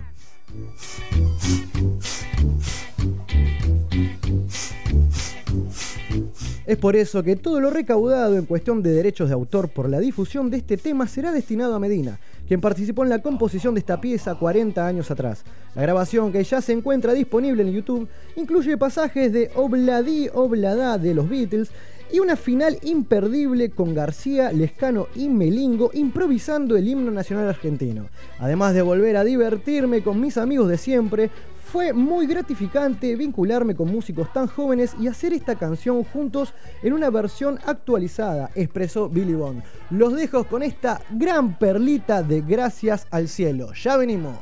[6.65, 9.99] Es por eso que todo lo recaudado en cuestión de derechos de autor por la
[9.99, 13.99] difusión de este tema será destinado a Medina, quien participó en la composición de esta
[13.99, 15.44] pieza 40 años atrás.
[15.76, 18.07] La grabación, que ya se encuentra disponible en YouTube,
[18.38, 21.69] incluye pasajes de Obladi Oblada de los Beatles
[22.14, 28.06] y una final imperdible con García, Lescano y Melingo improvisando el himno nacional argentino.
[28.40, 31.30] Además de volver a divertirme con mis amigos de siempre,
[31.64, 37.10] fue muy gratificante vincularme con músicos tan jóvenes y hacer esta canción juntos en una
[37.10, 39.64] versión actualizada, expresó Billy Bond.
[39.90, 43.73] Los dejo con esta gran perlita de Gracias al Cielo.
[43.73, 44.38] Ya venimos.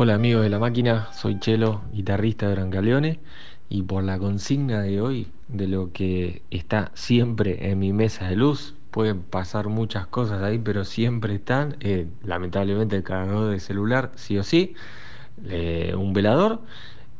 [0.00, 3.18] Hola amigos de la máquina, soy Chelo, guitarrista de Brancaleone
[3.68, 8.36] y por la consigna de hoy, de lo que está siempre en mi mesa de
[8.36, 14.12] luz, pueden pasar muchas cosas ahí, pero siempre están, eh, lamentablemente el cargador de celular,
[14.14, 14.74] sí o sí,
[15.48, 16.60] eh, un velador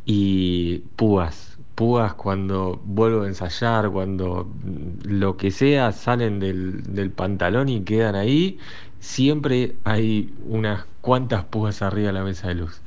[0.05, 1.59] y púas.
[1.75, 7.83] Púas cuando vuelvo a ensayar, cuando mm, lo que sea, salen del, del pantalón y
[7.83, 8.59] quedan ahí.
[9.01, 12.81] Siempre hay unas cuantas púas arriba de la mesa de luz.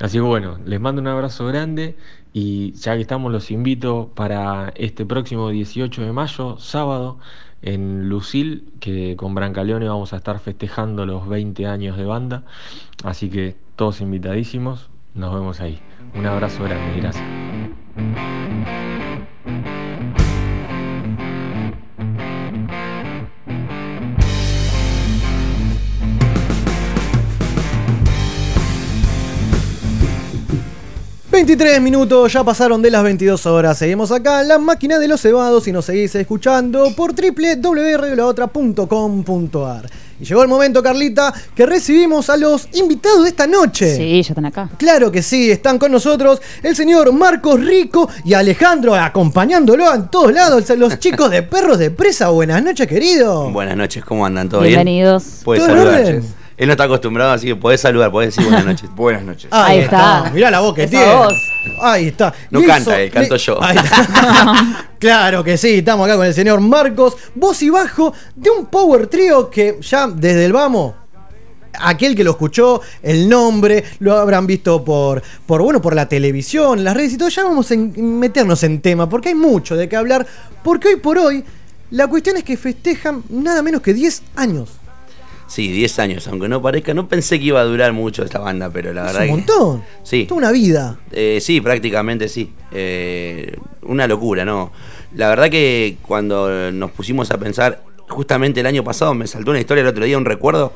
[0.00, 1.96] Así que bueno, les mando un abrazo grande
[2.32, 7.18] y ya que estamos los invito para este próximo 18 de mayo, sábado,
[7.62, 12.42] en Lucil, que con Brancaleone vamos a estar festejando los 20 años de banda.
[13.04, 15.80] Así que todos invitadísimos, nos vemos ahí.
[16.14, 18.91] Un abrazo grande, gracias.
[31.32, 33.78] 23 minutos, ya pasaron de las 22 horas.
[33.78, 39.88] Seguimos acá en la máquina de los cebados y nos seguís escuchando por www.radiolaotra.com.ar.
[40.20, 43.96] Y llegó el momento, Carlita, que recibimos a los invitados de esta noche.
[43.96, 44.68] Sí, ya están acá.
[44.76, 50.34] Claro que sí, están con nosotros el señor Marcos Rico y Alejandro acompañándolo en todos
[50.34, 50.68] lados.
[50.76, 52.28] Los chicos de Perros de Presa.
[52.28, 53.50] Buenas noches, querido.
[53.50, 54.50] Buenas noches, ¿cómo andan?
[54.50, 55.24] ¿Todo Bienvenidos.
[55.24, 55.44] bien?
[55.44, 56.00] Puedes ¿Todo en saludar.
[56.02, 56.41] orden?
[56.62, 58.88] Él no está acostumbrado, así que podés saludar, podés decir buenas noches.
[58.94, 59.48] buenas noches.
[59.50, 60.30] Ahí, está.
[60.32, 61.12] Mirá la voz que Esa tiene.
[61.12, 61.50] voz.
[61.80, 62.32] Ahí está.
[62.52, 63.60] No canta él, canto yo.
[63.60, 64.86] Ahí está.
[65.00, 69.08] claro que sí, estamos acá con el señor Marcos, voz y bajo de un power
[69.08, 70.94] trio que ya desde el vamos.
[71.80, 76.84] Aquel que lo escuchó, el nombre, lo habrán visto por, por, bueno, por la televisión,
[76.84, 77.28] las redes y todo.
[77.28, 80.24] Ya vamos a meternos en tema, porque hay mucho de qué hablar.
[80.62, 81.42] Porque hoy por hoy,
[81.90, 84.78] la cuestión es que festejan nada menos que 10 años.
[85.52, 86.94] Sí, 10 años, aunque no parezca.
[86.94, 89.32] No pensé que iba a durar mucho esta banda, pero la Es verdad un que.
[89.52, 89.84] montón.
[90.02, 90.24] Sí.
[90.24, 90.98] Toda una vida.
[91.10, 92.54] Eh, sí, prácticamente sí.
[92.70, 94.72] Eh, una locura, ¿no?
[95.14, 99.60] La verdad que cuando nos pusimos a pensar, justamente el año pasado me saltó una
[99.60, 100.72] historia el otro día, un recuerdo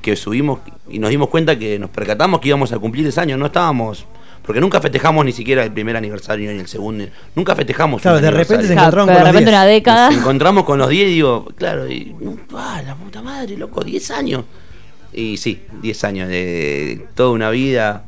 [0.00, 3.38] que subimos y nos dimos cuenta que nos percatamos que íbamos a cumplir 10 años,
[3.38, 4.06] no estábamos.
[4.46, 7.04] Porque nunca festejamos ni siquiera el primer aniversario ni el segundo.
[7.34, 9.56] Nunca festejamos Claro, un de repente se encontraron con de los repente 10.
[9.56, 10.10] una década.
[10.10, 12.14] Nos encontramos con los 10 y digo, claro, y.
[12.54, 13.82] ¡Ah, la puta madre, loco!
[13.82, 14.44] 10 años.
[15.12, 18.04] Y sí, 10 años de toda una vida,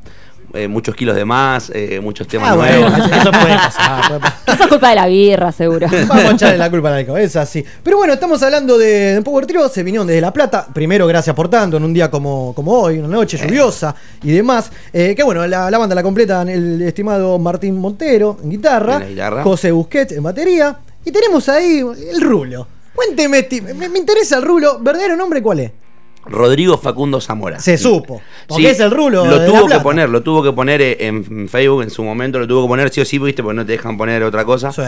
[0.55, 3.11] eh, muchos kilos de más, eh, muchos temas Ah, bueno, nuevos.
[3.11, 4.03] eso puede pasar.
[4.09, 4.55] puede pasar.
[4.55, 5.87] Eso es culpa de la birra, seguro.
[6.09, 7.65] Vamos a echarle la culpa al alcohol, es así.
[7.83, 10.66] Pero bueno, estamos hablando de, de Power Trio, se vinieron desde La Plata.
[10.73, 14.70] Primero, gracias por tanto, en un día como, como hoy, una noche lluviosa y demás.
[14.93, 19.01] Eh, que bueno, la, la banda la completan el estimado Martín Montero en guitarra, En
[19.03, 19.43] la guitarra.
[19.43, 20.79] José Busquets en batería.
[21.05, 21.79] Y tenemos ahí
[22.11, 22.66] el Rulo.
[22.95, 23.47] Cuénteme,
[23.77, 24.79] me, me interesa el Rulo.
[24.81, 25.70] ¿Verdadero nombre cuál es?
[26.28, 27.59] Rodrigo Facundo Zamora.
[27.60, 28.20] Se supo.
[28.46, 29.24] Porque Sí, es el Rulo.
[29.26, 32.02] Lo de La tuvo que poner, lo tuvo que poner eh, en Facebook en su
[32.05, 34.44] momento, lo tuvo que poner sí o sí, viste, porque no te dejan poner otra
[34.44, 34.72] cosa.
[34.72, 34.82] Sí.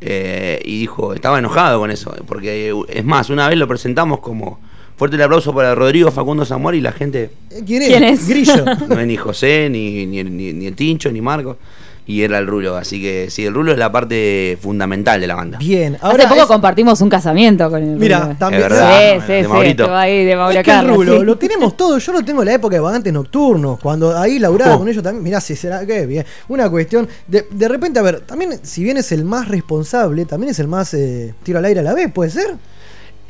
[0.00, 4.20] Eh, y dijo, estaba enojado con eso, porque eh, es más, una vez lo presentamos
[4.20, 4.58] como
[4.96, 7.30] fuerte el aplauso para Rodrigo Facundo Zamora y la gente
[7.66, 7.88] ¿Quién es?
[7.88, 8.28] ¿Quién es?
[8.28, 8.64] Grillo.
[8.88, 11.58] no es ni José, ni, ni, ni- ni el Tincho, ni Marco,
[12.06, 15.34] y era el Rulo, así que sí, el Rulo es la parte fundamental de la
[15.34, 15.58] banda.
[15.58, 15.96] Bien.
[16.00, 18.36] Ahora Hace poco es- compartimos un casamiento con el Mira, Rulo.
[18.38, 18.62] también.
[18.62, 19.48] Es verdad, Sí, sí, de sí.
[19.48, 19.82] Maurito.
[19.82, 21.24] Estuvo ahí de Mauro Es que el rulo, sí.
[21.24, 21.98] lo tenemos todo.
[21.98, 23.78] Yo lo tengo en la época de vagantes nocturnos.
[23.80, 24.78] Cuando ahí laburaba Oh.
[24.78, 25.24] con ellos también.
[25.24, 26.24] Mirá, si será que bien.
[26.48, 27.08] Una cuestión.
[27.26, 30.68] De, de repente, a ver, también, si bien es el más responsable, también es el
[30.68, 32.54] más eh, tiro al aire a la vez, ¿puede ser?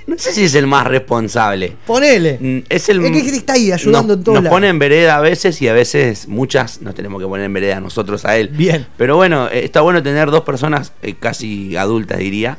[0.16, 1.76] No sé si es el más responsable.
[1.86, 2.38] Ponele.
[2.40, 5.16] Mm, Es el Es que está ahí ayudando nos, en todos Nos pone en vereda
[5.16, 8.48] a veces y a veces muchas nos tenemos que poner en vereda nosotros a él.
[8.48, 8.86] Bien.
[8.96, 12.58] Pero bueno, eh, está bueno tener dos personas eh, casi adultas, diría.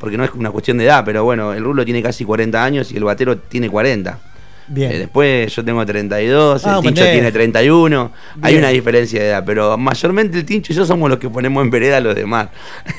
[0.00, 2.92] Porque no es una cuestión de edad, pero bueno, el Rulo tiene casi 40 años
[2.92, 4.20] y el batero tiene 40.
[4.68, 4.92] Bien.
[4.92, 7.10] Eh, después yo tengo 32, Ah, el Tincho pendejo.
[7.12, 8.12] tiene 31.
[8.42, 8.64] Hay Bien.
[8.64, 11.70] una diferencia de edad, pero mayormente el Tincho y yo somos los que ponemos en
[11.70, 12.48] vereda a los demás.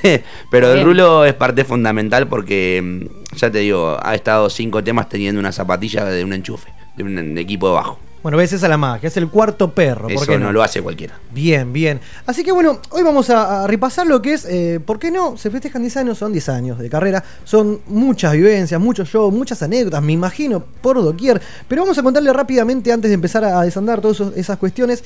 [0.51, 0.83] pero el.
[0.83, 5.51] Rulo es parte fundamental porque, mm, ya te digo, ha estado cinco temas teniendo una
[5.51, 7.99] zapatilla de un enchufe, de un equipo de bajo.
[8.21, 9.07] Bueno, ves, esa es la magia.
[9.07, 10.03] Es el cuarto perro.
[10.03, 10.51] ¿por Eso qué no?
[10.51, 11.17] lo hace cualquiera.
[11.31, 12.01] Bien, bien.
[12.25, 15.37] Así que bueno, hoy vamos a, a repasar lo que es, eh, ¿por qué no?
[15.37, 19.63] Se festejan 10 años, son 10 años de carrera, son muchas vivencias, muchos shows, muchas
[19.63, 21.41] anécdotas, me imagino, por doquier.
[21.67, 25.03] Pero vamos a contarle rápidamente, antes de empezar a desandar todas esas cuestiones,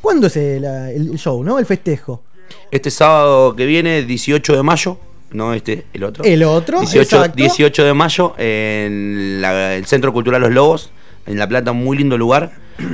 [0.00, 1.58] ¿cuándo es el, el show, no?
[1.58, 2.22] El festejo.
[2.70, 4.98] Este sábado que viene, 18 de mayo,
[5.32, 6.22] no este, el otro.
[6.22, 7.36] El otro, 18, exacto.
[7.36, 10.90] 18 de mayo, en la- el Centro Cultural Los Lobos,
[11.26, 12.52] en La Plata, un muy lindo lugar.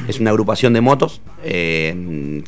[0.09, 1.21] Es una agrupación de motos.
[1.45, 2.43] eh,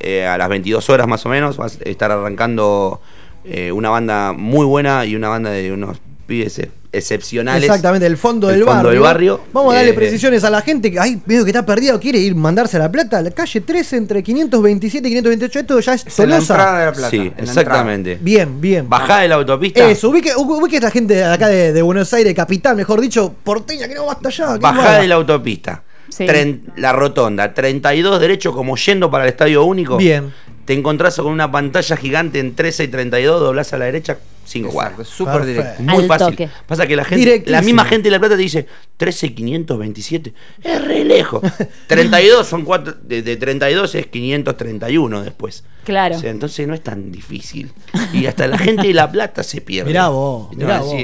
[0.00, 3.00] eh, a las 22 horas más o menos va a estar arrancando
[3.44, 6.60] eh, una banda muy buena y una banda de unos pibes
[6.92, 7.64] excepcionales.
[7.64, 8.90] Exactamente, el fondo, El del, fondo barrio.
[8.92, 9.40] del barrio.
[9.52, 12.18] Vamos a darle Eh, precisiones a la gente que ay, veo que está perdido, quiere
[12.18, 15.58] ir mandarse a la plata, a la calle 13 entre 527 y 528.
[15.60, 18.18] Esto ya es Es en la entrada de La Plata, Sí, en la exactamente.
[18.20, 18.88] Bien, bien.
[18.88, 19.88] Bajá de la autopista.
[19.88, 23.86] Eso, ubique, ubique esta gente de acá de, de Buenos Aires, capital, mejor dicho, porteña,
[23.88, 24.56] que no basta allá.
[24.58, 25.82] Bajá de la autopista.
[26.08, 26.24] Sí.
[26.26, 29.98] Tren- la rotonda, 32 derecho como yendo para el estadio único.
[29.98, 30.32] Bien.
[30.64, 34.18] Te encontrás con una pantalla gigante en 13 y 32, doblás a la derecha,
[34.48, 35.08] 5 cuadras.
[35.08, 35.82] súper directo.
[35.82, 36.26] Muy Al fácil.
[36.30, 36.48] toque.
[36.66, 38.66] Pasa que la gente, la misma gente de La Plata te dice
[38.96, 40.34] 13 527.
[40.62, 41.42] Es re lejos.
[41.86, 45.64] 32 son cuatro, de, de 32 es 531 después.
[45.84, 46.16] Claro.
[46.16, 47.72] O sea, entonces no es tan difícil.
[48.12, 49.88] Y hasta la gente de La Plata se pierde.
[49.88, 50.94] Mirá vos, No, mirá vos.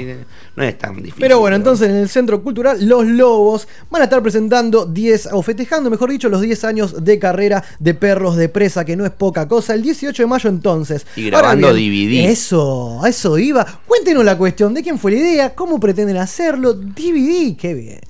[0.55, 1.19] no es tan difícil.
[1.19, 5.41] Pero bueno, entonces en el Centro Cultural Los Lobos van a estar presentando 10, o
[5.41, 9.11] festejando, mejor dicho, los 10 años de carrera de perros de presa, que no es
[9.11, 9.73] poca cosa.
[9.73, 11.05] El 18 de mayo entonces.
[11.15, 12.29] Y grabando DVD.
[12.29, 13.65] Eso, a eso iba.
[13.87, 15.55] Cuéntenos la cuestión, ¿de quién fue la idea?
[15.55, 16.73] ¿Cómo pretenden hacerlo?
[16.73, 18.01] DVD, qué bien.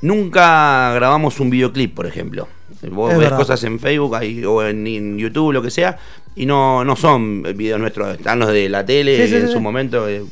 [0.00, 2.48] Nunca grabamos un videoclip, por ejemplo.
[2.90, 3.38] Vos Es ves verdad.
[3.38, 5.96] cosas en Facebook ahí, o en, en YouTube, lo que sea,
[6.34, 8.16] y no, no son videos nuestros.
[8.16, 9.52] Están los de la tele Sí, sí, en sí.
[9.52, 10.22] su momento, eh,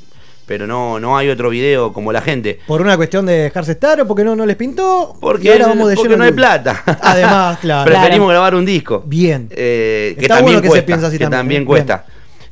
[0.46, 2.58] pero no, no hay otro video como la gente.
[2.66, 5.16] Por una cuestión de dejarse estar o porque no, no les pintó.
[5.20, 6.82] Porque, y ahora vamos de porque no hay plata.
[7.02, 7.84] Además, claro.
[7.88, 8.28] Preferimos Claro.
[8.30, 9.04] grabar un disco.
[9.06, 9.48] Bien.
[9.52, 11.06] Eh, que también bueno que se cuesta.
[11.06, 11.66] así que también, también ¿eh?
[11.66, 12.06] cuesta.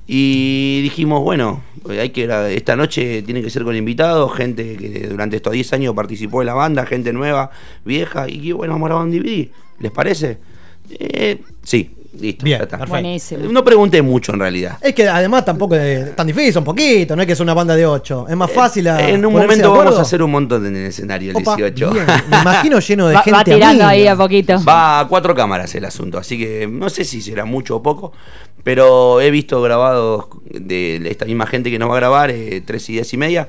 [0.06, 5.36] Y dijimos, bueno, hay que esta noche tiene que ser con invitados, gente que durante
[5.36, 7.50] estos 10 años participó de la banda, gente nueva,
[7.84, 9.48] vieja, y que bueno, vamos a grabar un DVD.
[9.80, 10.38] ¿Les parece?
[10.90, 12.44] Eh, sí, listo.
[12.44, 12.78] Bien, ya está.
[12.78, 12.90] perfecto.
[13.02, 13.52] Buenísimo.
[13.52, 14.78] No pregunté mucho en realidad.
[14.80, 17.76] Es que además tampoco es tan difícil, un poquito, no es que es una banda
[17.76, 18.26] de 8.
[18.28, 20.74] Es más fácil a Eh, En un momento de vamos a hacer un montón en
[20.76, 21.90] el escenario el Opa, 18.
[21.92, 22.06] bien.
[22.30, 23.36] Me imagino lleno de Va, gente.
[23.38, 23.88] va tirando amiga.
[23.88, 24.64] ahí a poquito.
[24.64, 28.12] Va a cuatro cámaras el asunto, así que no sé si será mucho o poco,
[28.64, 32.88] pero he visto grabados de esta misma gente que nos va a grabar, eh, tres
[32.88, 33.48] y diez y media.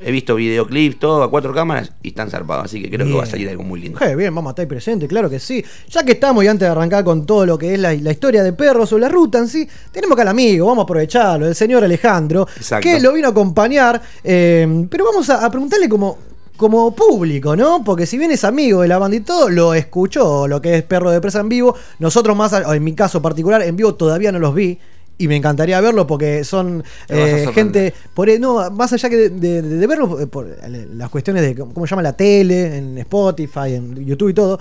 [0.00, 3.24] He visto videoclips, todo a cuatro cámaras y están zarpados, así que creo que va
[3.24, 3.98] a salir algo muy lindo.
[4.16, 5.64] Bien, vamos a estar ahí presente, claro que sí.
[5.88, 8.42] Ya que estamos y antes de arrancar con todo lo que es la, la historia
[8.44, 11.54] de perros o la ruta en sí, tenemos acá al amigo, vamos a aprovecharlo, el
[11.54, 12.88] señor Alejandro, Exacto.
[12.88, 16.18] que lo vino a acompañar, eh, pero vamos a, a preguntarle como,
[16.56, 17.82] como público, ¿no?
[17.84, 20.82] Porque si bien es amigo de la banda y todo, lo escuchó lo que es
[20.84, 21.74] Perro de Presa en vivo.
[21.98, 24.78] Nosotros más, en mi caso particular, en vivo todavía no los vi.
[25.20, 29.62] Y me encantaría verlo porque son eh, gente, por, no, más allá que de, de,
[29.62, 33.74] de verlo eh, por eh, las cuestiones de cómo se llama la tele, en Spotify,
[33.74, 34.60] en YouTube y todo,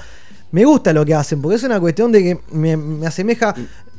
[0.52, 3.54] me gusta lo que hacen porque es una cuestión de que me, me asemeja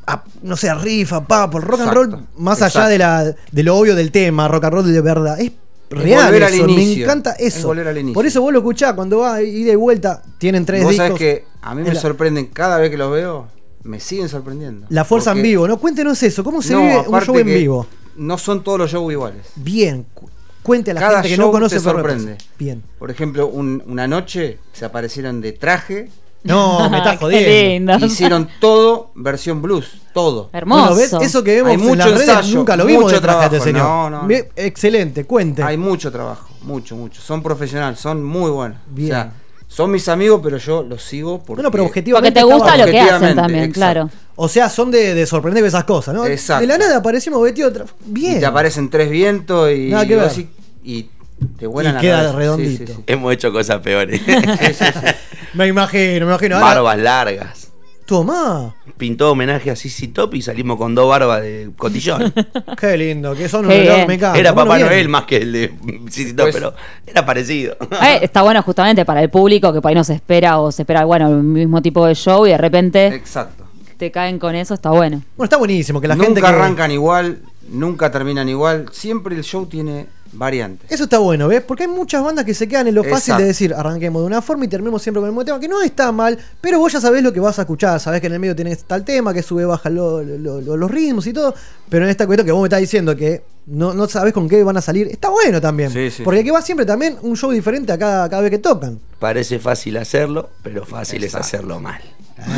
[0.07, 2.99] a, no sé, a riff, a pop, el rock and roll, Exacto, más allá de,
[2.99, 5.39] la, de lo obvio del tema, rock and roll de verdad.
[5.41, 5.53] Es
[5.91, 7.69] real volver al eso, me inicio, encanta es eso.
[7.69, 8.15] volver al inicio.
[8.15, 11.07] Por eso vos lo escuchás cuando va ida y vuelta, tienen tres Vos discos.
[11.07, 13.47] sabés que a mí me la- sorprenden cada vez que los veo,
[13.85, 14.87] me siguen sorprendiendo.
[14.91, 15.79] La fuerza en vivo, ¿no?
[15.79, 17.87] Cuéntenos eso, ¿cómo se No, vive un show en vivo?
[18.17, 19.47] No son todos los shows iguales.
[19.57, 20.29] Bien, cu-
[20.63, 22.37] cuente a la Cada gente que show no conoce te sorprende.
[22.59, 22.83] Bien.
[22.99, 26.11] Por ejemplo, un- una noche se aparecieron de traje.
[26.45, 27.97] No, me estás jodiendo.
[28.05, 30.51] Hicieron todo versión blues, todo.
[30.53, 30.95] Hermoso.
[30.95, 31.13] Bueno, ¿ves?
[31.29, 33.43] Eso que vemos Hay en mucho las redes ensayo, nunca lo vimos mucho de traje
[33.45, 33.65] de trabajo.
[33.65, 33.83] señor.
[34.11, 35.63] No, no, Excelente, cuente.
[35.63, 37.21] Hay mucho trabajo, mucho, mucho.
[37.21, 38.79] Son profesionales, son muy buenos.
[38.89, 39.11] Bien.
[39.11, 39.33] O sea,
[39.69, 41.55] son mis amigos, pero yo los sigo porque...
[41.63, 43.79] Bueno, pero objetivamente Porque te gusta lo que hacen también, exacto.
[43.79, 44.11] claro.
[44.35, 46.27] O sea, son de, de sorprender esas cosas, ¿no?
[46.27, 46.63] Exacto.
[46.63, 47.73] De la nada aparecimos vestidos.
[48.07, 48.39] Bien.
[48.39, 50.29] Y te aparecen tres vientos y, Nada que ver.
[50.31, 50.49] decís-
[50.83, 51.11] y
[51.59, 52.37] te vuelan Y la queda cabeza.
[52.37, 52.79] redondito.
[52.79, 53.05] Sí, sí, sí.
[53.07, 54.21] Hemos hecho cosas peores.
[55.55, 56.61] Me imagino, me imagino.
[56.61, 57.68] Barbas largas.
[58.09, 58.75] Tomá.
[58.97, 62.33] Pintó homenaje a Sisi Top y salimos con dos barbas de cotillón.
[62.81, 64.07] Qué lindo, que son Qué un olor, bien.
[64.09, 64.39] me encanta.
[64.39, 64.87] Era Papá bien.
[64.89, 65.75] Noel más que el de
[66.09, 66.75] Sisi Top, Pues- pero
[67.07, 67.77] era parecido.
[68.03, 70.83] Eh, está bueno justamente para el público que por ahí no se espera o se
[70.83, 73.65] espera, bueno, el mismo tipo de show y de repente Exacto.
[73.99, 75.21] te caen con eso, está bueno.
[75.37, 76.41] Bueno, está buenísimo que la nunca gente.
[76.41, 78.87] que- arrancan igual, nunca terminan igual.
[78.91, 80.91] Siempre el show tiene variantes.
[80.91, 81.63] Eso está bueno, ¿ves?
[81.63, 83.43] Porque hay muchas bandas que se quedan en lo fácil Exacto.
[83.43, 85.81] de decir, arranquemos de una forma y terminemos siempre con el mismo tema, que no
[85.83, 88.41] está mal, pero vos ya sabés lo que vas a escuchar, sabés que en el
[88.41, 91.55] medio tenés tal tema, que sube, baja lo- lo- lo- los ritmos y todo,
[91.89, 94.63] pero en esta cuestión que vos me estás diciendo que no, no sabés con qué
[94.63, 95.91] van a salir, está bueno también.
[95.93, 96.23] Sí, sí.
[96.23, 98.99] porque aquí va siempre también un show diferente a cada, cada vez que tocan.
[99.19, 102.01] Parece fácil hacerlo, pero fácil es hacerlo mal.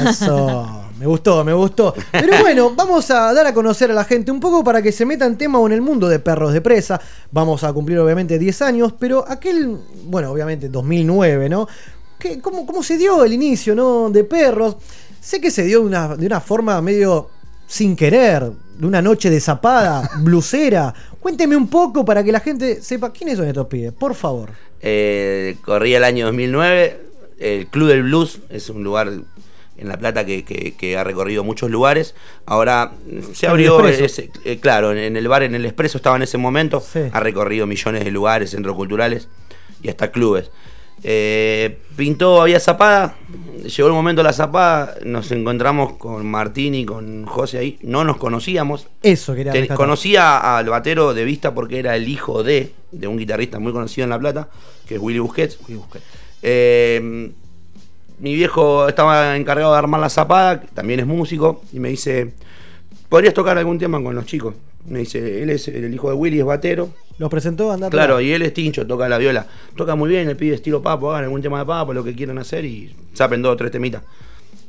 [0.08, 1.94] Eso, me gustó, me gustó.
[2.12, 5.06] Pero bueno, vamos a dar a conocer a la gente un poco para que se
[5.06, 7.00] meta en tema o en el mundo de perros de presa.
[7.32, 11.66] Vamos a cumplir obviamente 10 años, pero aquel, bueno, obviamente 2009, ¿no?
[12.18, 14.10] ¿Qué, cómo, ¿Cómo se dio el inicio, ¿no?
[14.10, 14.76] De perros.
[15.18, 17.30] Sé que se dio de una, de una forma medio
[17.66, 20.92] sin querer, de una noche de zapada, blusera.
[21.18, 24.50] Cuénteme un poco para que la gente sepa quiénes son estos pibes, por favor.
[24.82, 27.08] Eh, corría el año 2009.
[27.38, 29.10] El Club del Blues es un lugar
[29.80, 32.14] en La Plata que, que- que ha recorrido muchos lugares.
[32.46, 32.92] Ahora
[33.32, 36.38] se El abrió, ese- eh, claro, en el bar, en el Expreso estaba en ese
[36.38, 36.80] momento.
[36.80, 37.00] Sí.
[37.12, 39.28] Ha recorrido millones de lugares, centros culturales
[39.82, 40.50] y hasta clubes.
[41.02, 43.16] Eh, pintó, había zapada.
[43.64, 44.96] Llegó el momento de la zapada.
[45.02, 47.78] Nos encontramos con Martín y con José ahí.
[47.82, 48.86] No nos conocíamos.
[49.02, 49.78] Eso quería Te- rescatar.
[49.78, 54.04] conocía al batero de vista porque era el hijo de, de un guitarrista muy conocido
[54.04, 54.50] en La Plata,
[54.86, 55.58] que es Willy Busquets.
[56.42, 57.32] Eh,
[58.20, 62.32] mi viejo estaba encargado de armar la zapada, que también es músico, y me dice,
[63.08, 64.54] ¿podrías tocar algún tema con los chicos?
[64.86, 66.90] Me dice, él es el hijo de Willy, es batero.
[67.18, 67.90] Los presentó, andate.
[67.90, 69.46] Claro, y él es tincho, toca la viola.
[69.76, 72.38] Toca muy bien, le pide estilo papo, hagan algún tema de papo, lo que quieran
[72.38, 74.02] hacer, y saben dos o tres temitas.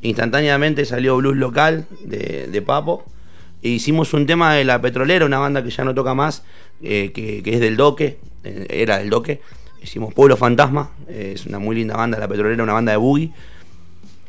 [0.01, 3.05] Instantáneamente salió blues local de, de papo.
[3.63, 6.43] E hicimos un tema de La Petrolera, una banda que ya no toca más,
[6.81, 9.39] eh, que, que es del Doque, eh, era del Doque.
[9.81, 13.31] Hicimos Pueblo Fantasma, eh, es una muy linda banda, La Petrolera, una banda de boogie.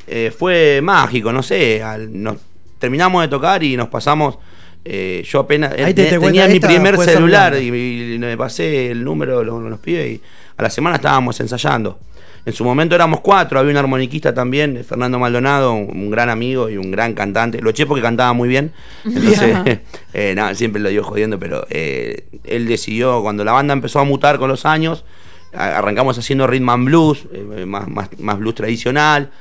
[0.07, 2.37] Eh, fue mágico, no sé, al- nos,
[2.79, 4.37] terminamos de tocar y nos pasamos...
[4.85, 9.03] eh, yo apenas Ahí te- te tenía mi primer celular y, y me pasé el
[9.03, 10.21] número, lo- los pibes y
[10.57, 11.99] a la semana estábamos ensayando.
[12.45, 16.69] En su momento éramos cuatro, había un armoniquista también, Fernando Maldonado, un, un gran amigo
[16.69, 17.61] y un gran cantante.
[17.61, 18.73] Lo eché porque cantaba muy bien.
[19.05, 19.79] Entonces,
[20.13, 24.03] eh, nada, siempre lo digo jodiendo, pero eh, él decidió, cuando la banda empezó a
[24.03, 25.05] mutar con los años,
[25.53, 29.31] arrancamos haciendo rhythm and blues, eh, más, más, más blues tradicional,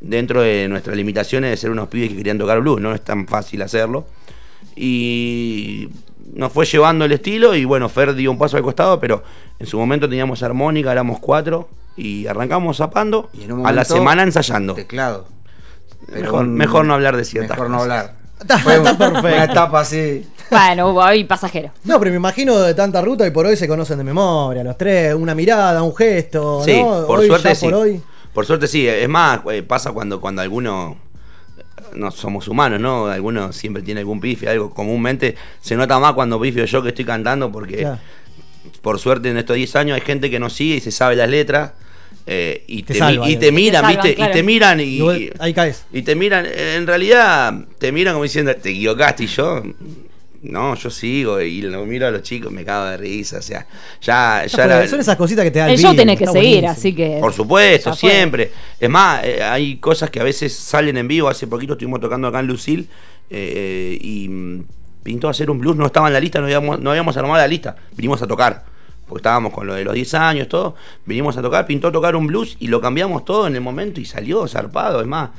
[0.00, 3.26] dentro de nuestras limitaciones de ser unos pibes que querían tocar blues, no es tan
[3.26, 4.06] fácil hacerlo.
[4.74, 5.88] Y
[6.34, 9.22] nos fue llevando el estilo y bueno, Fer dio un paso al costado, pero
[9.58, 14.74] en su momento teníamos armónica, éramos cuatro y arrancamos zapando, Y a la semana ensayando.
[14.74, 15.26] Teclado.
[16.12, 17.92] Mejor, mejor no hablar de ciertas Mejor no cosas.
[17.92, 18.16] hablar.
[18.62, 18.86] Fue un-
[19.16, 20.26] una etapa así.
[20.50, 21.70] Bueno, hubo ahí pasajero.
[21.84, 24.76] No, pero me imagino de tanta ruta y por hoy se conocen de memoria, los
[24.78, 27.06] tres, una mirada, un gesto, Sí, ¿no?
[27.06, 27.64] por Hoy, suerte ya sí.
[27.64, 28.02] por hoy.
[28.32, 28.86] Por suerte sí.
[28.86, 30.96] Es más, eh, pasa cuando, cuando alguno.
[31.94, 33.06] No somos humanos, ¿no?
[33.06, 34.70] Alguno siempre tiene algún pifio, algo.
[34.70, 37.98] Comúnmente se nota más cuando pifio yo que estoy cantando porque Claro.
[38.82, 41.30] por suerte en estos 10 años hay gente que nos sigue y se sabe las
[41.30, 41.72] letras.
[42.26, 43.38] Eh, y Te te, salva, mi- y eh.
[43.38, 44.14] Te miran, salvan, ¿viste?
[44.16, 44.30] claro.
[44.32, 45.84] Y te miran y, Y vos ahí caes.
[45.92, 49.62] y te miran, en realidad te miran como diciendo, te equivocaste y yo,
[50.42, 53.66] no, yo sigo y lo miro a los chicos, me cago de risa, o sea,
[54.00, 56.26] ya, Ya ya fue, la- son esas cositas que te da El show tenés que
[56.26, 56.70] seguir, buenísimo.
[56.70, 57.18] así que.
[57.20, 58.52] Por supuesto, siempre.
[58.78, 61.28] Es más, eh, hay cosas que a veces salen en vivo.
[61.28, 62.88] Hace poquito estuvimos tocando acá en Lucil
[63.30, 64.64] eh, y mm,
[65.02, 65.74] pintó hacer un blues.
[65.76, 67.74] No estaba en la lista, no habíamos, no habíamos armado la lista.
[67.96, 68.64] Vinimos a tocar.
[69.08, 70.74] Porque estábamos con lo de los 10 años, todo.
[71.04, 74.04] Vinimos a tocar, pintó tocar un blues y lo cambiamos todo en el momento y
[74.04, 75.00] salió zarpado.
[75.00, 75.30] Es más,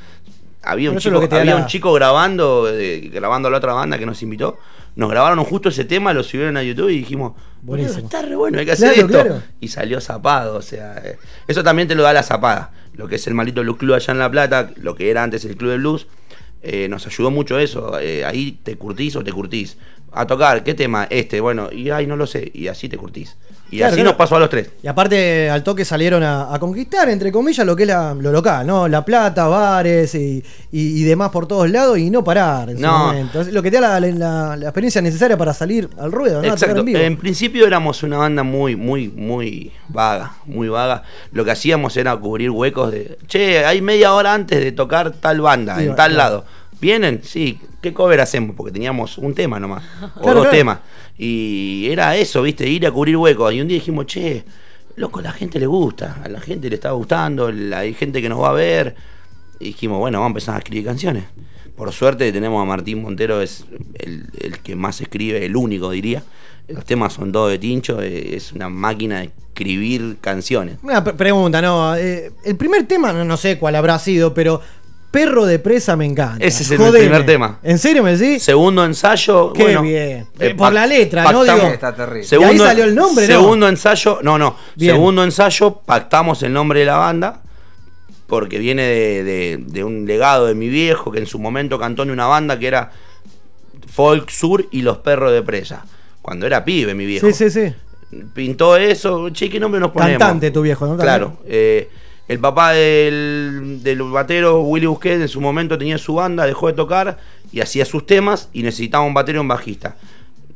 [0.63, 4.21] había un, chico, había un chico grabando, eh, grabando a la otra banda que nos
[4.23, 4.57] invitó.
[4.95, 7.93] Nos grabaron justo ese tema, lo subieron a YouTube y dijimos, Buenísimo.
[8.01, 9.21] "Boludo, está re bueno, hay que hacer Claro, esto.
[9.23, 9.43] claro.
[9.59, 11.17] Y salió zapado, o sea, eh,
[11.47, 12.71] eso también te lo da la zapada.
[12.93, 15.45] Lo que es el maldito Blues Club allá en La Plata, lo que era antes
[15.45, 16.07] el Club de Blues,
[16.63, 17.99] eh, nos ayudó mucho eso.
[17.99, 19.77] eh, ahí te curtís o te curtís.
[20.11, 21.05] A tocar, ¿qué tema?
[21.09, 23.35] Este, bueno, y ay, no lo sé, y así te curtís.
[23.69, 24.11] Y Claro, así claro.
[24.11, 24.69] nos pasó a los tres.
[24.81, 28.31] Y aparte, al toque salieron a, a conquistar, entre comillas, lo que es la- lo
[28.31, 28.87] local, ¿no?
[28.87, 32.81] La plata, bares y, y- y demás por todos lados y no parar en su
[32.83, 33.07] No.
[33.07, 33.41] momento.
[33.41, 36.47] Es lo que te da la, la- la experiencia necesaria para salir al ruedo, ¿no?
[36.47, 36.79] Exacto.
[36.79, 36.97] en vivo.
[36.99, 41.03] En principio éramos una banda muy, muy, muy vaga, muy vaga.
[41.33, 45.41] Lo que hacíamos era cubrir huecos de, che, hay media hora antes de tocar tal
[45.41, 46.17] banda, en tal claro.
[46.17, 46.45] lado.
[46.79, 47.21] ¿Vienen?
[47.23, 47.59] Sí.
[47.81, 48.55] ¿Qué cover hacemos?
[48.55, 49.83] Porque teníamos un tema nomás,
[50.15, 50.49] o Claro, dos claro.
[50.57, 50.79] temas.
[51.17, 52.67] Y era eso, ¿viste?
[52.69, 53.53] Ir a cubrir huecos.
[53.53, 54.43] Y un día dijimos, che,
[54.95, 58.21] loco, a la gente le gusta, a la gente le está gustando, la- hay gente
[58.21, 58.95] que nos va a ver.
[59.59, 61.23] Y dijimos, bueno, vamos a empezar a escribir canciones.
[61.75, 66.23] Por suerte tenemos a Martín Montero, es el, el que más escribe, el único diría.
[66.67, 70.77] Los temas son todos de tincho, eh, es una máquina de escribir canciones.
[70.83, 71.95] Una pre- pregunta, ¿no?
[71.95, 74.59] Eh, el primer tema, no, no sé cuál habrá sido, pero
[75.11, 76.43] Perro de Presa me encanta.
[76.45, 76.99] Ese es el Jodeme.
[77.05, 77.59] primer tema.
[77.63, 78.43] ¿En serio me decís?
[78.43, 79.95] Segundo ensayo, Qué bueno, bien.
[79.95, 81.43] eh, Eh, por la letra, ¿no?
[81.43, 82.23] Digo, Está terrible.
[82.23, 83.33] Segundo, y ahí salió el nombre, ¿no?
[83.39, 84.55] Segundo ensayo, no, no.
[84.75, 84.93] Bien.
[84.95, 87.41] Segundo ensayo, pactamos el nombre de la banda.
[88.27, 92.03] Porque viene de, de- de un legado de mi viejo que en su momento cantó
[92.03, 92.91] en una banda que era
[93.93, 95.85] Folk Sur y Los Perros de Presa.
[96.21, 97.25] Cuando era pibe, mi viejo.
[97.27, 97.73] Sí, sí, sí.
[98.33, 100.19] Pintó eso, che, ¿qué nombre nos ponemos?
[100.19, 100.97] Cantante tu viejo, ¿no?
[100.97, 101.37] Claro.
[101.45, 101.89] eh,
[102.27, 106.73] el papá del, del batero, Willy Busquets, en su momento tenía su banda, dejó de
[106.73, 107.17] tocar
[107.51, 109.95] y hacía sus temas y necesitaba un batero y un bajista.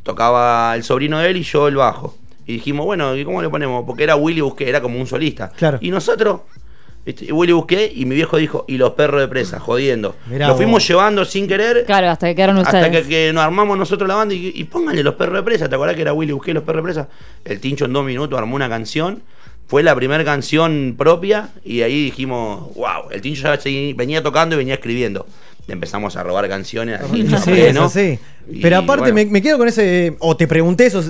[0.03, 2.17] Tocaba el sobrino de él y yo el bajo.
[2.45, 3.85] Y dijimos, bueno, ¿y cómo le ponemos?
[3.85, 5.49] Porque era Willy Busquets, era como un solista.
[5.55, 5.77] Claro.
[5.79, 6.41] Y nosotros,
[7.05, 7.25] ¿viste?
[7.25, 10.15] Y Willy Busquets y mi viejo dijo, y los perros de presa, jodiendo.
[10.25, 10.61] Mirá Lo vos.
[10.61, 11.85] fuimos llevando sin querer.
[11.85, 13.03] Claro, hasta que quedaron Hasta ustedes.
[13.03, 15.69] que, que nos armamos nosotros la banda y, y pónganle los perros de presa.
[15.69, 17.09] ¿Te acordás que era Willy Busqué los perros de presa?
[17.45, 19.21] El Tincho en dos minutos armó una canción.
[19.67, 23.57] Fue la primera canción propia y ahí dijimos, wow, el Tincho ya
[23.95, 25.25] venía tocando y venía escribiendo.
[25.67, 26.99] Le empezamos a robar canciones.
[26.99, 27.89] así, Sí, pleno.
[28.61, 29.15] Pero aparte bueno.
[29.15, 31.01] me, me quedo con ese, o te pregunté eso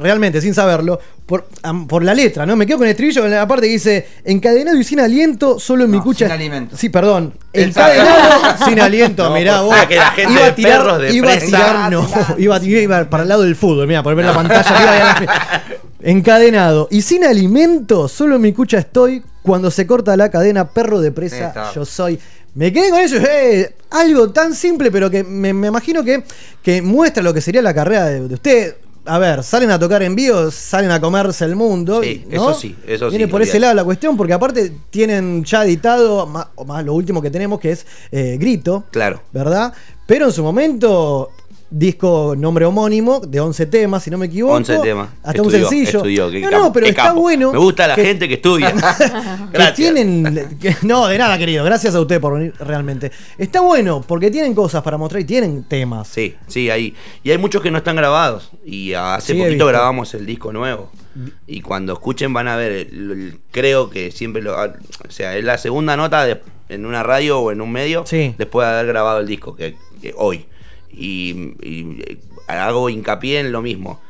[0.00, 2.56] realmente sin saberlo, por, am- por la letra, ¿no?
[2.56, 5.84] Me quedo con el estribillo, en la parte que dice, encadenado y sin aliento, solo
[5.84, 6.26] en mi cucha...
[6.26, 6.76] sin alimento.
[6.76, 7.32] Sí, perdón.
[7.52, 9.76] Encadenado sin aliento, No, mirá por- vos.
[9.80, 12.08] ah, que la gente iba a de tirar, perros de iba a tirar, no,
[12.38, 15.14] iba, a- iba para el lado del fútbol, mira, por ver la pantalla.
[16.02, 21.00] encadenado y sin alimento, solo en mi cucha estoy, cuando se corta la cadena, perro
[21.00, 22.18] de presa, yo soy.
[22.54, 26.24] Me quedé con eso, eh, algo tan simple, pero que me, me imagino que,
[26.62, 28.76] que muestra lo que sería la carrera de, de usted.
[29.06, 32.02] A ver, salen a tocar en vivo, salen a comerse el mundo.
[32.02, 32.50] Sí, ¿no?
[32.50, 36.26] eso sí, eso sí, Viene por ese lado la cuestión, porque aparte tienen ya editado,
[36.26, 39.22] más lo último que tenemos, que es eh, Grito, Claro.
[39.32, 39.72] ¿verdad?
[40.06, 41.30] Pero en su momento,
[41.70, 44.54] disco nombre homónimo, de 11 temas, si no me equivoco.
[44.54, 45.08] 11 temas.
[45.22, 46.04] Hasta un sencillo.
[46.04, 47.52] estudió, no, no, pero está bueno.
[47.52, 48.72] Me gusta la que- gente que estudia.
[49.52, 49.74] que Gracias.
[49.76, 50.58] tienen.
[50.60, 51.64] que- no, de nada, querido.
[51.64, 53.12] Gracias a usted por venir realmente.
[53.38, 56.08] Está bueno, porque tienen cosas para mostrar y tienen temas.
[56.08, 56.94] Sí, sí, ahí.
[57.22, 58.50] Y hay muchos que no están grabados.
[58.64, 60.90] Y hace Sí, poquito grabamos el disco nuevo.
[61.46, 64.54] Y cuando escuchen van a ver, el- el- creo que siempre lo...
[64.60, 68.04] O sea, es la segunda nota de- en una radio o en un medio
[68.38, 70.46] después de haber grabado el disco, que, que hoy.
[70.92, 72.18] Y, y, eh,
[72.48, 74.00] hago hincapié en lo mismo.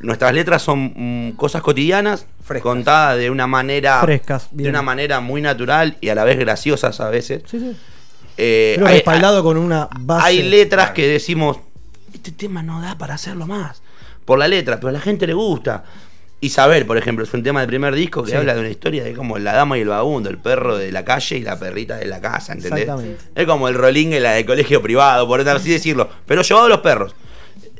[0.00, 2.26] Nuestras letras son mm, cosas cotidianas,
[2.62, 4.00] contadas de una manera...
[4.02, 4.70] Frescas, De bien.
[4.70, 7.42] una manera muy natural y a la vez graciosas a veces.
[7.46, 7.76] Sí, sí.
[8.36, 10.26] Eh, Pero hay- respaldado con una base.
[10.26, 11.58] hay letras que decimos,
[12.12, 13.80] este tema no da para hacerlo más.
[14.24, 15.84] Por la letra, pero a la gente le gusta.
[16.44, 18.36] Isabel, por ejemplo, es un tema del primer disco que Sí.
[18.36, 21.04] habla de una historia de como la dama y el vagabundo, el perro de la
[21.04, 22.82] calle y la perrita de la casa, ¿entendés?
[22.82, 23.24] Exactamente.
[23.34, 26.08] Es como el rolingue la de colegio privado, por así decirlo.
[26.26, 27.14] Pero llevado a los perros.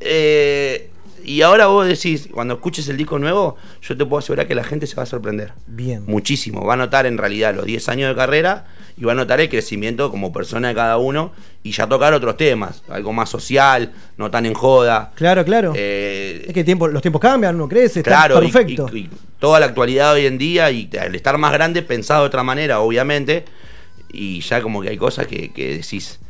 [0.00, 0.90] Eh,
[1.24, 4.64] y ahora vos decís, cuando escuches el disco nuevo, yo te puedo asegurar que la
[4.64, 5.52] gente se va a sorprender.
[5.66, 6.04] Bien.
[6.06, 6.64] Muchísimo.
[6.64, 9.48] Va a notar en realidad los 10 años de carrera y va a notar el
[9.48, 11.32] crecimiento como persona de cada uno
[11.62, 15.12] y ya tocar otros temas, algo más social, no tan en joda.
[15.14, 15.72] Claro, claro.
[15.74, 18.88] Eh, es que tiempo, los tiempos cambian, uno crece, está Claro, y- perfecto.
[18.92, 22.26] Y, y toda la actualidad hoy en día y al estar más grande pensado de
[22.28, 23.44] otra manera, obviamente,
[24.12, 26.20] y ya como que hay cosas que, que decís,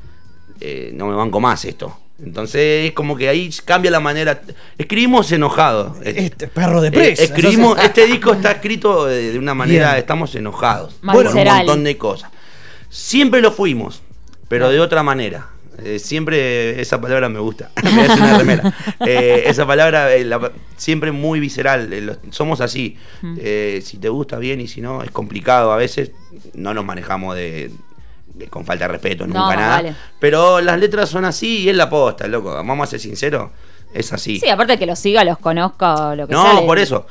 [0.61, 1.99] eh, no me banco más esto.
[2.23, 4.41] Entonces es como que ahí cambia la manera.
[4.79, 5.97] Escribimos enojados.
[6.05, 7.23] Este perro de presa.
[7.23, 9.99] Eh, escribimos, Entonces- este disco está escrito de, de una manera, Bien.
[9.99, 10.95] estamos enojados.
[11.05, 12.31] Por un montón de cosas.
[12.89, 14.03] Siempre lo fuimos,
[14.49, 15.49] pero de otra manera.
[15.83, 17.71] Eh, siempre esa palabra me gusta.
[17.83, 18.75] me hace una remera.
[19.07, 21.93] Eh, esa palabra eh, la- siempre muy visceral.
[21.93, 22.97] eh, los- somos así.
[23.23, 23.37] Mm.
[23.41, 25.73] Eh, si te gusta bien y si no, es complicado.
[25.73, 26.13] A veces
[26.55, 27.73] no nos manejamos de-
[28.51, 29.77] con falta de respeto, No, nunca nada.
[29.77, 29.95] vale.
[30.19, 32.53] Pero las letras son así y es la posta, loco.
[32.53, 33.51] Vamos a ser sinceros.
[33.93, 34.41] Es así.
[34.41, 36.61] Sí, aparte que los siga, los conozca lo que No, sea.
[36.61, 37.07] le- por eso.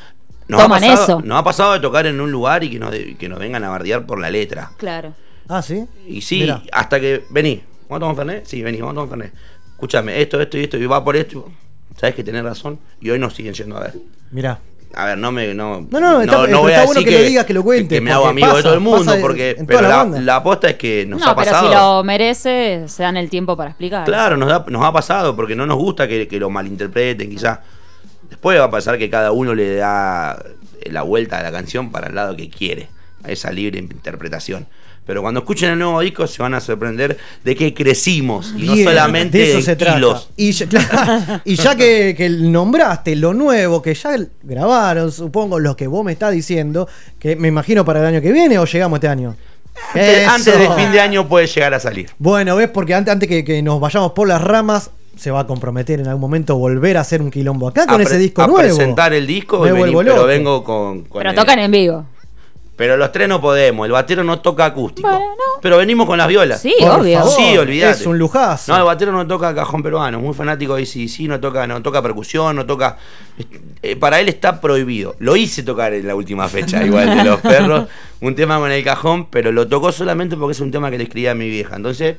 [0.49, 1.21] Nos ha, Toman pasado, eso.
[1.25, 3.69] nos ha pasado de tocar en un lugar y que nos, que nos vengan a
[3.69, 4.71] bardear por la letra.
[4.77, 5.13] Claro.
[5.47, 5.85] Ah, sí.
[6.07, 6.61] Y sí, Mirá.
[6.73, 7.23] hasta que.
[7.29, 8.45] Vení, ¿vamos a tomar Fernet?
[8.45, 9.33] Sí, vení, vamos a tomar Fernet.
[9.71, 11.49] Escúchame, esto, esto y esto, y va por esto.
[11.97, 12.79] Sabes que tenés razón.
[12.99, 13.93] Y hoy nos siguen yendo a ver.
[14.31, 14.59] Mirá.
[14.95, 15.53] A ver, no me.
[15.53, 17.63] No, No, no, está- pero voy a está bueno decir que lo digas, que lo
[17.63, 19.57] cuentes, Que, me hago porque amigo de todo el mundo, porque.
[19.67, 21.67] Pero la la, aposta es que nos no, ha pero pasado.
[21.69, 24.05] si lo merece, se dan el tiempo para explicar.
[24.05, 27.59] Claro, nos, da- nos ha pasado porque no nos gusta que, que lo malinterpreten, quizás.
[28.29, 30.41] Después va a pasar que cada uno le da
[30.85, 32.87] la vuelta a la canción para el lado que quiere,
[33.23, 34.67] a esa libre interpretación.
[35.05, 38.75] Pero cuando escuchen el nuevo disco se van a sorprender de que crecimos y no
[38.77, 40.21] solamente de eso trata.
[40.38, 45.75] Y ya, claro, y ya que, que nombraste lo nuevo, que ya grabaron, supongo, lo
[45.75, 46.88] que vos me estás diciendo,
[47.19, 49.35] que me imagino para el año que viene o llegamos este año.
[49.93, 52.09] Antes, antes de fin de año puede llegar a salir.
[52.19, 55.47] Bueno, ves, porque antes, antes que, que nos vayamos por las ramas, se va a
[55.47, 58.47] comprometer en algún momento volver a hacer un quilombo acá con a ese disco a
[58.47, 58.61] nuevo.
[58.77, 62.05] presentar el disco, Me y vuelvo pero vengo con, con Pero el- tocan en vivo.
[62.75, 65.07] Pero los tres no podemos, el batero no toca acústico.
[65.61, 66.59] Pero venimos con las violas.
[66.59, 67.19] Sí, Por obvio.
[67.19, 68.01] favor, Sí, olvidate.
[68.01, 68.71] es un lujazo.
[68.71, 72.01] No, el batero no toca cajón peruano, muy fanático de sí, no toca, no toca
[72.01, 72.97] percusión, no toca.
[73.83, 75.15] eh, para él está prohibido.
[75.19, 77.87] Lo hice tocar en la última fecha, igual de los perros,
[78.21, 81.03] un tema con el cajón, pero lo tocó solamente porque es un tema que le
[81.03, 81.75] escribía a mi vieja.
[81.75, 82.17] Entonces,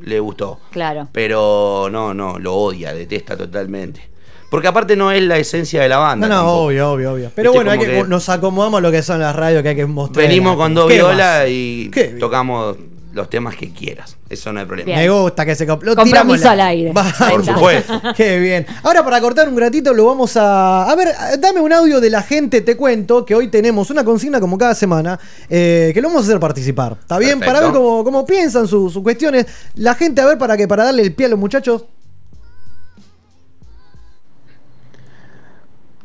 [0.00, 0.58] le gustó.
[0.70, 1.08] Claro.
[1.12, 4.08] Pero no, no, lo odia, detesta totalmente.
[4.52, 6.28] Porque aparte no es la esencia de la banda.
[6.28, 6.60] No, no, tampoco.
[6.64, 7.32] obvio, obvio, obvio.
[7.34, 9.76] Pero bueno, hay que, que- nos acomodamos a lo que son las radios que hay
[9.76, 10.26] que mostrar.
[10.26, 12.76] Venimos con dos ¿Qué violas y tocamos
[13.14, 14.18] los temas que quieras.
[14.28, 14.94] Eso no hay problema.
[14.94, 16.92] Me gusta que se lo Compromiso al aire.
[17.30, 17.98] Por supuesto.
[18.16, 18.66] Qué bien.
[18.82, 20.90] Ahora para cortar un ratito lo vamos a...
[20.90, 21.08] A ver,
[21.38, 24.74] dame un audio de la gente, te cuento que hoy tenemos una consigna como cada
[24.74, 25.18] semana
[25.48, 26.98] eh, que lo vamos a hacer participar.
[27.00, 27.38] ¿Está bien?
[27.38, 27.52] Perfecto.
[27.54, 29.46] Para ver cómo, cómo piensan sus sus cuestiones.
[29.76, 31.84] La gente, a ver, para que para darle el pie a los muchachos.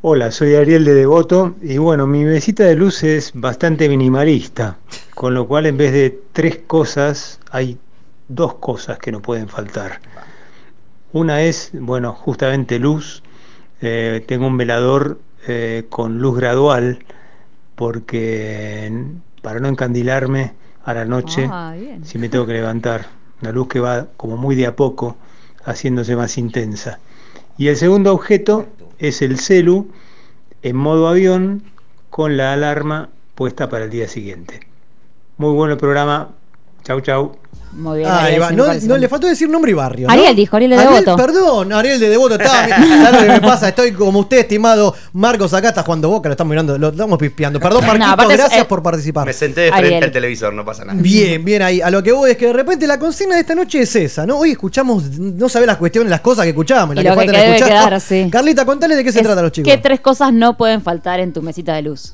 [0.10, 4.78] Hola, soy Ariel de Devoto y bueno, mi mesita de luz es bastante minimalista,
[5.14, 7.78] con lo cual en vez de tres cosas hay
[8.30, 10.00] dos cosas que no pueden faltar.
[11.12, 13.22] Una es, bueno, justamente luz.
[13.82, 17.00] Eh, tengo un velador eh, con luz gradual
[17.76, 18.90] porque
[19.42, 20.54] para no encandilarme
[20.86, 23.08] a la noche Ah, si me tengo que levantar.
[23.42, 25.18] Una luz que va como muy de a poco,
[25.66, 26.98] haciéndose más intensa.
[27.58, 28.68] Y el segundo objeto
[29.00, 29.92] es el celu
[30.62, 31.64] en modo avión
[32.10, 34.62] con la alarma puesta para el día siguiente.
[35.38, 36.37] Muy bueno el programa.
[36.88, 37.32] Chau, chau.
[37.74, 38.10] Muy bien.
[38.10, 38.50] Ahí Ariel, va.
[38.50, 40.08] sí, No, no, le faltó decir nombre y barrio.
[40.08, 40.14] ¿no?
[40.14, 41.16] Ariel dijo, Ariel de Devoto.
[41.18, 42.38] Perdón, Ariel de Devoto.
[42.42, 43.68] ¿Sabes lo que me pasa?
[43.68, 47.60] Estoy como usted, estimado Marcos, acá está jugando Boca, lo estamos mirando, lo estamos pispeando.
[47.60, 49.26] Perdón, No, Marquitos, es- gracias eh, por participar.
[49.28, 50.04] Me senté de frente Ariel.
[50.06, 50.98] al televisor, no pasa nada.
[51.02, 51.82] Bien, bien ahí.
[51.82, 54.26] A lo que voy es que de repente la consigna de esta noche es esa,
[54.26, 54.38] ¿no?
[54.40, 57.36] Hoy escuchamos, no sabés las cuestiones, las cosas que escuchamos, las Y lo que faltan
[57.36, 57.68] debe escuchar.
[57.70, 58.30] quedar así.
[58.32, 59.70] Carlita, contale de qué se Es- trata los chicos.
[59.72, 62.14] ¿Qué tres cosas no pueden faltar en tu mesita de luz?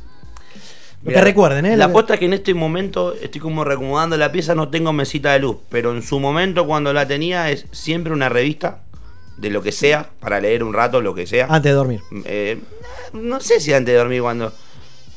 [1.05, 1.69] Lo que recuerden, ¿eh?
[1.71, 4.69] La Lo que- aposta es que en este momento estoy como reacomodando la pieza, no
[4.69, 8.80] tengo mesita de luz, pero en su momento cuando la tenía es siempre una revista
[9.38, 11.47] de lo que sea, para leer un rato, lo que sea.
[11.49, 12.01] Antes de dormir.
[12.25, 12.59] Eh,
[13.13, 14.53] no sé si antes de dormir cuando.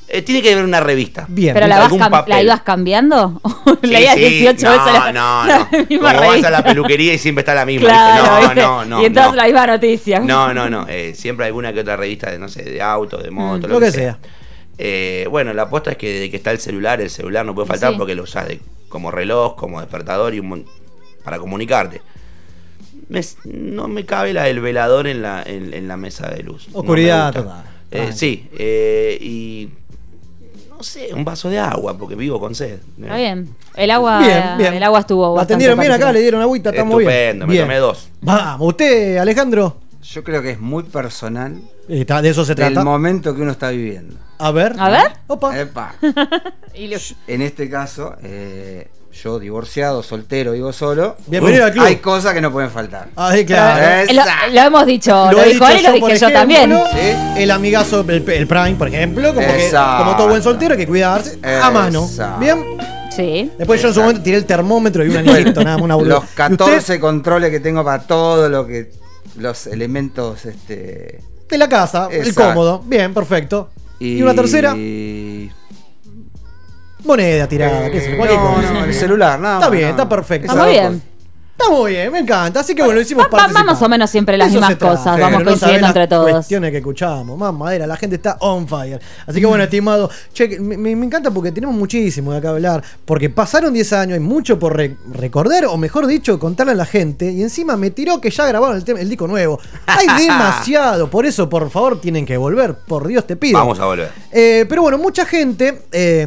[0.08, 1.26] eh, tiene que ver una revista.
[1.28, 1.52] Bien.
[1.54, 2.34] ¿Pero la, vas papel.
[2.34, 3.40] la ibas cambiando?
[3.42, 3.50] ¿O
[3.82, 5.68] Sí, leías sí, 18 no, veces la, no, la no.
[5.88, 7.88] misma Como vas a la peluquería y siempre está la misma.
[7.88, 9.02] Claro, no, no, no.
[9.02, 9.36] Y entonces no.
[9.36, 10.18] la misma noticia.
[10.20, 10.86] No, no, no.
[10.88, 13.80] eh, siempre alguna que otra revista de, no sé, de auto, de moto, Mm, lo
[13.80, 14.18] que sea.
[14.78, 17.66] Eh, bueno, la aposta es que desde que está el celular, el celular no puede
[17.68, 17.98] faltar Sí.
[17.98, 20.64] porque lo usas de- como reloj, como despertador y un
[21.24, 22.02] para comunicarte.
[23.08, 26.68] Me- no me cabe la del velador en la, en, en la mesa de luz.
[26.72, 27.64] No Oscuridad total.
[27.90, 29.68] Eh, sí, eh, y
[30.70, 32.78] no sé, un vaso de agua porque vivo con sed.
[33.00, 33.48] Está bien.
[33.76, 34.74] El agua, Bien, bien.
[34.74, 37.10] El agua estuvo La atendieron bien acá, le dieron agüita, estamos bien.
[37.10, 37.64] Estupendo, me Bien.
[37.64, 38.08] tomé dos.
[38.20, 39.76] Vamos, usted, Alejandro.
[40.12, 42.84] Yo creo que es muy personal Eh, está- De eso se del trata.
[42.84, 44.16] momento que uno está viviendo.
[44.38, 44.74] A ver.
[44.78, 45.12] A ver.
[45.26, 45.58] Opa.
[45.58, 45.94] Epa.
[46.74, 48.88] Y lo- En este caso, eh,
[49.22, 51.16] yo divorciado, soltero, vivo solo.
[51.26, 51.84] Bienvenido al club.
[51.86, 53.08] Hay cosas que no pueden faltar.
[53.16, 54.04] Ahí, claro.
[54.10, 54.22] Eh, lo,
[54.52, 56.72] lo hemos dicho, lo, he dijo él y lo dije yo también.
[57.36, 60.86] El amigazo, el, el Prime, por ejemplo, como, que, como todo buen soltero, hay que
[60.86, 62.08] cuidarse a mano.
[62.38, 62.76] Bien.
[63.14, 63.50] Sí.
[63.56, 65.96] Después yo en su momento tiré el termómetro y un anillito, nada más una.
[65.96, 66.34] Los ¿Y usted?
[66.34, 68.90] 14 controles que tengo para todo lo que.
[69.38, 71.20] Los elementos, este.
[71.48, 72.82] De la casa, el cómodo.
[72.84, 73.70] Bien, perfecto.
[73.98, 74.74] Y, una tercera,
[77.04, 80.52] moneda tirada, qué sé yo, no, no, el celular, nada Está más, bien, está perfecto.
[80.52, 81.02] Está bien.
[81.58, 82.60] Está muy bien, me encanta.
[82.60, 83.64] Así que bueno, lo hicimos va- participar.
[83.64, 86.30] más o menos siempre las Eso mismas cosas, vamos no coincidiendo entre las todos.
[86.30, 89.00] cuestiones que escuchamos, más madera, la gente está on fire.
[89.26, 93.72] Así que bueno, estimado, che, me, encanta porque tenemos muchísimo de acá hablar, porque pasaron
[93.72, 97.42] 10 años, hay mucho por re- recordar, o mejor dicho, contarle a la gente, y
[97.42, 99.58] encima me tiró que ya grabaron el, tema- el disco nuevo.
[99.86, 103.58] Hay demasiado, por eso, por favor, tienen que volver, por Dios te pido.
[103.58, 104.10] Vamos a volver.
[104.30, 106.26] Eh, pero bueno, mucha gente eh,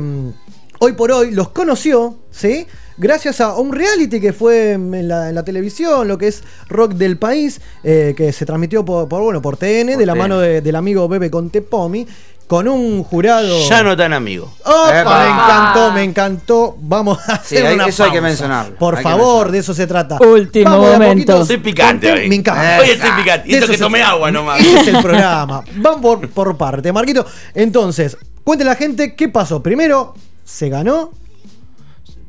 [0.80, 2.66] hoy por hoy los conoció, ¿sí?
[3.00, 6.94] Gracias a un reality que fue en la, en la televisión, lo que es Rock
[6.94, 10.20] del País, eh, que se transmitió por, por, bueno, por TN, de la TN.
[10.20, 12.06] mano de- del amigo Bebe Contepomi,
[12.46, 13.58] con un jurado.
[13.70, 14.52] Ya no tan amigo.
[14.66, 16.76] Me encantó, me encantó.
[16.82, 18.28] Vamos a Sí, hacer hay- una eso hay que pausa.
[18.28, 18.76] mencionarlo.
[18.76, 20.18] Por Hay favor, de eso se trata.
[20.20, 21.42] Último Vamos momento.
[21.44, 22.28] Estoy picante hoy.
[22.28, 22.80] Me encanta.
[22.82, 23.50] Hoy estoy picante.
[23.50, 24.60] Y esto eso que se tomé agua nomás.
[24.60, 25.64] Ese es el programa.
[25.76, 26.92] Vamos por, por parte.
[26.92, 29.62] Marquito, entonces, cuéntale a la gente qué pasó.
[29.64, 31.12] Primero, se ganó.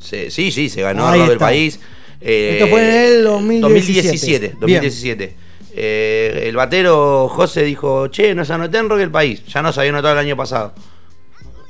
[0.00, 1.38] Se- sí, sí, se ganó Ahí está.
[1.38, 1.78] País.
[2.20, 4.54] Eh, Esto fue en el 2017.
[4.54, 4.56] 2017.
[4.60, 5.34] 2017.
[5.72, 9.44] Eh, el batero José dijo, che, nos anoté en Rock del País.
[9.46, 10.72] Ya nos había anotado el año pasado.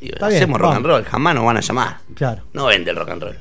[0.01, 0.77] Y Está bien, hacemos rock vamos.
[0.78, 1.98] and roll, jamás nos van a llamar.
[2.15, 2.43] Claro.
[2.55, 3.36] No vende el rock and roll.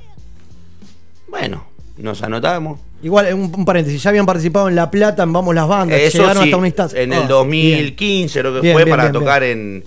[1.28, 1.66] Bueno,
[1.98, 2.80] nos anotamos.
[3.02, 6.18] Igual, un, un paréntesis, ya habían participado en La Plata, en Vamos las Bandas, Eso
[6.20, 7.02] llegaron sí, hasta una instancia.
[7.02, 9.86] en Ah, el 2015 lo que Bien, fue para tocar en...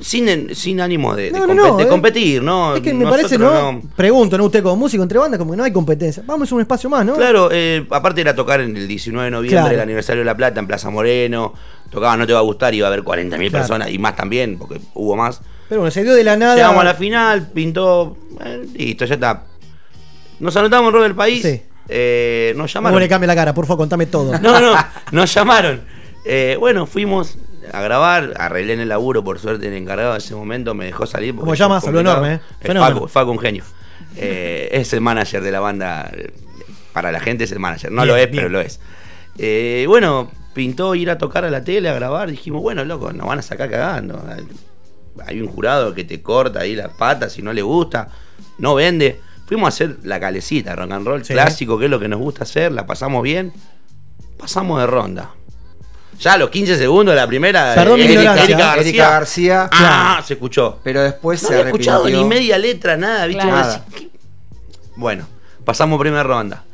[0.00, 1.86] Sin, sin ánimo de, de No, no, no, eh.
[1.86, 2.74] competir, ¿no?
[2.76, 3.82] Es que me Nosotros parece, ¿no?
[3.94, 4.44] Pregunto, ¿no?
[4.46, 6.22] Usted como músico entre bandas, como que no hay competencia.
[6.26, 7.14] Vamos a un espacio más, ¿no?
[7.14, 9.74] Claro, eh, aparte era tocar en el 19 de noviembre, Claro.
[9.74, 11.52] el aniversario de La Plata, en Plaza Moreno.
[11.90, 13.50] Tocaba No Te Va a Gustar, iba a haber 40.000 Claro.
[13.52, 15.42] personas y más también, porque hubo más.
[15.68, 16.54] Pero bueno, se dio de la nada.
[16.56, 18.16] Llegamos a la final, pintó.
[18.42, 19.44] eh, listo, ya está.
[20.40, 21.42] Nos anotamos en Rock del País.
[21.42, 21.60] Sí.
[21.88, 23.00] eh, nos ¿Cómo llamaron.
[23.00, 23.52] le cambia la cara?
[23.52, 24.38] Por favor, contame todo.
[24.38, 24.72] No, no,
[25.12, 25.82] nos llamaron.
[26.24, 27.36] Eh, bueno, fuimos
[27.72, 31.06] a grabar, arreglé en el laburo, por suerte el encargado de ese momento me dejó
[31.06, 31.32] salir.
[31.34, 31.80] porque ¿Cómo es llama?
[31.80, 32.40] Saludo enorme, ¿eh?
[32.60, 32.72] Es.
[32.74, 33.64] Facu, Facu, un genio.
[34.16, 36.10] Eh, es el manager de la banda.
[36.92, 37.90] Para la gente es el manager.
[37.92, 38.36] No Bien, lo es, bien.
[38.44, 38.80] pero lo es.
[39.38, 42.30] Eh, bueno, pintó ir a tocar a la tele, a grabar.
[42.30, 44.22] Dijimos, bueno, loco, nos van a sacar cagando.
[45.26, 48.08] Hay un jurado que te corta ahí las patas si no le gusta.
[48.58, 49.20] No vende.
[49.46, 51.32] Fuimos a hacer la calecita, rock and roll Sí.
[51.32, 52.72] clásico, que es lo que nos gusta hacer.
[52.72, 53.52] La pasamos bien.
[54.38, 55.30] Pasamos de ronda.
[56.22, 57.74] Ya a los 15 segundos de la primera.
[57.74, 58.20] Perdón mi Erika.
[58.20, 58.80] Erika García.
[58.80, 59.70] Erika García.
[59.72, 60.78] Ah, se escuchó.
[60.84, 63.42] Pero después No se había escuchado ni media letra, nada, ¿viste?
[63.42, 63.82] Claro.
[63.94, 64.08] ¿qué?
[64.96, 65.26] Bueno,
[65.64, 66.64] pasamos primera ronda.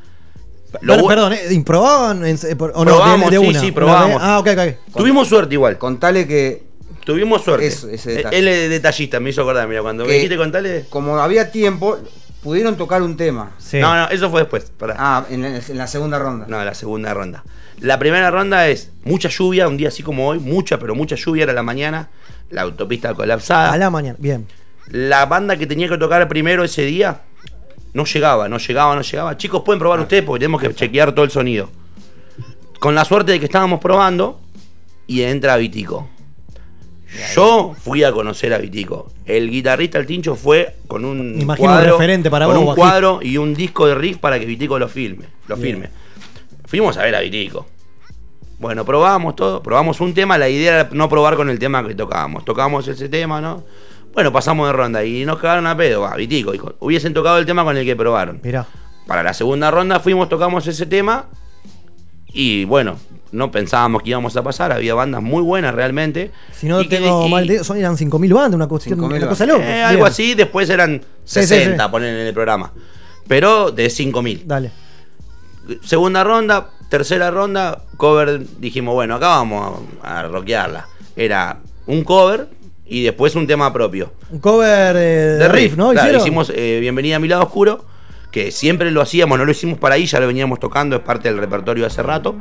[0.82, 1.40] Lo Pero, perdón, ¿eh?
[1.52, 2.84] ¿improbaban en- eh, o no?
[2.84, 3.60] Probamos, de, de sí, una?
[3.60, 4.20] sí, probamos.
[4.22, 4.94] Ah, ok, ok.
[4.98, 5.78] Tuvimos suerte igual.
[5.78, 6.62] Contale que.
[7.06, 7.66] Tuvimos suerte.
[7.68, 8.38] Eso, ese Eh, detalle.
[8.38, 10.84] Él es detallista, me hizo acordar, mira, cuando me Que- dijiste contarle.
[10.90, 11.96] Como había tiempo,
[12.42, 13.52] pudieron tocar un tema.
[13.56, 13.78] Sí.
[13.78, 14.70] No, no, eso fue después.
[14.76, 14.94] pará.
[14.98, 16.44] Ah, en la, en la segunda ronda.
[16.48, 17.42] No, la segunda ronda.
[17.80, 21.44] La primera ronda es mucha lluvia, un día así como hoy, mucha, pero mucha lluvia
[21.44, 22.08] era la mañana,
[22.50, 23.72] la autopista colapsada.
[23.72, 24.16] A la mañana.
[24.20, 24.46] Bien.
[24.88, 27.22] La banda que tenía que tocar primero ese día
[27.92, 29.36] no llegaba, no llegaba, no llegaba.
[29.36, 31.70] Chicos, pueden probar ustedes porque tenemos que chequear todo el sonido.
[32.80, 34.40] Con la suerte de que estábamos probando
[35.06, 36.08] y entra Vitico.
[37.34, 39.10] Yo fui a conocer a Vitico.
[39.24, 43.20] El guitarrista, el Tincho, fue con un imagino cuadro, referente para con vos, un cuadro
[43.22, 45.76] y un disco de riff para que Vitico lo filme, lo Bien.
[45.76, 45.90] firme.
[46.68, 47.66] Fuimos a ver a Vitico.
[48.58, 51.94] Bueno, probamos todo, probamos un tema, la idea era no probar con el tema que
[51.94, 52.44] tocábamos.
[52.44, 53.64] Tocábamos ese tema, ¿no?
[54.12, 57.46] Bueno, pasamos de ronda y nos cagaron a pedo, va, Vitico, dijo, hubiesen tocado el
[57.46, 58.40] tema con el que probaron.
[58.42, 58.66] Mirá.
[59.06, 61.28] Para la segunda ronda fuimos, tocamos ese tema
[62.34, 62.98] Y bueno,
[63.32, 66.32] no pensábamos que íbamos a pasar, había bandas muy buenas realmente.
[66.52, 69.46] Si no Y tengo mal de son eran 5.000 bandas, una, cuestión, 5.000 una cosa
[69.46, 69.64] loca.
[69.64, 71.90] Eh, algo así, después eran Sí, sí, 60, sí.
[71.90, 72.72] ponen en el programa.
[73.26, 74.42] Pero de 5000.
[74.46, 74.87] Dale.
[75.82, 80.88] Segunda ronda, tercera ronda, cover, dijimos, bueno, acá vamos a, a rockearla.
[81.16, 82.48] Era un cover
[82.88, 84.12] y después un tema propio.
[84.30, 85.00] Un cover eh,
[85.38, 85.90] de, riff, ¿no?
[85.90, 87.84] Claro, hicimos eh, Bienvenida a mi lado oscuro,
[88.30, 91.28] que siempre lo hacíamos, no lo hicimos para ahí, ya lo veníamos tocando, es parte
[91.28, 92.36] del repertorio de hace rato.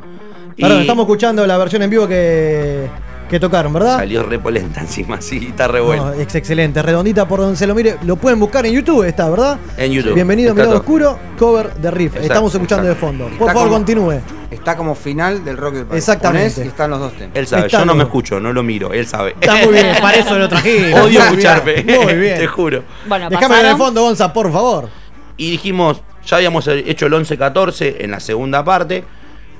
[0.56, 2.88] Perdón, Y estamos escuchando la versión en vivo que,
[3.28, 3.96] que tocaron, ¿verdad?
[3.98, 6.06] salió repolenta encima, sí, está re bueno.
[6.06, 7.96] No, es excelente, redondita por donde se lo mire.
[8.04, 9.58] Lo pueden buscar en YouTube, está, ¿verdad?
[9.76, 10.14] En YouTube.
[10.14, 12.12] Bienvenido a oscuro, cover de riff.
[12.14, 13.06] Exacto, Estamos escuchando exacto.
[13.06, 13.24] de fondo.
[13.26, 14.20] Está Por favor, como- continúe.
[14.50, 15.98] Está como final del rock del país.
[16.02, 16.54] Exactamente.
[16.54, 17.36] Ponés están los dos temas.
[17.36, 19.34] Él sabe, Está yo no me escucho, no lo miro, él sabe.
[19.38, 21.00] Está muy bien, para eso lo trajimos.
[21.02, 22.38] Odio escucharme, Muy bien.
[22.38, 22.82] te juro.
[23.06, 24.88] Bueno, Déjame en el fondo, Gonza, por favor.
[25.36, 29.04] Y dijimos, ya habíamos hecho el 11-14 en la segunda parte,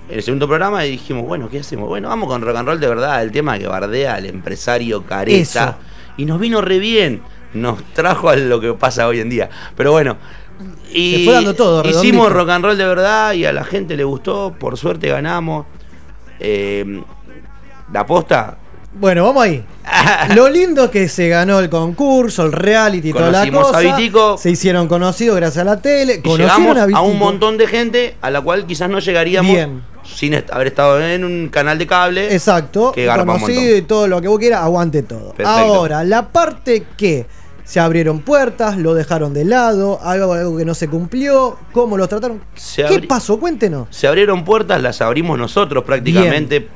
[0.08, 1.88] el segundo programa, y dijimos, bueno, ¿qué hacemos?
[1.88, 5.68] Bueno, vamos con rock and roll de verdad, el tema que bardea al empresario careta.
[5.68, 5.76] Eso.
[6.16, 7.22] Y nos vino re bien,
[7.54, 9.48] nos trajo a lo que pasa hoy en día.
[9.76, 10.16] Pero bueno,
[10.92, 13.96] y Se fue dando todo, hicimos rock and roll de verdad y a la gente
[13.96, 15.66] le gustó, por suerte ganamos.
[16.40, 17.02] Eh,
[17.92, 18.58] la posta,
[18.94, 19.64] Bueno, vamos ahí.
[20.34, 23.78] Lo lindo es que se ganó el concurso, el reality y toda la Conocimos cosa.
[23.78, 24.38] a Vitico.
[24.38, 26.20] Se hicieron conocidos gracias a la tele.
[26.24, 29.82] y llegamos a a, un montón de gente a la cual quizás no llegaríamos Bien.
[30.04, 32.32] sin est- haber estado en un canal de cable.
[32.34, 32.92] Exacto.
[32.92, 35.32] Que conocido y todo lo que vos quieras, aguante todo.
[35.34, 35.48] Perfecto.
[35.50, 37.26] Ahora, la parte que
[37.64, 42.08] se abrieron puertas, lo dejaron de lado, algo, algo que no se cumplió, cómo lo
[42.08, 42.40] trataron.
[42.54, 43.38] Se ¿Qué pasó?
[43.38, 43.88] Cuéntenos.
[43.90, 46.66] Se abrieron puertas, las abrimos nosotros prácticamente.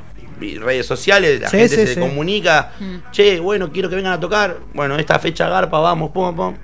[0.59, 2.01] Redes sociales, la Sí, gente sí, se sí.
[2.01, 2.73] comunica.
[3.13, 4.59] Che, bueno, quiero que vengan a tocar.
[4.75, 6.55] Bueno, esta fecha garpa, vamos, pum, pum.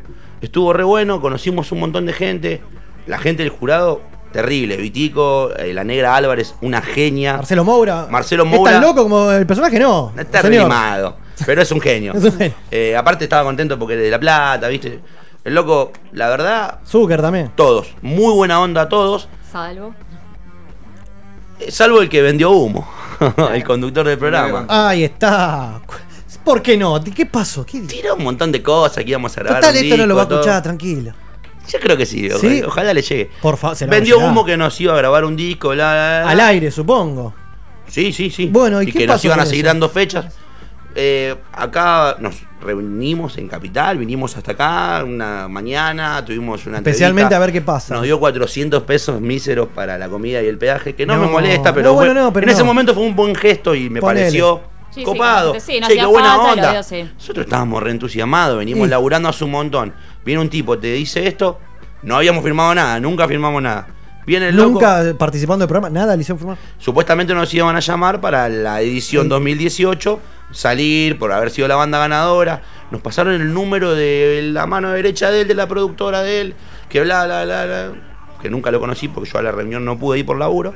[0.41, 2.61] Estuvo re bueno, conocimos un montón de gente.
[3.07, 4.03] La gente del jurado,
[4.33, 4.77] terrible.
[4.77, 7.37] Vitico, eh, la negra Álvarez, una genia.
[7.37, 8.07] Marcelo Moura.
[8.11, 8.73] Marcelo ¿Es Moura.
[8.73, 9.79] tan loco como el personaje?
[9.79, 10.13] No.
[10.17, 12.13] Está rimado, pero es un genio.
[12.17, 12.55] Es un genio.
[12.71, 15.01] Eh, aparte estaba contento porque de La Plata, ¿viste?
[15.45, 17.51] El loco, la verdad, Zucker también.
[17.55, 17.95] todos.
[18.03, 19.29] Muy buena onda a todos.
[19.51, 19.95] Salvo.
[21.69, 22.89] Salvo el que vendió humo.
[23.53, 24.67] el conductor del programa.
[24.69, 25.81] Ahí está.
[26.45, 27.03] ¿Por qué no?
[27.03, 27.67] ¿Qué pasó?
[27.67, 29.61] ¿Qué Tiró un montón de cosas que íbamos a grabar.
[29.61, 30.41] Total, un esto no lo va a todo.
[30.41, 31.13] escuchar, tranquilo.
[31.69, 32.31] Yo creo que sí,
[32.67, 33.31] ojalá le llegue.
[33.43, 36.31] Por favor, Vendió humo que nos iba a grabar un disco, bla, bla.
[36.31, 37.35] Al aire, supongo.
[37.89, 38.47] Sí, sí, sí.
[38.47, 39.75] Bueno, ¿y qué que nos pasó iban a seguir eso?
[39.75, 40.35] dando fechas.
[41.01, 47.39] Eh, acá nos reunimos en Capital, vinimos hasta acá una mañana, tuvimos una Especialmente a
[47.39, 47.95] ver qué pasa.
[47.95, 51.29] Nos dio 400 pesos míseros para la comida y el peaje, que no, No, me
[51.29, 53.89] molesta, pero, no, bueno, bueno, no, pero en ese momento fue un buen gesto y
[53.89, 54.23] me Ponele.
[54.23, 54.61] pareció
[54.91, 55.55] Sí, sí, copado.
[55.61, 56.83] sí, no Che, qué buena falta, onda.
[56.83, 57.09] sí.
[57.15, 58.91] Nosotros estábamos reentusiasmados, venimos Sí.
[58.91, 59.95] laburando hace un montón.
[60.25, 61.61] Viene un tipo, te dice esto,
[62.03, 63.87] no habíamos firmado nada, nunca firmamos nada.
[64.29, 64.73] Viene el loco.
[64.73, 66.59] Nunca participando del programa, nada le hicieron firmar.
[66.77, 70.21] Supuestamente nos iban a llamar para la edición 2018,
[70.53, 72.61] salir por haber sido la banda ganadora.
[72.91, 76.55] Nos pasaron el número de la mano derecha de él, de la productora de él,
[76.91, 77.93] que bla, bla, bla, bla.
[78.43, 80.75] Que nunca lo conocí porque yo a la reunión no pude ir por laburo.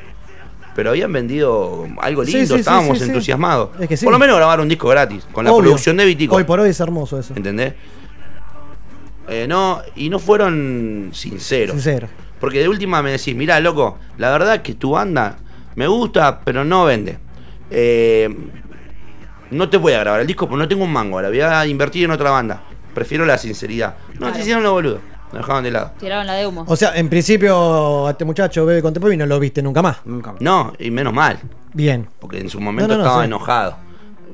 [0.75, 3.79] Pero habían vendido algo lindo, sí, sí, estábamos entusiasmados.
[3.79, 4.07] Es que sí.
[4.07, 6.37] Por lo menos grabar un disco gratis, con la producción de Vitico.
[6.37, 7.35] Hoy por hoy es hermoso eso.
[7.37, 7.75] ¿Entendés?
[9.29, 11.75] Eh, no, y no fueron sinceros.
[11.75, 12.09] Sincero.
[12.43, 15.37] Porque de última me decís, mirá, loco, la verdad que tu banda
[15.77, 17.17] me gusta, pero no vende.
[17.71, 18.29] Eh,
[19.53, 21.65] no te voy a grabar el disco porque no tengo un mango, ahora voy a
[21.67, 22.61] invertir en otra banda.
[22.95, 23.95] Prefiero la sinceridad.
[24.15, 24.35] No, Claro.
[24.35, 24.99] te hicieron lo boludo.
[25.33, 25.93] Nos dejaban de lado.
[26.01, 26.65] Tiraron la de humo.
[26.67, 29.99] O sea, en principio, a este muchacho bebe con y no lo viste nunca más.
[30.05, 30.35] Nunca.
[30.41, 31.39] No, y menos mal,
[31.73, 32.09] Bien.
[32.19, 33.27] porque en su momento No, no, no, estaba sí.
[33.29, 33.77] enojado.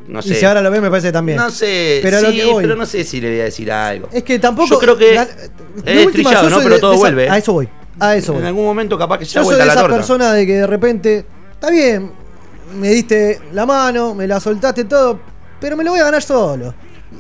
[0.09, 0.35] No Y sé.
[0.37, 1.37] si ahora lo ve, me parece también.
[1.37, 2.65] No sé, Pero lo que voy.
[2.65, 4.09] pero no sé si le voy a decir algo.
[4.11, 4.71] Es que tampoco.
[4.71, 5.51] Yo creo que la- es
[5.85, 6.63] de última, trillado, yo ¿no?
[6.63, 7.29] Pero de- todo de vuelve.
[7.29, 7.69] A eso voy.
[8.01, 8.47] A eso En voy.
[8.49, 9.97] algún momento capaz que se Yo soy de la esa torta.
[9.97, 11.25] persona de que de repente.
[11.53, 12.13] Está bien,
[12.79, 15.19] me diste la mano, me la soltaste todo,
[15.61, 16.73] pero me lo voy a ganar solo.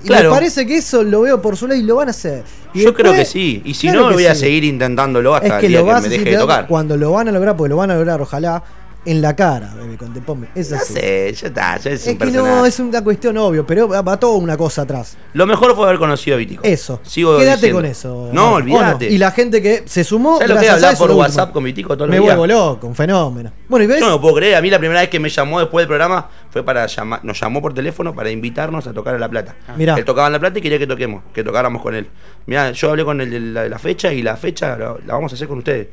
[0.04, 0.28] Y Claro.
[0.30, 2.44] me parece que eso lo veo por su ley y lo van a hacer.
[2.74, 3.62] Y Yo creo que sí.
[3.64, 6.00] Y si claro no, voy a seguir intentándolo hasta Es que el día lo que
[6.02, 6.66] me deje de tocar.
[6.68, 8.62] cuando lo van a lograr, porque lo van a lograr, ojalá,
[9.10, 10.48] en la cara, bebé, con Tepome.
[10.54, 10.92] Es No así.
[10.94, 12.56] sé, ya está, ya es, Es un que personaje.
[12.56, 15.16] no, es una cuestión obvio, pero va, va toda una cosa atrás.
[15.32, 16.62] Lo mejor fue haber conocido a Vitico.
[16.64, 17.00] Eso.
[17.04, 17.78] Sigo Quédate diciendo.
[17.78, 18.30] con eso.
[18.32, 19.08] No, ¿o olvídate.
[19.10, 20.34] Y la gente que se sumó.
[20.38, 21.20] ¿Sabes lo que hablar por último.
[21.22, 22.36] WhatsApp con Vitico todos los Me días?
[22.36, 23.50] vuelvo loco, un fenómeno.
[23.68, 24.00] Bueno, y ves.
[24.00, 24.56] Yo no puedo creer.
[24.56, 27.40] A mí la primera vez que me llamó después del programa fue para llamar, nos
[27.40, 29.56] llamó por teléfono para invitarnos a tocar a La Plata.
[29.76, 29.94] Mirá.
[29.96, 32.08] Él tocaba en La Plata y quería que toquemos, que tocáramos con él.
[32.46, 35.14] Mira, yo hablé con él de la, de la fecha y la fecha la, la
[35.14, 35.88] vamos a hacer con ustedes.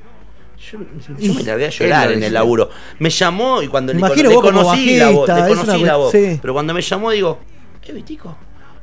[0.57, 0.79] Yo,
[1.19, 2.69] yo me largué a llorar en el laburo.
[2.99, 5.95] Me llamó y cuando Me le, imagino le conocí la voz, le conocí una la
[5.97, 6.11] voz.
[6.11, 6.39] sí.
[6.41, 7.39] Pero cuando me llamó digo,
[7.83, 8.37] ¿eh Vitico?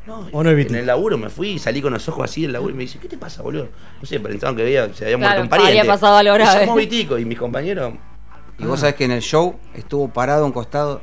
[0.07, 2.43] No, ¿O no es en el laburo me fui y salí con los ojos así
[2.43, 3.69] del laburo y me dice, ¿qué te pasa, boludo?
[4.01, 5.79] No sé, pensaban que había, se había Claro, muerto un pariente.
[5.79, 6.61] había pasado algo Y grave.
[6.61, 7.95] llamó Vitico y mis compañeros
[8.59, 8.81] Y vos Ah.
[8.81, 11.01] sabés que en el show estuvo parado a un costado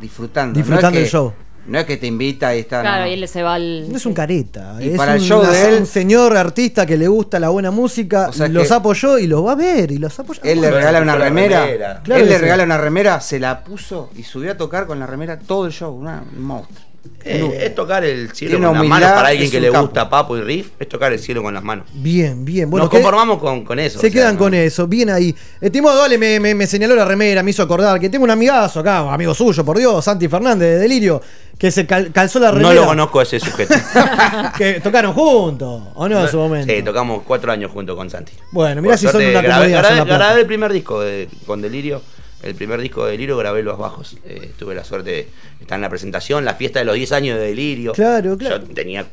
[0.00, 0.56] disfrutando.
[0.58, 1.32] Disfrutando no es el show.
[1.66, 2.80] No es que te invita y está.
[2.80, 3.10] Claro, no.
[3.10, 3.88] y él se va al.
[3.90, 4.76] No es un careta.
[4.80, 7.70] Y es para el show de él- un señor artista que le gusta la buena
[7.70, 10.40] música, O sea los apoyó y los va a ver y los apoya.
[10.44, 11.64] Él le regala una remera.
[11.64, 12.00] remera.
[12.02, 12.40] Claro él le sí.
[12.42, 15.72] regala una remera, se la puso y subió a tocar con la remera todo el
[15.72, 15.94] show.
[15.94, 16.91] Una, un monstruo.
[17.24, 19.84] Eh, es tocar el cielo con las manos para alguien que le capo.
[19.84, 21.86] gusta Papo y Riff, es tocar el cielo con las manos.
[21.94, 22.68] Bien, bien.
[22.68, 24.00] Bueno, Nos ¿qué- conformamos con, con eso.
[24.00, 25.34] Se sea, quedan no- con eso, bien ahí.
[25.60, 28.80] Estimado, dale, me, me- me señaló la remera, me hizo acordar que tengo un amigazo
[28.80, 31.22] acá, amigo suyo, por Dios, Santi Fernández de Delirio,
[31.56, 32.74] que se cal- calzó la remera.
[32.74, 33.72] No lo conozco a ese sujeto.
[34.58, 36.72] que tocaron juntos, ¿o no, en su momento?
[36.72, 38.32] Sí, tocamos cuatro años junto con Santi.
[38.50, 42.02] Bueno, mirá Por si son una grabé, grabé- grabé el primer disco de- con Delirio.
[42.42, 44.16] El primer disco de Delirio grabé los bajos.
[44.24, 45.28] Eh, tuve la suerte de
[45.60, 47.92] estar en la presentación, la fiesta de los 10 años de Delirio.
[47.92, 48.66] Claro, claro.
[48.66, 49.06] Yo tenía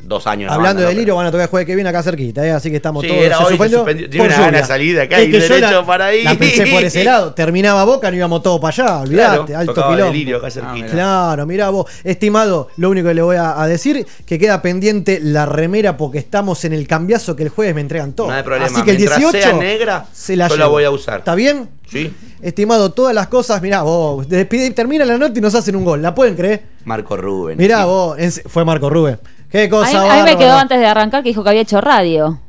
[0.00, 0.50] dos años.
[0.50, 0.94] Hablando banda, de.
[0.94, 2.50] Delirio, van a tocar el jueves que viene acá cerquita, ¿eh?
[2.50, 3.20] así que estamos Sí, todos.
[3.22, 3.84] era hoy, se suspendió.
[3.84, 4.60] Tiene por una gana lluvia.
[4.60, 6.22] de salir de acá Es y que yo derecho la- para ahí.
[6.24, 7.34] La pensé por ese lado.
[7.34, 10.36] Terminaba Boca, no íbamos todos para allá, olvidate, Claro, alto pilón.
[10.36, 10.86] Acá cerquita.
[10.88, 11.86] Claro, mirá vos.
[12.04, 16.18] Estimado, lo único que le voy a, a decir, que queda pendiente la remera porque
[16.18, 18.28] estamos en el cambiazo que el jueves me entregan todo.
[18.28, 18.66] No hay problema.
[18.66, 21.20] Así que el Mientras 18 sea negra, se la yo la voy a usar.
[21.20, 21.68] ¿Está bien?
[21.90, 22.10] Sí.
[22.40, 26.00] Estimado, todas las cosas, mirá vos, despide- termina la nota y nos hacen un gol.
[26.02, 26.62] ¿La pueden creer?
[26.84, 27.58] Marco Rubén.
[27.58, 27.84] Mirá sí.
[27.84, 28.16] vos,
[28.46, 29.18] fue Marco Rubén.
[29.52, 31.62] Qué A cosa mí, a mí me quedó antes de arrancar que dijo que había
[31.62, 32.40] hecho radio.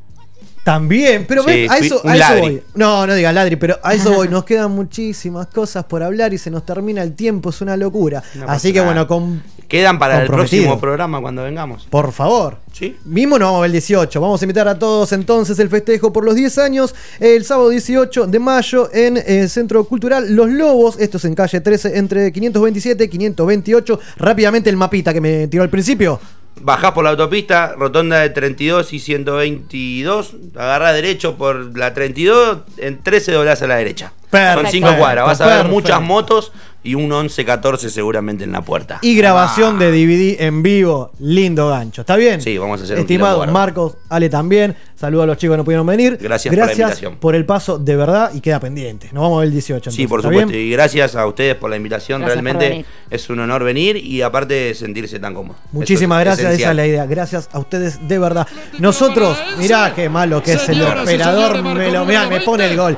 [0.63, 2.63] También, pero Sí, ves, a eso, a voy.
[2.73, 4.29] No, no digas ladri, pero a eso voy.
[4.29, 8.23] Nos quedan muchísimas cosas por hablar y se nos termina el tiempo, es una locura.
[8.35, 8.85] No Así que nada.
[8.87, 11.85] bueno, con, Quedan para el próximo programa cuando vengamos.
[11.89, 12.59] por favor.
[12.71, 12.95] Sí.
[13.03, 14.21] Mismo nos vamos a ver el 18.
[14.21, 18.27] Vamos a invitar a todos entonces el festejo por los 10 años el sábado 18
[18.27, 20.97] de mayo en el Centro Cultural Los Lobos.
[20.97, 23.99] Esto es en calle 13 entre 527 y 528.
[24.17, 26.19] Rápidamente el mapita que me tiró al principio.
[26.61, 33.01] Bajás por la autopista, rotonda de 32 y 122, agarrás derecho por la 32, en
[33.01, 34.13] 13 doblás a la derecha.
[34.29, 34.61] Perfecto.
[34.61, 35.75] Son 5 cuadras, vas a ver Perfecto.
[35.75, 36.51] muchas motos
[36.83, 38.99] y un 11-14 seguramente en la puerta.
[39.01, 41.11] Y grabación de DVD en vivo.
[41.19, 42.01] Lindo gancho.
[42.01, 42.41] ¿Está bien?
[42.41, 44.75] Sí, vamos a hacer un Estimado quilombo Marcos, Ale también.
[44.95, 46.17] Saludos a los chicos que no pudieron venir.
[46.21, 47.15] Gracias por la invitación.
[47.17, 49.09] por el paso de verdad y queda pendiente.
[49.11, 49.91] Nos vamos a ver el 18.
[49.91, 50.51] Sí, por ¿está supuesto.
[50.51, 50.67] bien?
[50.67, 52.21] Y gracias a ustedes por la invitación.
[52.21, 55.57] Gracias Realmente es un honor venir y aparte sentirse tan cómodo.
[55.71, 57.05] Muchísimas es gracias, esa es la idea.
[57.05, 58.47] Gracias a ustedes de verdad.
[58.79, 62.97] Nosotros, mirá qué malo que es el operador, me, lo, mirá, me pone el gol.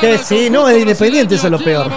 [0.00, 1.90] Que sí, no, es de de Independiente, eso es lo peor.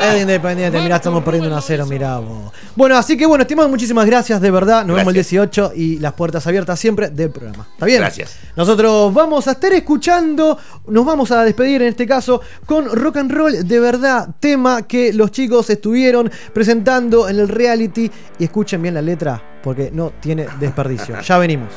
[0.00, 2.52] Es de Independiente, mirá, estamos perdiendo 1 a 0, mirá vos.
[2.76, 4.84] Bueno, así que bueno, estimados, muchísimas gracias, de verdad.
[4.84, 7.66] Nos vemos el 18 y las puertas abiertas siempre del programa.
[7.72, 8.00] ¿Está bien?
[8.00, 8.36] Gracias.
[8.56, 13.32] Nosotros vamos a estar escuchando, nos vamos a despedir en este caso con rock and
[13.32, 18.94] roll de verdad, tema que los chicos estuvieron presentando en el reality y escuchen bien
[18.94, 21.20] la letra porque no tiene desperdicio.
[21.20, 21.72] Ya venimos.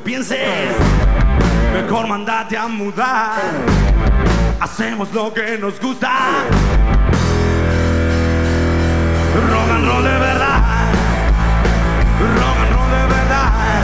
[0.00, 0.76] Pienses.
[1.72, 3.40] Mejor mandate a mudar.
[4.60, 6.10] Hacemos lo que nos gusta.
[9.50, 10.92] Rock and roll de verdad.
[12.36, 13.80] Rock and roll de verdad.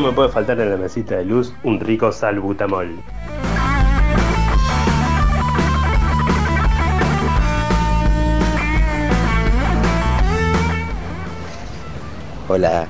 [0.00, 3.00] no me puede faltar en la mesita de luz un rico salbutamol.
[12.46, 12.86] Hola,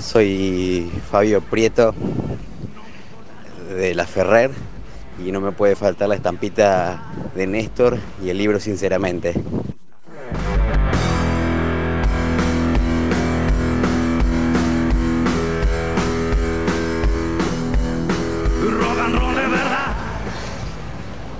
[0.00, 1.94] soy Fabio Prieto
[3.68, 4.50] de La Ferrer
[5.24, 7.00] y no me puede faltar la estampita
[7.36, 9.34] de Néstor y el libro Sinceramente.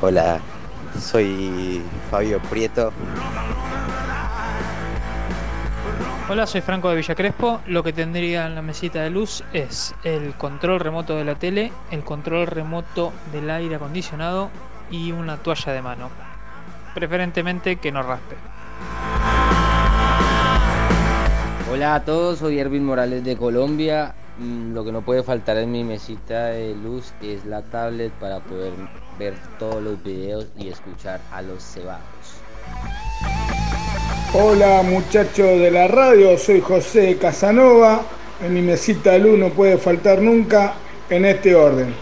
[0.02, 0.40] Hola,
[0.98, 2.90] soy Fabio Prieto.
[6.30, 7.60] Hola, soy Franco de Villa Crespo.
[7.66, 11.70] Lo que tendría en la mesita de luz es el control remoto de la tele,
[11.90, 14.48] el control remoto del aire acondicionado
[14.90, 16.08] y una toalla de mano.
[16.94, 18.36] Preferentemente que no raspe.
[21.70, 24.14] Hola a todos, soy Ervin Morales de Colombia.
[24.38, 28.40] Mm, Lo que no puede faltar en mi mesita de luz es la tablet para
[28.40, 28.72] poder
[29.20, 32.00] ver todos los videos y escuchar a los cebados.
[34.32, 38.00] Hola muchachos de la radio, soy José Casanova.
[38.42, 40.72] En mi mesita de luz no puede faltar nunca
[41.10, 41.94] en este orden.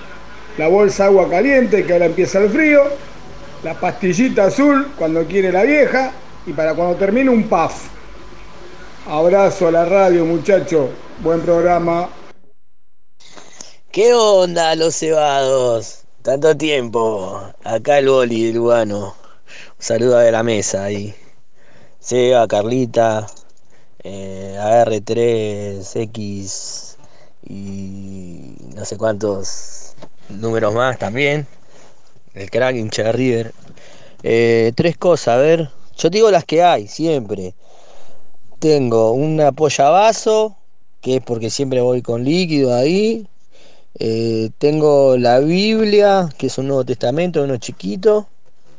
[0.59, 2.85] La bolsa de agua caliente que ahora empieza el frío,
[3.65, 6.13] la pastillita azul cuando quiere la vieja
[6.47, 7.89] y para cuando termine un puff.
[9.09, 10.91] Abrazo a la radio muchachos,
[11.21, 12.11] buen programa.
[13.91, 15.98] ¿Qué onda los cebados?
[16.29, 17.41] Tanto tiempo.
[17.65, 19.07] Acá el boli del Lugano.
[19.07, 19.15] Un
[19.79, 21.15] saludo a la mesa ahí.
[22.01, 23.27] Seba, Carlita,
[24.05, 26.99] eh, AR3,
[27.49, 29.95] y no sé cuántos
[30.29, 31.47] números más también.
[32.35, 33.55] El crack hincha de River.
[34.23, 35.71] Eh, tres cosas, a ver.
[35.97, 37.55] Yo te digo las que hay, siempre.
[38.59, 40.13] Tengo una polla
[41.01, 43.27] que es porque siempre voy con líquido ahí.
[43.95, 48.29] Eh, tengo la Biblia, que es un Nuevo Testamento, uno chiquito,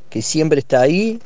[0.10, 1.20] que siempre está ahí.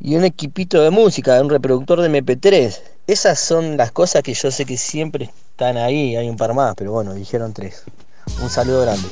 [0.00, 2.80] Y un equipito de música, un reproductor de MP3.
[3.06, 6.16] Esas son las cosas que yo sé que siempre están ahí.
[6.16, 7.84] Hay un par más, pero bueno, dijeron tres.
[8.42, 9.08] Un saludo grande.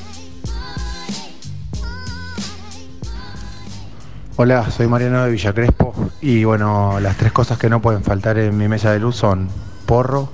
[4.36, 8.36] Hola, soy Mariano de Villa Crespo y bueno, las tres cosas que no pueden faltar
[8.36, 9.48] en mi mesa de luz son
[9.86, 10.28] porro,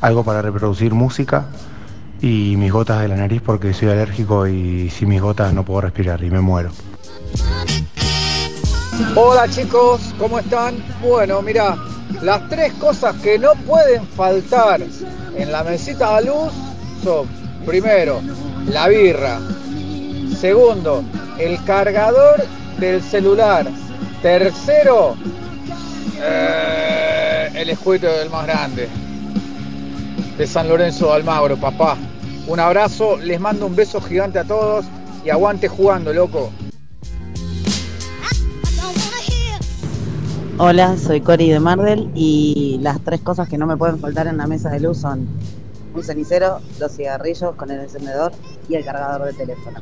[0.00, 1.44] algo para reproducir música
[2.22, 5.82] y mis gotas de la nariz porque soy alérgico y sin mis gotas no puedo
[5.82, 6.70] respirar y me muero.
[9.14, 10.76] Hola chicos, ¿cómo están?
[11.00, 11.76] Bueno, mira,
[12.22, 14.82] las tres cosas que no pueden faltar
[15.36, 16.52] en la mesita de luz
[17.02, 17.26] son,
[17.64, 18.20] primero,
[18.66, 19.40] la birra,
[20.38, 21.02] segundo,
[21.38, 22.44] el cargador
[22.78, 23.66] del celular,
[24.20, 25.16] tercero,
[26.20, 28.88] eh, el escuito del más grande,
[30.36, 31.96] de San Lorenzo de Almagro, papá.
[32.50, 34.84] Un abrazo, les mando un beso gigante a todos
[35.24, 36.50] y aguante jugando, loco.
[40.58, 44.36] Hola, soy Cori de Mardel y las tres cosas que no me pueden faltar en
[44.36, 45.28] la mesa de luz son
[45.94, 48.32] un cenicero, los cigarrillos con el encendedor
[48.68, 49.78] y el cargador de teléfono.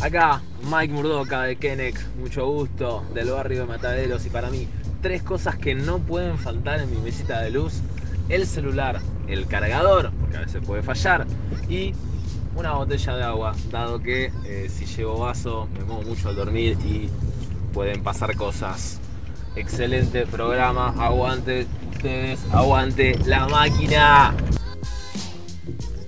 [0.00, 4.68] Acá, Mike Murdoca de Kenex, mucho gusto, del barrio de Mataderos y para mí,
[5.02, 7.82] tres cosas que no pueden faltar en mi mesita de luz,
[8.28, 11.26] el celular, el cargador, porque a veces puede fallar,
[11.68, 11.92] y
[12.54, 16.76] una botella de agua, dado que eh, si llevo vaso me muevo mucho al dormir
[16.84, 17.08] y
[17.72, 19.00] pueden pasar cosas.
[19.54, 24.34] Excelente programa, aguante ustedes, aguante la máquina.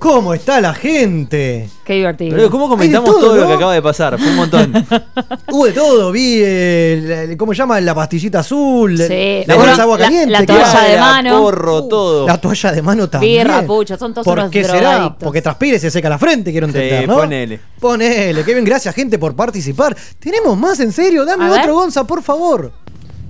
[0.01, 1.69] ¿Cómo está la gente?
[1.85, 2.35] Qué divertido.
[2.35, 4.19] Pero ¿cómo comentamos todo, lo que acaba de pasar?
[4.19, 4.73] Fue un montón.
[5.53, 7.79] Hubo de todo, vi el, el- ¿cómo se llama?
[7.83, 9.43] La pastillita azul, Sí.
[9.47, 10.31] la bolsa de agua La- caliente.
[10.31, 11.43] la ¿qué toalla de mano.
[11.43, 12.27] Porro, todo.
[12.27, 13.47] La toalla de mano también.
[13.47, 15.15] Birra, pucha, son todos ¿Por unos qué será?
[15.19, 17.17] Porque transpira y se seca la frente, quiero entender, Sí, ¿no?
[17.19, 17.61] ponele.
[17.79, 19.95] Ponele, qué bien, gracias gente por participar.
[20.19, 21.27] ¿Tenemos más en serio?
[21.27, 21.73] Dame A otro, ver.
[21.73, 22.73] Gonza, por favor.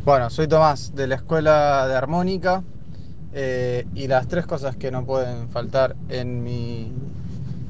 [0.05, 2.63] Bueno, soy Tomás de la Escuela de Armónica
[3.33, 6.93] eh, y las tres cosas que no pueden faltar en mi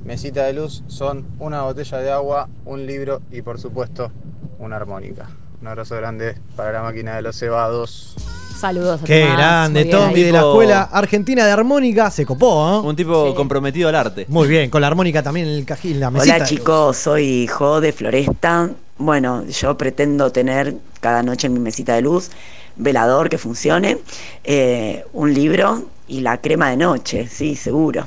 [0.05, 4.11] mesita de luz son una botella de agua, un libro y por supuesto
[4.59, 5.29] una armónica.
[5.61, 8.15] Un abrazo grande para la máquina de los cebados.
[8.59, 10.23] Saludos a Qué Tomás, grande, muy bien Tommy ahí.
[10.23, 12.11] de la Escuela Argentina de Armónica.
[12.11, 12.87] Se copó, ¿eh?
[12.87, 14.27] Un tipo comprometido al arte.
[14.29, 16.37] Muy bien, con la armónica también en el cajín, la mesita.
[16.37, 18.71] Hola chicos, soy Jo de Floresta.
[18.99, 22.31] Bueno, yo pretendo tener cada noche en mi mesita de luz
[22.81, 23.99] velador que funcione,
[24.45, 28.07] eh, un libro y la crema de noche, sí, seguro.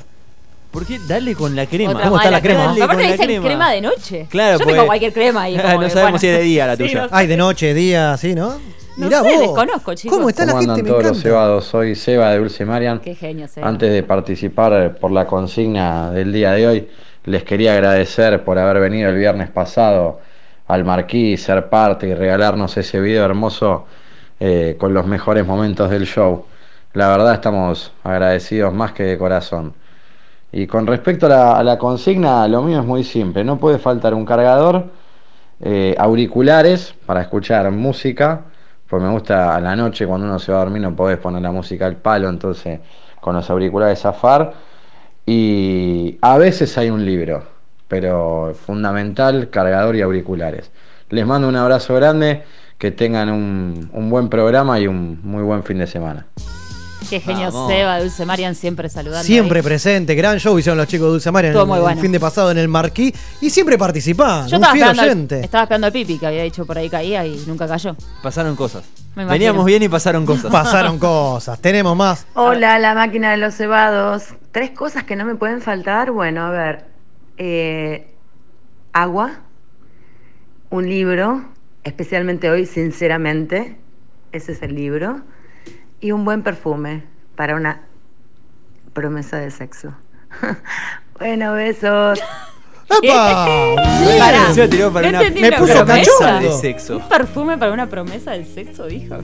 [0.70, 0.98] ¿Por qué?
[1.08, 1.92] Dale con la crema.
[1.92, 3.70] Otra más, Dale Aparte con la dicen crema.
[3.70, 4.26] de noche.
[4.28, 6.18] Claro, Yo pues- tengo cualquier crema y como no que, sabemos bueno.
[6.18, 7.02] si es de día la Sí, tuya.
[7.02, 7.08] no.
[7.12, 8.58] Ay, de noche, de día, sí, ¿no?
[8.96, 9.40] No Mirá sé, vos.
[9.40, 10.16] desconozco, chicos.
[10.18, 11.20] ¿Cómo está la ¿Cómo Me todos los encanta.
[11.22, 11.64] cebados?
[11.64, 13.00] Soy Seba de Dulce Marian.
[13.00, 13.66] Qué genio, Seba.
[13.68, 16.88] Antes de participar por la consigna del día de hoy,
[17.24, 20.20] les quería agradecer por haber venido el viernes pasado
[20.66, 23.84] al Marquí, ser parte y regalarnos ese video hermoso
[24.46, 26.44] eh, con los mejores momentos del show.
[26.92, 29.72] La verdad estamos agradecidos más que de corazón.
[30.52, 33.42] Y con respecto a la, a consigna, lo mío es muy simple.
[33.42, 34.90] No puede faltar un cargador,
[35.60, 38.42] eh, auriculares para escuchar música,
[38.86, 41.40] pues me gusta a la noche cuando uno se va a dormir no podés poner
[41.40, 42.80] la música al palo, entonces
[43.22, 44.52] con los auriculares zafar.
[45.24, 47.44] Y a veces hay un libro,
[47.88, 50.70] pero fundamental, cargador y auriculares.
[51.08, 52.42] Les mando un abrazo grande,
[52.78, 56.26] que tengan un, un buen programa y un muy buen fin de semana.
[57.10, 57.70] Qué genio Vamos.
[57.70, 59.24] Seba, Dulce Marian siempre saludando.
[59.24, 59.64] Siempre ahí.
[59.64, 62.00] presente, gran show hicieron los chicos de Dulce en el, el bueno.
[62.00, 65.08] fin de pasado en el Marquí y siempre participando, Yo un estaba fiel esperando, al,
[65.10, 65.40] oyente.
[65.44, 67.94] estaba esperando al Pipi que había dicho por ahí caía y nunca cayó.
[68.22, 68.84] Pasaron cosas.
[69.16, 69.32] Me imagino.
[69.32, 70.50] Veníamos bien y pasaron cosas.
[70.50, 72.26] Pasaron cosas, tenemos más.
[72.34, 74.24] Hola, la máquina de los cebados.
[74.50, 76.10] Tres cosas que no me pueden faltar.
[76.10, 76.86] Bueno, a ver.
[77.36, 78.14] eh,
[78.94, 79.40] agua,
[80.70, 81.44] un libro,
[81.84, 83.76] especialmente hoy, sinceramente.
[84.32, 85.22] Ese es el libro.
[86.00, 87.04] Y un buen perfume
[87.36, 87.82] para una
[88.92, 89.94] promesa de sexo.
[91.18, 92.20] bueno, besos.
[93.02, 93.76] ¡Epa!
[94.18, 96.40] Pará, Se tiró para no una entendí Me puso cachondo.
[96.40, 96.96] de sexo.
[96.98, 99.16] ¿Un perfume para una promesa del sexo, dijo?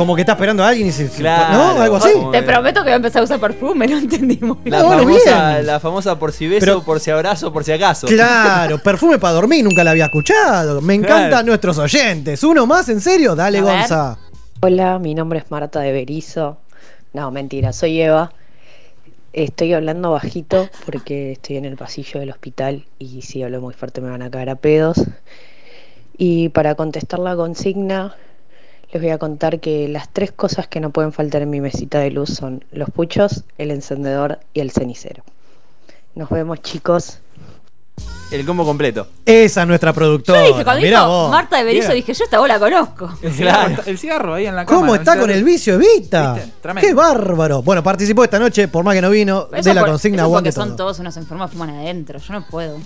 [0.00, 1.08] Como que está esperando a alguien y se.
[1.10, 1.52] Claro.
[1.74, 1.82] ¿No?
[1.82, 2.08] Algo así.
[2.32, 4.70] Te prometo que voy a empezar a usar perfume, no entendí muy bien.
[4.70, 5.66] La, bueno, famosa, bien.
[5.66, 8.06] la famosa por si beso, Pero- por si abrazo, por si acaso.
[8.06, 10.80] Claro, perfume para dormir, nunca la había escuchado.
[10.80, 11.46] Me encantan Claro.
[11.48, 12.42] nuestros oyentes.
[12.44, 12.88] ¿Uno más?
[12.88, 13.34] ¿En serio?
[13.36, 13.72] Dale, A ver.
[13.80, 14.18] Gonza.
[14.62, 16.56] Hola, mi nombre es Marta de Berizo.
[17.12, 18.32] No, mentira, soy Eva.
[19.34, 24.00] Estoy hablando bajito porque estoy en el pasillo del hospital y si hablo muy fuerte
[24.00, 24.96] me van a caer a pedos.
[26.16, 28.16] Y para contestar la consigna,
[28.92, 31.98] les voy a contar que las tres cosas que no pueden faltar en mi mesita
[32.00, 35.22] de luz son los puchos, el encendedor y el cenicero.
[36.14, 37.18] Nos vemos chicos.
[38.32, 39.08] El combo completo.
[39.26, 40.40] Esa es nuestra productora.
[40.42, 41.30] Yo dije, cuando Mirá dijo vos.
[41.30, 43.10] Marta de Berizo, dije, yo esta voz la conozco.
[43.22, 44.78] El cigarro, el cigarro ahí en la cama.
[44.80, 46.38] ¿Cómo está con el vicio Evita?
[46.80, 47.62] ¡Qué bárbaro!
[47.62, 50.32] Bueno, participó esta noche, por más que no vino, Eso de la por- consigna eso
[50.32, 50.76] porque son todo.
[50.76, 52.18] todos unos enfermos fuman adentro.
[52.20, 52.78] Yo no puedo.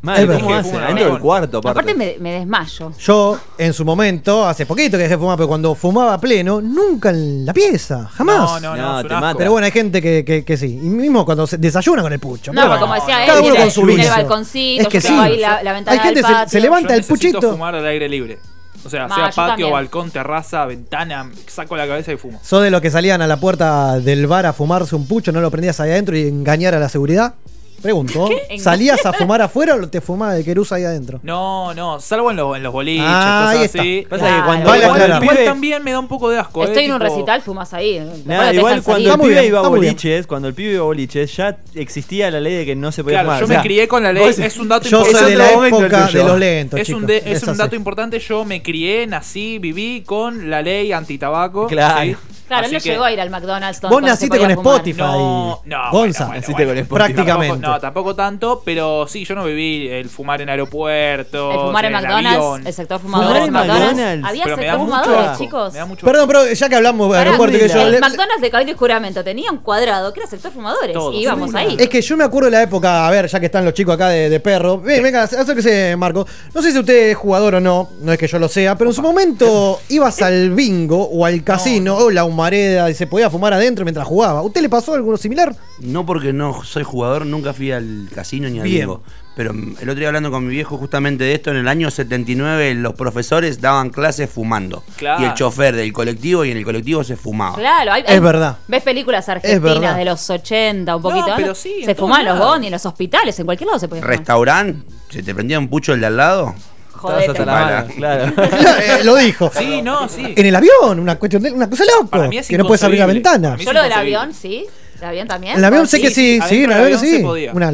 [0.00, 0.58] Mal, Es ¿cómo verdad.
[0.60, 0.70] hace?
[0.70, 1.80] Fuma Adentro del cuarto, aparte.
[1.80, 2.92] Aparte me, me desmayo.
[3.00, 6.60] Yo, en su momento, hace poquito que dejé de fumar, pero cuando fumaba a pleno,
[6.60, 8.36] nunca en la pieza, jamás.
[8.38, 9.38] No, no, No, no, te mata.
[9.38, 10.66] Pero bueno, hay gente que, que, que sí.
[10.80, 12.52] Y mismo cuando se desayuna con el pucho.
[12.52, 15.00] No, pero como decía cada él, uno tiene, con su tiene el balconcito, Es que
[15.00, 15.12] sí.
[15.18, 16.48] ahí la, la ventana Hay gente del se- patio.
[16.52, 17.50] se levanta Yo el puchito.
[17.50, 18.38] fumar al aire libre.
[18.84, 19.72] O sea, Ma, sea patio, también.
[19.72, 22.38] balcón, terraza, ventana, saco la cabeza y fumo.
[22.44, 25.40] ¿Sos de los que salían a la puerta del bar a fumarse un pucho, no
[25.40, 27.34] lo prendías ahí adentro y engañar a la seguridad?
[27.82, 28.28] Pregunto.
[28.28, 28.58] ¿Qué?
[28.58, 31.20] ¿Salías a fumar afuera o te fumabas de querusa ahí adentro?
[31.22, 33.80] No, no, salvo en, los en los boliches, Ah, ahí cosas está.
[33.80, 34.06] así.
[34.08, 34.46] Pasa que Claro.
[34.46, 35.10] cuando, Vale cuando el.
[35.22, 36.64] Igual pibe- también me da un poco de asco.
[36.64, 38.00] Estoy eh, en un tipo- recital, fumas ahí.
[38.24, 41.36] Nada, igual cuando el pibe bien, iba a boliches, cuando el pibe iba a boliches,
[41.36, 43.40] ya existía la ley de que no se podía Claro, fumar.
[43.40, 45.30] yo O sea, me crié con la ley, vos- es un dato Yo soy importante.
[45.30, 48.44] de la el época de los lentos, Es, un, de- es un dato importante, yo
[48.44, 51.66] me crié, nací, viví con la ley antitabaco.
[51.68, 52.02] Claro.
[52.02, 52.16] ¿sí?
[52.48, 53.80] Claro, Así no que- llegó a ir al McDonald's.
[53.82, 54.74] Vos se naciste podía con fumar.
[54.76, 55.00] Spotify.
[55.02, 56.24] No, no, Gonza.
[56.26, 56.94] bueno, Naciste con Spotify.
[56.94, 57.48] Prácticamente.
[57.60, 61.54] Tampoco, no, tampoco tanto, pero sí, yo no viví el fumar en aeropuertos.
[61.54, 62.66] El fumar en el McDonald's, avión.
[62.66, 63.86] el sector fumadores en en McDonald's.
[63.94, 64.28] McDonald's.
[64.28, 65.72] Había Pero me da sector mucho fumadores, asco, chicos.
[65.72, 67.80] me da mucho Perdón, pero ya que hablamos de Pará, aeropuerto, que yo.
[67.82, 70.92] el le- McDonald's de Cabildo y Juramento tenía un cuadrado que era sector fumadores.
[70.94, 71.76] Todos, y íbamos sí, ahí.
[71.78, 73.94] Es que yo me acuerdo de la época, a ver, ya que están los chicos
[73.94, 74.78] acá de, de perro.
[74.80, 76.26] Ven, venga, acérquese, Marco.
[76.54, 78.90] No sé si usted es jugador o no, no es que yo lo sea, pero
[78.90, 83.28] en su momento ibas al bingo o al casino o la humareda y se podía
[83.28, 84.42] fumar adentro mientras jugaba.
[84.42, 85.54] ¿Usted le pasó algo similar?
[85.80, 88.82] No porque no soy jugador, nunca fui al casino ni al Bien.
[88.86, 89.02] bingo.
[89.34, 92.74] Pero el otro día hablando con mi viejo justamente de esto, en el año 79
[92.74, 94.82] los profesores daban clases fumando.
[94.96, 95.22] Claro.
[95.22, 97.56] Y el chofer del colectivo y en el colectivo se fumaba.
[97.56, 98.56] Claro, hay- Es hay- verdad.
[98.66, 101.28] Ves películas argentinas de los 80, un poquito.
[101.28, 102.52] No, pero sí, en se fuman los lados.
[102.52, 104.16] bondi, en los hospitales, en cualquier lado se puede fumar.
[104.18, 106.54] Restaurante, se te prendía un pucho el de al lado.
[106.98, 107.30] Jodete.
[107.30, 108.32] hasta la mano, claro.
[108.80, 109.50] Eh, lo dijo.
[109.56, 110.34] Sí, no, sí.
[110.36, 112.08] En el avión, una cuestión de una cosa loco.
[112.10, 113.30] Para mí es Que no puedes abrir la inconcebible.
[113.30, 113.48] ventana.
[113.50, 114.16] Para mí Yo lo del inconcebible.
[114.18, 114.66] avión, sí.
[115.00, 115.52] ¿El avión también?
[115.52, 117.22] En el avión Oh, sé que sí, sí, el avión sí.
[117.52, 117.72] Una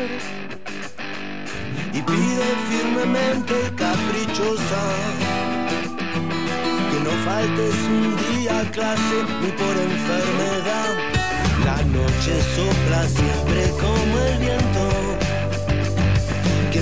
[1.94, 4.84] Y pide firmemente y caprichosa.
[6.90, 10.96] Que no faltes un día a clase ni por enfermedad.
[11.66, 13.72] La noche sopla siempre.
[13.78, 13.97] Que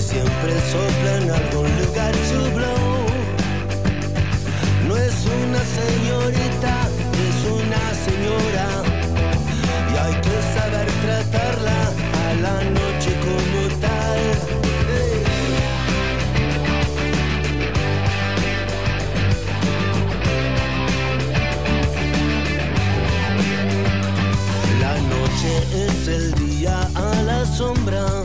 [0.06, 3.06] siempre sopla en algún lugar su blow.
[4.88, 6.74] No es una señorita,
[7.28, 8.68] es una señora.
[9.92, 11.80] Y hay que saber tratarla
[12.24, 14.22] a la noche como tal.
[24.82, 25.52] La noche
[25.88, 28.25] es el día a la sombra